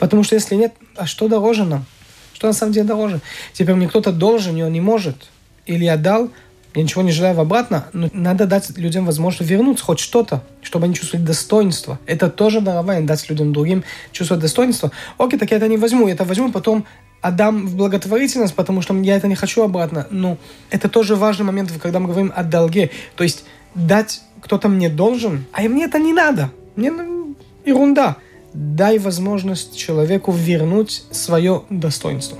Потому 0.00 0.24
что 0.24 0.34
если 0.34 0.56
нет, 0.56 0.74
а 0.96 1.06
что 1.06 1.28
дороже 1.28 1.64
нам? 1.64 1.84
Что 2.32 2.48
на 2.48 2.52
самом 2.52 2.72
деле 2.72 2.86
дороже? 2.86 3.20
Теперь 3.52 3.76
мне 3.76 3.88
кто-то 3.88 4.10
должен, 4.10 4.56
и 4.56 4.62
он 4.62 4.72
не 4.72 4.80
может. 4.80 5.28
Или 5.66 5.84
я 5.84 5.96
дал, 5.96 6.30
я 6.74 6.82
ничего 6.82 7.02
не 7.02 7.12
желаю 7.12 7.38
обратно, 7.38 7.86
но 7.92 8.08
надо 8.12 8.46
дать 8.46 8.76
людям 8.76 9.06
возможность 9.06 9.50
вернуться 9.50 9.84
хоть 9.84 10.00
что-то, 10.00 10.42
чтобы 10.60 10.86
они 10.86 10.94
чувствовали 10.94 11.24
достоинство. 11.24 12.00
Это 12.06 12.28
тоже 12.28 12.60
дарование, 12.60 13.06
дать 13.06 13.28
людям 13.30 13.52
другим 13.52 13.84
чувствовать 14.10 14.42
достоинство. 14.42 14.90
Окей, 15.16 15.38
так 15.38 15.50
я 15.52 15.58
это 15.58 15.68
не 15.68 15.76
возьму, 15.76 16.08
я 16.08 16.14
это 16.14 16.24
возьму, 16.24 16.50
потом 16.50 16.84
отдам 17.20 17.66
в 17.66 17.76
благотворительность, 17.76 18.54
потому 18.54 18.82
что 18.82 18.94
я 18.94 19.16
это 19.16 19.28
не 19.28 19.36
хочу 19.36 19.62
обратно. 19.62 20.06
Но 20.10 20.36
это 20.70 20.88
тоже 20.88 21.14
важный 21.14 21.46
момент, 21.46 21.70
когда 21.80 22.00
мы 22.00 22.08
говорим 22.08 22.32
о 22.34 22.42
долге. 22.42 22.90
То 23.16 23.24
есть 23.24 23.44
дать 23.74 24.20
кто-то 24.40 24.68
мне 24.68 24.88
должен, 24.88 25.46
а 25.52 25.62
мне 25.62 25.84
это 25.84 25.98
не 25.98 26.12
надо. 26.12 26.50
Мне 26.76 26.90
ну, 26.90 27.34
ерунда. 27.64 28.16
Дай 28.52 28.98
возможность 28.98 29.76
человеку 29.76 30.32
вернуть 30.32 31.04
свое 31.10 31.62
достоинство. 31.70 32.38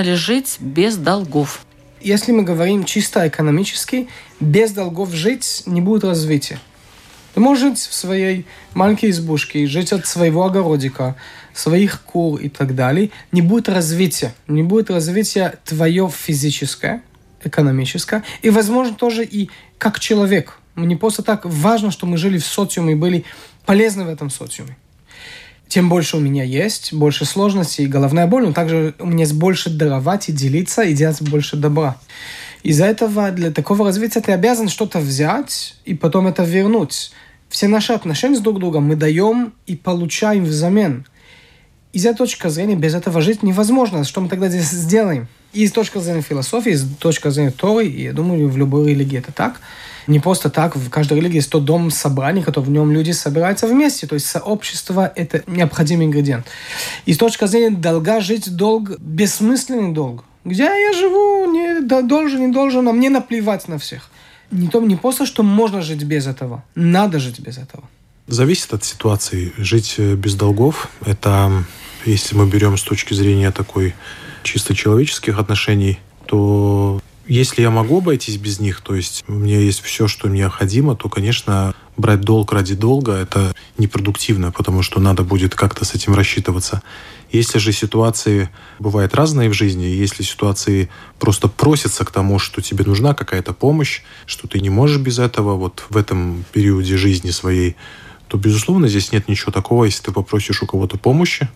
Можно 0.00 0.12
ли 0.12 0.16
жить 0.16 0.56
без 0.60 0.96
долгов? 0.96 1.66
Если 2.00 2.32
мы 2.32 2.42
говорим 2.42 2.84
чисто 2.84 3.28
экономически, 3.28 4.08
без 4.40 4.72
долгов 4.72 5.12
жить 5.12 5.64
не 5.66 5.82
будет 5.82 6.04
развития. 6.04 6.58
Ты 7.34 7.40
можешь 7.40 7.62
жить 7.64 7.78
в 7.78 7.92
своей 7.92 8.46
маленькой 8.72 9.10
избушке, 9.10 9.66
жить 9.66 9.92
от 9.92 10.06
своего 10.06 10.46
огородика, 10.46 11.16
своих 11.52 12.00
кур 12.00 12.40
и 12.40 12.48
так 12.48 12.74
далее. 12.74 13.10
Не 13.30 13.42
будет 13.42 13.68
развития. 13.68 14.32
Не 14.48 14.62
будет 14.62 14.90
развития 14.90 15.58
твое 15.66 16.08
физическое, 16.08 17.02
экономическое. 17.44 18.24
И, 18.40 18.48
возможно, 18.48 18.94
тоже 18.94 19.22
и 19.22 19.50
как 19.76 20.00
человек. 20.00 20.60
Не 20.76 20.96
просто 20.96 21.22
так. 21.22 21.42
Важно, 21.44 21.90
что 21.90 22.06
мы 22.06 22.16
жили 22.16 22.38
в 22.38 22.46
социуме 22.46 22.92
и 22.92 22.96
были 22.96 23.26
полезны 23.66 24.04
в 24.04 24.08
этом 24.08 24.30
социуме. 24.30 24.78
Тем 25.70 25.88
больше 25.88 26.16
у 26.16 26.20
меня 26.20 26.42
есть, 26.42 26.92
больше 26.92 27.24
сложностей 27.24 27.84
и 27.84 27.86
головная 27.86 28.26
боль, 28.26 28.44
но 28.44 28.52
также 28.52 28.92
у 28.98 29.06
меня 29.06 29.20
есть 29.20 29.34
больше 29.34 29.70
даровать 29.70 30.28
и 30.28 30.32
делиться, 30.32 30.82
и 30.82 30.94
делать 30.94 31.22
больше 31.22 31.56
добра. 31.56 31.96
Из-за 32.64 32.86
этого 32.86 33.30
для 33.30 33.52
такого 33.52 33.86
развития 33.86 34.20
ты 34.20 34.32
обязан 34.32 34.68
что-то 34.68 34.98
взять 34.98 35.76
и 35.84 35.94
потом 35.94 36.26
это 36.26 36.42
вернуть. 36.42 37.12
Все 37.48 37.68
наши 37.68 37.92
отношения 37.92 38.34
с 38.34 38.40
друг 38.40 38.58
другом 38.58 38.82
мы 38.82 38.96
даем 38.96 39.52
и 39.66 39.76
получаем 39.76 40.44
взамен. 40.44 41.06
из 41.92 42.04
этой 42.04 42.18
точки 42.18 42.48
зрения 42.48 42.74
без 42.74 42.96
этого 42.96 43.20
жить 43.20 43.44
невозможно. 43.44 44.02
Что 44.02 44.20
мы 44.20 44.28
тогда 44.28 44.48
здесь 44.48 44.70
сделаем? 44.70 45.28
И 45.52 45.64
с 45.68 45.70
точки 45.70 45.98
зрения 45.98 46.22
философии, 46.22 46.70
с 46.70 46.84
точки 46.98 47.28
зрения 47.30 47.52
Торы, 47.52 47.86
и 47.86 48.02
я 48.02 48.12
думаю, 48.12 48.48
в 48.48 48.56
любой 48.56 48.90
религии 48.90 49.18
это 49.18 49.30
так. 49.30 49.60
Не 50.06 50.20
просто 50.20 50.50
так, 50.50 50.76
в 50.76 50.88
каждой 50.90 51.18
религии 51.18 51.36
есть 51.36 51.50
тот 51.50 51.64
дом 51.64 51.90
собраний, 51.90 52.42
который 52.42 52.64
в 52.64 52.70
нем 52.70 52.92
люди 52.92 53.12
собираются 53.12 53.66
вместе. 53.66 54.06
То 54.06 54.14
есть 54.14 54.26
сообщество– 54.26 55.12
это 55.16 55.42
необходимый 55.46 56.06
ингредиент. 56.06 56.46
И 57.06 57.12
с 57.12 57.18
точки 57.18 57.46
зрения 57.46 57.76
долга 57.76 58.20
жить 58.20 58.54
долг, 58.56 58.98
бессмысленный 58.98 59.92
долг. 59.92 60.24
Где 60.44 60.64
я 60.64 60.92
живу, 60.92 61.50
не 61.52 61.80
должен, 61.80 62.40
не 62.46 62.52
должен, 62.52 62.88
а 62.88 62.92
мне 62.92 63.10
наплевать 63.10 63.68
на 63.68 63.78
всех. 63.78 64.10
Не, 64.50 64.68
то, 64.68 64.80
не 64.80 64.96
просто, 64.96 65.26
что 65.26 65.42
можно 65.42 65.82
жить 65.82 66.02
без 66.02 66.26
этого. 66.26 66.64
Надо 66.74 67.18
жить 67.18 67.40
без 67.40 67.58
этого. 67.58 67.84
Зависит 68.26 68.72
от 68.72 68.84
ситуации. 68.84 69.52
Жить 69.58 69.96
э, 69.98 70.14
без 70.14 70.34
долгов– 70.34 70.88
это, 71.06 71.64
если 72.04 72.36
мы 72.36 72.48
берем 72.48 72.76
с 72.76 72.82
точки 72.82 73.14
зрения 73.14 73.50
такой 73.50 73.94
чисто 74.42 74.74
человеческих 74.74 75.38
отношений, 75.38 75.98
то 76.26 77.00
если 77.26 77.62
я 77.62 77.70
могу 77.70 77.98
обойтись 77.98 78.36
без 78.36 78.60
них, 78.60 78.80
то 78.80 78.94
есть 78.94 79.24
у 79.28 79.32
меня 79.32 79.58
есть 79.58 79.80
все, 79.80 80.08
что 80.08 80.28
необходимо, 80.28 80.96
то, 80.96 81.08
конечно, 81.08 81.74
брать 81.96 82.22
долг 82.22 82.52
ради 82.52 82.74
долга– 82.74 83.12
это 83.14 83.54
непродуктивно, 83.78 84.50
потому 84.52 84.82
что 84.82 85.00
надо 85.00 85.22
будет 85.22 85.54
как-то 85.54 85.84
с 85.84 85.94
этим 85.94 86.14
рассчитываться. 86.14 86.82
Если 87.30 87.58
же 87.58 87.72
ситуации 87.72 88.48
бывают 88.78 89.14
разные 89.14 89.48
в 89.48 89.54
жизни, 89.54 89.84
если 89.84 90.22
ситуации 90.22 90.90
просто 91.18 91.46
просятся 91.48 92.04
к 92.04 92.10
тому, 92.10 92.38
что 92.38 92.60
тебе 92.60 92.84
нужна 92.84 93.14
какая-то 93.14 93.52
помощь, 93.52 94.02
что 94.26 94.48
ты 94.48 94.60
не 94.60 94.70
можешь 94.70 94.98
без 94.98 95.18
этого 95.18 95.54
вот 95.54 95.84
в 95.90 95.96
этом 95.96 96.44
периоде 96.52 96.96
жизни 96.96 97.30
своей, 97.30 97.76
то, 98.26 98.36
безусловно, 98.36 98.88
здесь 98.88 99.12
нет 99.12 99.28
ничего 99.28 99.52
такого, 99.52 99.84
если 99.84 100.02
ты 100.02 100.12
попросишь 100.12 100.62
у 100.62 100.66
кого-то 100.66 100.98
помощи, 100.98 101.48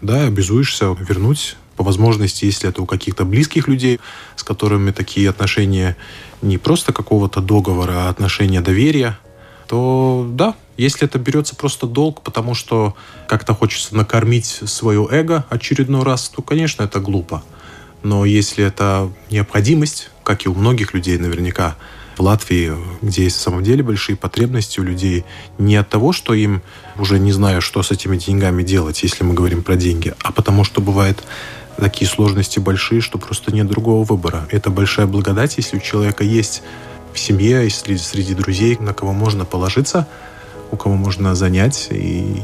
да, 0.00 0.24
обязуешься 0.24 0.96
вернуть 0.98 1.56
по 1.80 1.84
возможности, 1.84 2.44
если 2.44 2.68
это 2.68 2.82
у 2.82 2.84
каких-то 2.84 3.24
близких 3.24 3.66
людей, 3.66 4.00
с 4.36 4.42
которыми 4.42 4.90
такие 4.90 5.30
отношения 5.30 5.96
не 6.42 6.58
просто 6.58 6.92
какого-то 6.92 7.40
договора, 7.40 8.04
а 8.04 8.08
отношения 8.10 8.60
доверия, 8.60 9.18
то 9.66 10.26
да, 10.28 10.56
если 10.76 11.06
это 11.06 11.18
берется 11.18 11.56
просто 11.56 11.86
долг, 11.86 12.20
потому 12.20 12.54
что 12.54 12.94
как-то 13.26 13.54
хочется 13.54 13.96
накормить 13.96 14.60
свое 14.66 15.08
эго 15.10 15.46
очередной 15.48 16.02
раз, 16.02 16.28
то, 16.28 16.42
конечно, 16.42 16.82
это 16.82 17.00
глупо. 17.00 17.42
Но 18.02 18.26
если 18.26 18.62
это 18.62 19.10
необходимость, 19.30 20.10
как 20.22 20.44
и 20.44 20.50
у 20.50 20.54
многих 20.54 20.92
людей 20.92 21.16
наверняка, 21.16 21.76
в 22.20 22.22
Латвии, 22.22 22.72
где 23.00 23.24
есть 23.24 23.36
в 23.36 23.40
самом 23.40 23.62
деле 23.62 23.82
большие 23.82 24.14
потребности 24.14 24.78
у 24.78 24.82
людей, 24.82 25.24
не 25.56 25.76
от 25.76 25.88
того, 25.88 26.12
что 26.12 26.34
им 26.34 26.60
уже 26.98 27.18
не 27.18 27.32
знаю, 27.32 27.62
что 27.62 27.82
с 27.82 27.90
этими 27.90 28.18
деньгами 28.18 28.62
делать, 28.62 29.02
если 29.02 29.24
мы 29.24 29.32
говорим 29.32 29.62
про 29.62 29.76
деньги, 29.76 30.12
а 30.22 30.30
потому 30.30 30.64
что 30.64 30.82
бывает 30.82 31.24
такие 31.80 32.08
сложности 32.08 32.58
большие, 32.58 33.00
что 33.00 33.18
просто 33.18 33.52
нет 33.52 33.66
другого 33.66 34.04
выбора. 34.04 34.46
Это 34.50 34.70
большая 34.70 35.06
благодать, 35.06 35.56
если 35.56 35.78
у 35.78 35.80
человека 35.80 36.22
есть 36.22 36.62
в 37.12 37.18
семье, 37.18 37.64
если 37.64 37.96
среди 37.96 38.34
друзей, 38.34 38.76
на 38.78 38.94
кого 38.94 39.12
можно 39.12 39.44
положиться, 39.44 40.06
у 40.70 40.76
кого 40.76 40.94
можно 40.94 41.34
занять. 41.34 41.88
И 41.90 42.40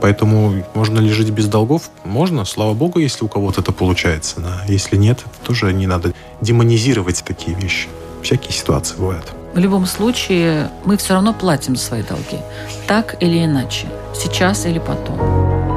поэтому 0.00 0.64
можно 0.74 0.98
ли 0.98 1.10
жить 1.10 1.30
без 1.30 1.46
долгов? 1.46 1.90
Можно, 2.04 2.44
слава 2.44 2.74
богу, 2.74 2.98
если 2.98 3.24
у 3.24 3.28
кого-то 3.28 3.60
это 3.60 3.72
получается. 3.72 4.40
Да. 4.40 4.62
Если 4.68 4.96
нет, 4.96 5.20
это 5.20 5.46
тоже 5.46 5.72
не 5.72 5.86
надо 5.86 6.14
демонизировать 6.40 7.22
такие 7.24 7.56
вещи. 7.56 7.88
Всякие 8.22 8.52
ситуации 8.52 8.96
бывают. 8.96 9.32
В 9.54 9.58
любом 9.58 9.86
случае, 9.86 10.70
мы 10.84 10.96
все 10.96 11.14
равно 11.14 11.32
платим 11.32 11.76
за 11.76 11.82
свои 11.82 12.02
долги. 12.02 12.38
Так 12.86 13.16
или 13.22 13.44
иначе. 13.44 13.86
Сейчас 14.14 14.66
или 14.66 14.78
потом. 14.78 15.75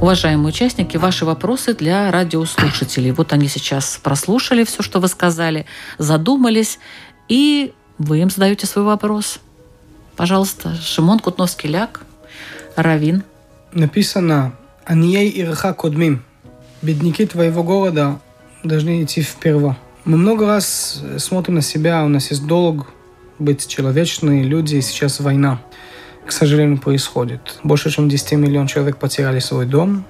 Уважаемые 0.00 0.50
участники, 0.50 0.96
ваши 0.96 1.24
вопросы 1.24 1.74
для 1.74 2.12
радиослушателей. 2.12 3.10
Вот 3.10 3.32
они 3.32 3.48
сейчас 3.48 3.98
прослушали 4.00 4.62
все, 4.62 4.80
что 4.80 5.00
вы 5.00 5.08
сказали, 5.08 5.66
задумались, 5.98 6.78
и 7.28 7.74
вы 7.98 8.20
им 8.20 8.30
задаете 8.30 8.68
свой 8.68 8.84
вопрос. 8.84 9.40
Пожалуйста, 10.16 10.76
Шимон 10.76 11.18
Кутновский-Ляк, 11.18 12.02
Равин. 12.76 13.24
Написано 13.72 14.54
«Аньей 14.84 15.32
ирха 15.42 15.74
кодмим». 15.74 16.22
Бедняки 16.80 17.26
твоего 17.26 17.64
города 17.64 18.20
должны 18.62 19.02
идти 19.02 19.20
вперво. 19.20 19.76
Мы 20.04 20.16
много 20.16 20.46
раз 20.46 21.02
смотрим 21.18 21.56
на 21.56 21.62
себя, 21.62 22.04
у 22.04 22.08
нас 22.08 22.30
есть 22.30 22.46
долг 22.46 22.86
быть 23.40 23.66
человечными 23.66 24.44
люди, 24.44 24.78
сейчас 24.78 25.18
война 25.18 25.60
к 26.28 26.32
сожалению, 26.32 26.78
происходит. 26.78 27.58
Больше 27.64 27.90
чем 27.90 28.08
10 28.08 28.32
миллионов 28.32 28.70
человек 28.70 28.98
потеряли 28.98 29.38
свой 29.38 29.64
дом. 29.64 30.04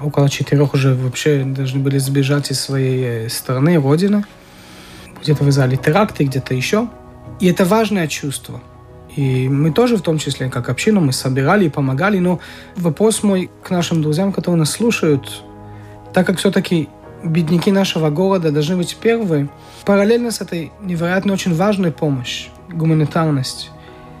Около 0.00 0.28
четырех 0.28 0.72
уже 0.72 0.94
вообще 0.94 1.42
должны 1.42 1.80
были 1.80 1.98
сбежать 1.98 2.52
из 2.52 2.60
своей 2.60 3.26
э, 3.26 3.28
страны, 3.28 3.76
родины. 3.76 4.24
Где-то 5.20 5.42
в 5.42 5.48
Израиле 5.48 5.76
теракты, 5.76 6.24
где-то 6.24 6.54
еще. 6.54 6.88
И 7.40 7.48
это 7.48 7.64
важное 7.64 8.06
чувство. 8.06 8.60
И 9.16 9.48
мы 9.48 9.72
тоже, 9.72 9.96
в 9.96 10.02
том 10.02 10.18
числе, 10.18 10.48
как 10.48 10.68
община, 10.68 11.00
мы 11.00 11.12
собирали 11.12 11.64
и 11.64 11.68
помогали. 11.68 12.20
Но 12.20 12.38
вопрос 12.76 13.24
мой 13.24 13.50
к 13.64 13.70
нашим 13.70 14.00
друзьям, 14.00 14.32
которые 14.32 14.60
нас 14.60 14.70
слушают, 14.70 15.42
так 16.14 16.24
как 16.24 16.38
все-таки 16.38 16.88
бедняки 17.24 17.72
нашего 17.72 18.10
города 18.10 18.52
должны 18.52 18.76
быть 18.76 18.96
первые, 19.00 19.48
параллельно 19.84 20.30
с 20.30 20.40
этой 20.40 20.70
невероятно 20.80 21.32
очень 21.32 21.52
важной 21.52 21.90
помощью, 21.90 22.52
гуманитарность, 22.72 23.70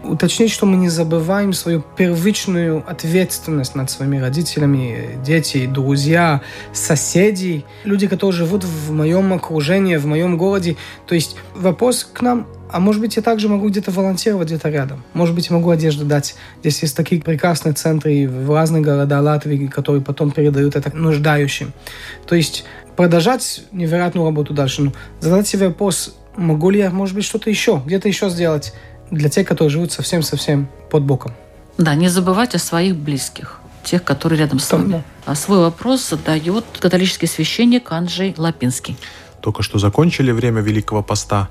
уточнить, 0.04 0.50
что 0.50 0.66
мы 0.66 0.76
не 0.76 0.88
забываем 0.88 1.52
свою 1.52 1.82
первичную 1.96 2.84
ответственность 2.86 3.74
над 3.74 3.90
своими 3.90 4.18
родителями, 4.18 5.18
дети, 5.24 5.66
друзья, 5.66 6.42
соседи, 6.72 7.64
люди, 7.84 8.06
которые 8.06 8.36
живут 8.36 8.64
в 8.64 8.92
моем 8.92 9.32
окружении, 9.32 9.96
в 9.96 10.06
моем 10.06 10.36
городе. 10.36 10.76
То 11.06 11.14
есть 11.14 11.36
вопрос 11.54 12.08
к 12.10 12.20
нам, 12.22 12.46
а 12.70 12.80
может 12.80 13.00
быть, 13.00 13.16
я 13.16 13.22
также 13.22 13.48
могу 13.48 13.68
где-то 13.68 13.90
волонтировать 13.90 14.48
где-то 14.48 14.68
рядом. 14.68 15.02
Может 15.14 15.34
быть, 15.34 15.48
я 15.48 15.56
могу 15.56 15.70
одежду 15.70 16.04
дать. 16.04 16.36
Здесь 16.60 16.82
есть 16.82 16.96
такие 16.96 17.20
прекрасные 17.20 17.72
центры 17.72 18.28
в 18.28 18.54
разных 18.54 18.82
городах 18.82 19.22
Латвии, 19.22 19.66
которые 19.66 20.02
потом 20.02 20.30
передают 20.30 20.76
это 20.76 20.94
нуждающим. 20.94 21.72
То 22.26 22.34
есть 22.34 22.64
продолжать 22.96 23.62
невероятную 23.72 24.26
работу 24.26 24.54
дальше. 24.54 24.82
Ну, 24.82 24.92
задать 25.20 25.46
себе 25.46 25.68
вопрос, 25.68 26.16
могу 26.36 26.70
ли 26.70 26.80
я, 26.80 26.90
может 26.90 27.14
быть, 27.14 27.24
что-то 27.24 27.48
еще, 27.48 27.82
где-то 27.84 28.08
еще 28.08 28.28
сделать 28.28 28.74
для 29.10 29.28
тех, 29.28 29.46
которые 29.46 29.70
живут 29.70 29.92
совсем-совсем 29.92 30.68
под 30.90 31.02
боком. 31.02 31.32
Да, 31.76 31.94
не 31.94 32.08
забывать 32.08 32.54
о 32.54 32.58
своих 32.58 32.96
близких, 32.96 33.60
тех, 33.84 34.02
которые 34.04 34.40
рядом 34.40 34.58
с 34.58 34.70
вами. 34.72 34.92
Да. 34.92 35.02
А 35.26 35.34
свой 35.34 35.58
вопрос 35.58 36.08
задает 36.08 36.64
католический 36.78 37.28
священник 37.28 37.92
Анджей 37.92 38.34
Лапинский. 38.36 38.96
Только 39.40 39.62
что 39.62 39.78
закончили 39.78 40.32
время 40.32 40.60
Великого 40.60 41.02
Поста, 41.02 41.48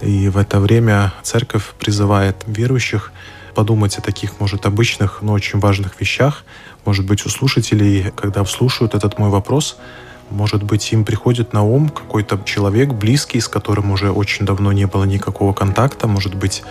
и 0.00 0.28
в 0.28 0.38
это 0.38 0.60
время 0.60 1.12
церковь 1.22 1.72
призывает 1.78 2.36
верующих 2.46 3.12
подумать 3.54 3.98
о 3.98 4.02
таких, 4.02 4.40
может, 4.40 4.66
обычных, 4.66 5.22
но 5.22 5.32
очень 5.32 5.58
важных 5.58 6.00
вещах. 6.00 6.44
Может 6.84 7.06
быть, 7.06 7.26
у 7.26 7.28
слушателей, 7.28 8.10
когда 8.16 8.44
вслушают 8.44 8.94
этот 8.94 9.18
мой 9.18 9.28
вопрос, 9.28 9.76
может 10.30 10.62
быть, 10.62 10.92
им 10.92 11.04
приходит 11.04 11.52
на 11.52 11.62
ум 11.62 11.88
какой-то 11.88 12.40
человек 12.44 12.92
близкий, 12.92 13.40
с 13.40 13.48
которым 13.48 13.90
уже 13.90 14.12
очень 14.12 14.46
давно 14.46 14.72
не 14.72 14.86
было 14.86 15.04
никакого 15.04 15.52
контакта. 15.52 16.06
Может 16.06 16.34
быть, 16.34 16.62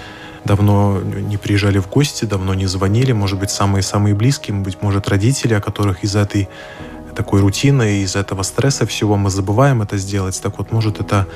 давно 0.46 1.02
не 1.02 1.38
приезжали 1.38 1.80
в 1.80 1.90
гости, 1.90 2.26
давно 2.26 2.54
не 2.54 2.66
звонили, 2.66 3.12
может 3.12 3.40
быть, 3.40 3.52
самые-самые 3.52 4.16
близкие, 4.16 4.56
быть 4.56 4.82
может, 4.82 5.08
родители, 5.08 5.54
о 5.54 5.62
которых 5.62 6.04
из 6.04 6.16
этой 6.16 6.50
такой 7.16 7.42
рутины, 7.42 8.02
из 8.02 8.16
этого 8.16 8.44
стресса 8.44 8.86
всего 8.86 9.18
мы 9.18 9.30
забываем 9.30 9.82
это 9.82 9.98
сделать. 9.98 10.40
Так 10.42 10.58
вот, 10.58 10.72
может 10.72 11.02
это 11.02 11.28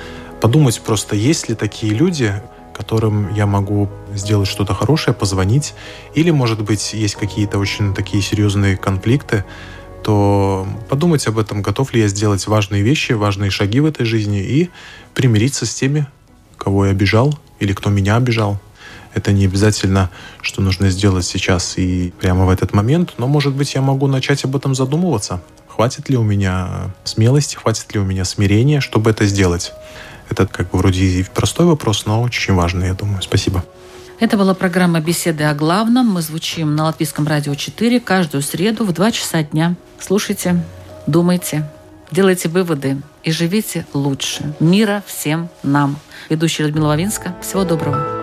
подумать 0.41 0.79
просто, 0.81 1.15
есть 1.15 1.49
ли 1.49 1.55
такие 1.55 1.93
люди, 1.93 2.33
которым 2.73 3.33
я 3.33 3.45
могу 3.45 3.89
сделать 4.13 4.47
что-то 4.47 4.73
хорошее, 4.73 5.13
позвонить, 5.13 5.73
или, 6.15 6.31
может 6.31 6.61
быть, 6.63 6.93
есть 6.93 7.15
какие-то 7.15 7.59
очень 7.59 7.93
такие 7.93 8.23
серьезные 8.23 8.77
конфликты, 8.77 9.45
то 10.03 10.67
подумать 10.89 11.25
об 11.27 11.37
этом, 11.37 11.61
готов 11.61 11.93
ли 11.93 12.01
я 12.01 12.07
сделать 12.07 12.45
важные 12.47 12.81
вещи, 12.81 13.13
важные 13.13 13.51
шаги 13.51 13.79
в 13.79 13.85
этой 13.85 14.05
жизни 14.05 14.41
и 14.41 14.69
примириться 15.13 15.65
с 15.65 15.73
теми, 15.73 16.07
кого 16.57 16.85
я 16.85 16.91
обижал 16.91 17.37
или 17.59 17.73
кто 17.73 17.89
меня 17.89 18.17
обижал. 18.17 18.59
Это 19.13 19.31
не 19.31 19.45
обязательно, 19.45 20.09
что 20.41 20.61
нужно 20.61 20.89
сделать 20.89 21.25
сейчас 21.25 21.77
и 21.77 22.13
прямо 22.19 22.45
в 22.45 22.49
этот 22.49 22.73
момент, 22.73 23.13
но, 23.17 23.27
может 23.27 23.53
быть, 23.53 23.73
я 23.75 23.81
могу 23.81 24.07
начать 24.07 24.43
об 24.43 24.55
этом 24.55 24.73
задумываться. 24.75 25.41
Хватит 25.67 26.09
ли 26.09 26.17
у 26.17 26.23
меня 26.23 26.91
смелости, 27.03 27.55
хватит 27.55 27.93
ли 27.93 27.99
у 27.99 28.03
меня 28.03 28.25
смирения, 28.25 28.79
чтобы 28.79 29.09
это 29.09 29.25
сделать? 29.25 29.73
Это 30.29 30.47
как 30.47 30.71
бы 30.71 30.77
вроде 30.77 31.03
и 31.03 31.23
простой 31.23 31.65
вопрос, 31.65 32.05
но 32.05 32.21
очень 32.21 32.53
важный, 32.53 32.87
я 32.87 32.93
думаю. 32.93 33.21
Спасибо. 33.21 33.63
Это 34.19 34.37
была 34.37 34.53
программа 34.53 34.99
«Беседы 35.01 35.43
о 35.43 35.53
главном». 35.53 36.07
Мы 36.07 36.21
звучим 36.21 36.75
на 36.75 36.85
Латвийском 36.85 37.27
радио 37.27 37.55
4 37.55 37.99
каждую 37.99 38.41
среду 38.41 38.85
в 38.85 38.93
2 38.93 39.11
часа 39.11 39.43
дня. 39.43 39.75
Слушайте, 39.99 40.63
думайте, 41.07 41.69
делайте 42.11 42.47
выводы 42.47 43.01
и 43.23 43.31
живите 43.31 43.85
лучше. 43.93 44.55
Мира 44.59 45.03
всем 45.05 45.49
нам. 45.61 45.97
Ведущая 46.29 46.63
Людмила 46.63 46.87
Вавинска. 46.87 47.35
Всего 47.41 47.63
доброго. 47.63 48.22